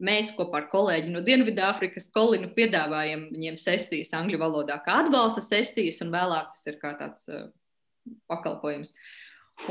Mēs 0.04 0.34
kopā 0.36 0.58
ar 0.58 0.66
kolēģi 0.72 1.12
no 1.14 1.22
Dienvidāfrikas, 1.24 2.10
Kolinu, 2.12 2.50
piedāvājam 2.52 3.28
viņiem 3.32 3.60
sesijas 3.62 4.10
angļu 4.18 4.40
valodā, 4.42 4.76
kā 4.84 4.98
atbalsta 5.04 5.40
sesijas, 5.46 6.02
un 6.04 6.10
vēlāk 6.12 6.50
tas 6.52 6.66
ir 6.68 6.80
kā 6.82 6.92
tāds 7.00 7.30
uh, 7.32 7.46
pakalpojums. 8.28 8.92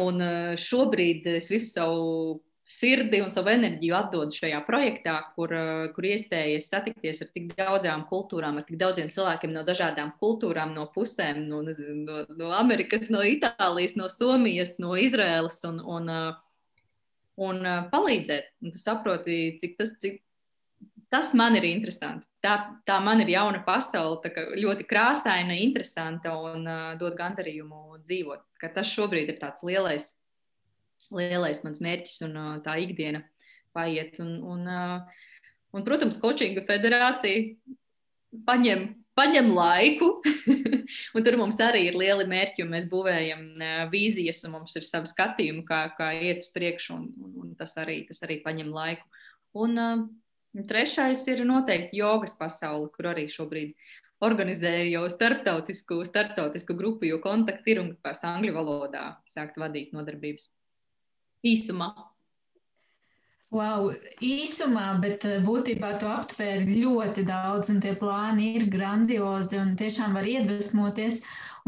Un 0.00 0.22
uh, 0.24 0.54
šobrīd 0.56 1.26
es 1.34 1.50
visu 1.52 1.68
savu 1.74 2.38
sirdi 2.72 3.20
un 3.22 3.32
savu 3.34 3.52
enerģiju 3.52 3.96
atdodu 3.98 4.36
šajā 4.36 4.60
projektā, 4.66 5.18
kur, 5.36 5.52
uh, 5.52 5.84
kur 5.94 6.08
iespējas 6.08 6.70
satikties 6.72 7.22
ar 7.24 7.30
tik 7.34 7.52
daudzām 7.58 8.06
kultūrām, 8.08 8.58
ar 8.60 8.66
tik 8.68 8.80
daudziem 8.80 9.12
cilvēkiem 9.12 9.52
no 9.52 9.64
dažādām 9.68 10.14
kultūrām, 10.22 10.72
no 10.76 10.88
pusēm, 10.94 11.44
no, 11.50 11.60
no, 11.66 12.22
no 12.38 12.52
Amerikas, 12.56 13.08
no 13.12 13.22
Itālijas, 13.26 13.96
no 14.00 14.08
Somijas, 14.12 14.78
no 14.82 14.96
Izraēlas. 14.98 15.60
Un, 15.68 15.80
un, 15.84 16.10
un 17.40 17.64
uh, 17.64 17.86
palīdzēt. 17.92 18.52
Un 18.62 18.74
tu 18.74 18.80
saproti, 18.80 19.40
cik 19.60 19.78
tas, 19.78 19.96
cik 20.02 20.20
tas 21.12 21.32
man 21.36 21.56
ir 21.58 21.66
interesanti. 21.68 22.26
Tā, 22.42 22.56
tā 22.88 22.96
man 23.04 23.20
ir 23.22 23.30
jauna 23.30 23.60
pasaule, 23.62 24.32
ļoti 24.58 24.86
krāsaina, 24.90 25.54
interesanta 25.62 26.32
un 26.34 26.66
uh, 26.66 26.88
dod 26.98 27.14
gandarījumu 27.18 28.00
dzīvot. 28.02 28.42
Ka 28.58 28.72
tas 28.74 28.90
šobrīd 28.90 29.30
ir 29.30 29.38
tāds 29.38 29.62
lielais, 29.66 30.08
lielais 31.10 31.62
mans 31.64 31.82
mērķis 31.82 32.24
un 32.28 32.38
tā 32.64 32.78
ikdiena 32.84 33.24
paiet. 33.74 34.18
Un, 34.22 34.36
un, 34.54 34.66
un, 35.72 35.86
protams, 35.86 36.18
Kočinga 36.22 36.64
federācija 36.68 37.52
paņem 38.46 38.90
paņem 39.18 39.50
laiku, 39.52 40.08
un 41.16 41.24
tur 41.24 41.36
mums 41.40 41.58
arī 41.62 41.84
ir 41.90 41.98
lieli 41.98 42.24
mērķi, 42.30 42.64
un 42.64 42.72
mēs 42.72 42.88
būvējam 42.90 43.44
vīzijas, 43.92 44.42
un 44.46 44.56
mums 44.56 44.76
ir 44.78 44.86
savi 44.88 45.10
skatījumi, 45.10 45.64
kā, 45.68 45.84
kā 45.98 46.12
iet 46.16 46.46
uz 46.46 46.52
priekšu, 46.54 46.96
un, 46.96 47.08
un, 47.20 47.34
un 47.44 47.50
tas, 47.58 47.74
arī, 47.80 48.02
tas 48.08 48.22
arī 48.26 48.40
paņem 48.44 48.72
laiku. 48.72 49.04
Un 49.62 49.76
uh, 49.80 50.06
trešais 50.68 51.26
ir 51.28 51.44
noteikti 51.48 52.00
jogas 52.00 52.32
pasaule, 52.38 52.88
kur 52.94 53.10
arī 53.12 53.26
šobrīd 53.32 53.76
organizēju 54.22 54.90
jau 54.94 55.04
starptautisku, 55.10 56.02
starptautisku 56.06 56.76
grupu, 56.78 57.08
jo 57.10 57.18
kontakti 57.22 57.74
ir 57.74 57.82
un 57.82 57.92
pēc 58.04 58.22
angļu 58.28 58.54
valodā 58.54 59.06
sākt 59.28 59.58
vadīt 59.60 59.92
nodarbības. 59.96 60.48
Īsumā 61.46 61.92
Wow, 63.52 63.90
īsumā, 64.24 64.84
bet 65.02 65.26
eh, 65.28 65.34
būtībā 65.44 65.90
to 66.00 66.08
aptvēr 66.08 66.62
ļoti 66.64 67.24
daudz, 67.28 67.68
un 67.68 67.82
tie 67.84 67.90
plāni 68.00 68.46
ir 68.56 68.62
grandiozi 68.72 69.58
un 69.60 69.74
tiešām 69.76 70.16
var 70.16 70.24
iedvesmoties. 70.24 71.18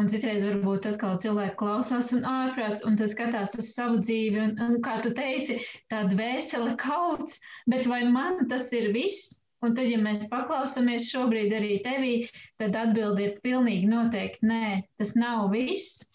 Un 0.01 0.09
citreiz 0.09 0.47
varbūt 0.47 0.89
atkal 0.89 1.19
cilvēki 1.21 1.59
klausās 1.61 2.09
un 2.17 2.25
ārprāts, 2.25 2.81
un 2.89 2.97
tad 2.97 3.13
skatās 3.13 3.53
uz 3.61 3.69
savu 3.77 4.01
dzīvi, 4.01 4.41
un, 4.47 4.57
un 4.65 4.81
kā 4.87 4.97
tu 5.05 5.13
teici, 5.15 5.61
tāda 5.93 6.17
vēsele 6.17 6.73
kauts, 6.81 7.37
bet 7.69 7.85
vai 7.93 8.01
man 8.17 8.47
tas 8.49 8.73
ir 8.73 8.89
viss? 8.97 9.35
Un 9.61 9.77
tad, 9.77 9.93
ja 9.93 10.01
mēs 10.01 10.25
paklausāmies 10.33 11.13
šobrīd 11.13 11.53
arī 11.53 11.79
tevī, 11.85 12.15
tad 12.61 12.81
atbildi 12.81 13.29
ir 13.29 13.39
pilnīgi 13.45 13.93
noteikti 13.93 14.49
nē, 14.49 14.67
tas 14.97 15.13
nav 15.21 15.51
viss. 15.53 16.09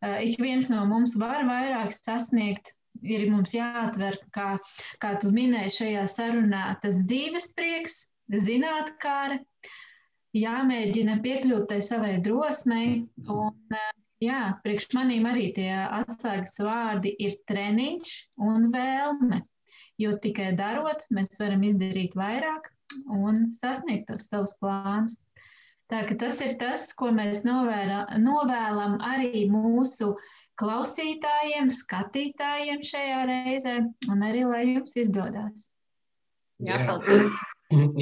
Uh, 0.00 0.22
ik 0.22 0.38
viens 0.38 0.70
no 0.70 0.86
mums 0.88 1.18
var 1.20 1.42
vairāk 1.50 1.90
sasniegt, 1.98 2.76
ir 3.02 3.26
mums 3.30 3.52
jāatver, 3.54 4.18
kā, 4.34 4.54
kā 5.02 5.14
tu 5.20 5.30
minēji 5.34 5.76
šajā 5.78 6.06
sarunā, 6.10 6.64
tas 6.82 7.02
dzīves 7.08 7.50
prieks, 7.56 8.00
zinātkāre, 8.30 9.40
jāmēģina 10.36 11.18
piekļūt 11.24 11.68
tai 11.72 11.80
savai 11.84 12.18
drosmei. 12.24 13.06
Un, 13.26 13.78
jā, 14.22 14.42
priekš 14.64 14.90
manīm 14.94 15.26
arī 15.30 15.50
tie 15.56 15.72
atslēgas 15.84 16.60
vārdi 16.62 17.14
ir 17.18 17.38
treniņš 17.50 18.12
un 18.46 18.68
vēlme. 18.74 19.42
Jo 20.00 20.14
tikai 20.20 20.54
darot, 20.56 21.02
mēs 21.12 21.36
varam 21.40 21.64
izdarīt 21.66 22.14
vairāk 22.16 22.70
un 23.12 23.50
sasniegt 23.58 24.08
tos 24.08 24.30
savus 24.30 24.54
plānus. 24.62 25.18
Tā, 25.90 26.04
tas 26.16 26.38
ir 26.40 26.54
tas, 26.56 26.86
ko 26.94 27.10
mēs 27.12 27.42
novēra, 27.42 28.04
novēlam 28.22 29.00
arī 29.02 29.42
mūsu 29.50 30.12
uh, 30.12 30.28
klausītājiem, 30.60 31.70
skatītājiem 31.74 32.84
šajā 32.84 33.22
reizē, 33.30 33.76
un 34.12 34.26
arī 34.26 34.44
lai 34.48 34.66
jums 34.74 34.96
izdodas. 35.00 35.64
Jā, 36.60 36.82
paldies! 36.86 37.40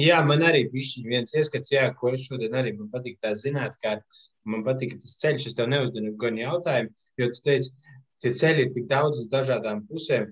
Jā, 0.01 0.17
man 0.25 0.41
arī 0.41 0.63
bija 0.71 1.03
viens 1.05 1.35
ieskats, 1.37 1.69
jā, 1.69 1.83
ko 1.97 2.09
es 2.15 2.23
šodien 2.25 2.55
arī 2.57 2.73
man 2.73 2.89
patīk 2.89 3.19
tā 3.21 3.35
zināt, 3.37 3.75
kā 3.83 3.99
man 4.49 4.63
patīk 4.65 4.95
tas 4.97 5.13
ceļš, 5.21 5.45
es 5.51 5.57
tev 5.57 5.69
neuzdenu 5.69 6.15
gan 6.19 6.39
jautājumu, 6.41 6.89
jo 7.21 7.27
tu 7.35 7.43
teici, 7.45 7.69
tie 8.23 8.33
ceļi 8.35 8.65
ir 8.65 8.71
tik 8.73 8.87
daudz 8.89 9.21
uz 9.21 9.27
dažādām 9.29 9.83
pusēm, 9.89 10.31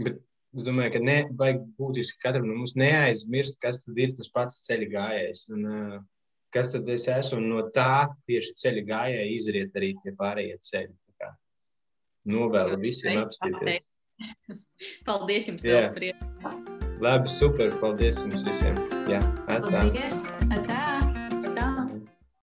bet 0.00 0.22
es 0.56 0.64
domāju, 0.64 0.94
ka 0.96 1.02
ne, 1.04 1.18
vajag 1.36 1.66
būtiski 1.78 2.22
katram 2.24 2.48
no 2.48 2.56
mums 2.56 2.78
neaizmirst, 2.80 3.60
kas 3.60 3.84
tad 3.84 4.00
ir 4.00 4.16
tas 4.16 4.32
pats 4.32 4.62
ceļa 4.64 4.88
gājējs 4.94 5.44
un 5.52 5.68
uh, 5.68 5.98
kas 6.54 6.72
tad 6.72 6.88
es 6.88 7.04
esmu, 7.12 7.42
un 7.42 7.52
no 7.52 7.66
tā 7.74 8.08
tieši 8.30 8.56
ceļa 8.62 8.86
gājēja 8.88 9.28
izriet 9.34 9.76
arī 9.76 9.92
tie 10.00 10.16
pārējie 10.16 10.56
ceļi. 10.70 10.94
Novēlu 12.26 12.80
visiem 12.82 13.22
apstīties. 13.22 13.86
Paldies 15.08 15.48
jums 15.52 15.66
liels 15.66 15.92
par 15.94 16.10
iespēju. 16.10 16.78
Labi, 17.04 17.30
super. 17.30 17.74
Paldies 17.82 18.24
jums 18.24 18.46
visiem. 18.46 18.78
Jā, 19.10 19.22
atā. 19.46 19.70
Paldies. 19.70 20.22
Atā. 20.50 20.87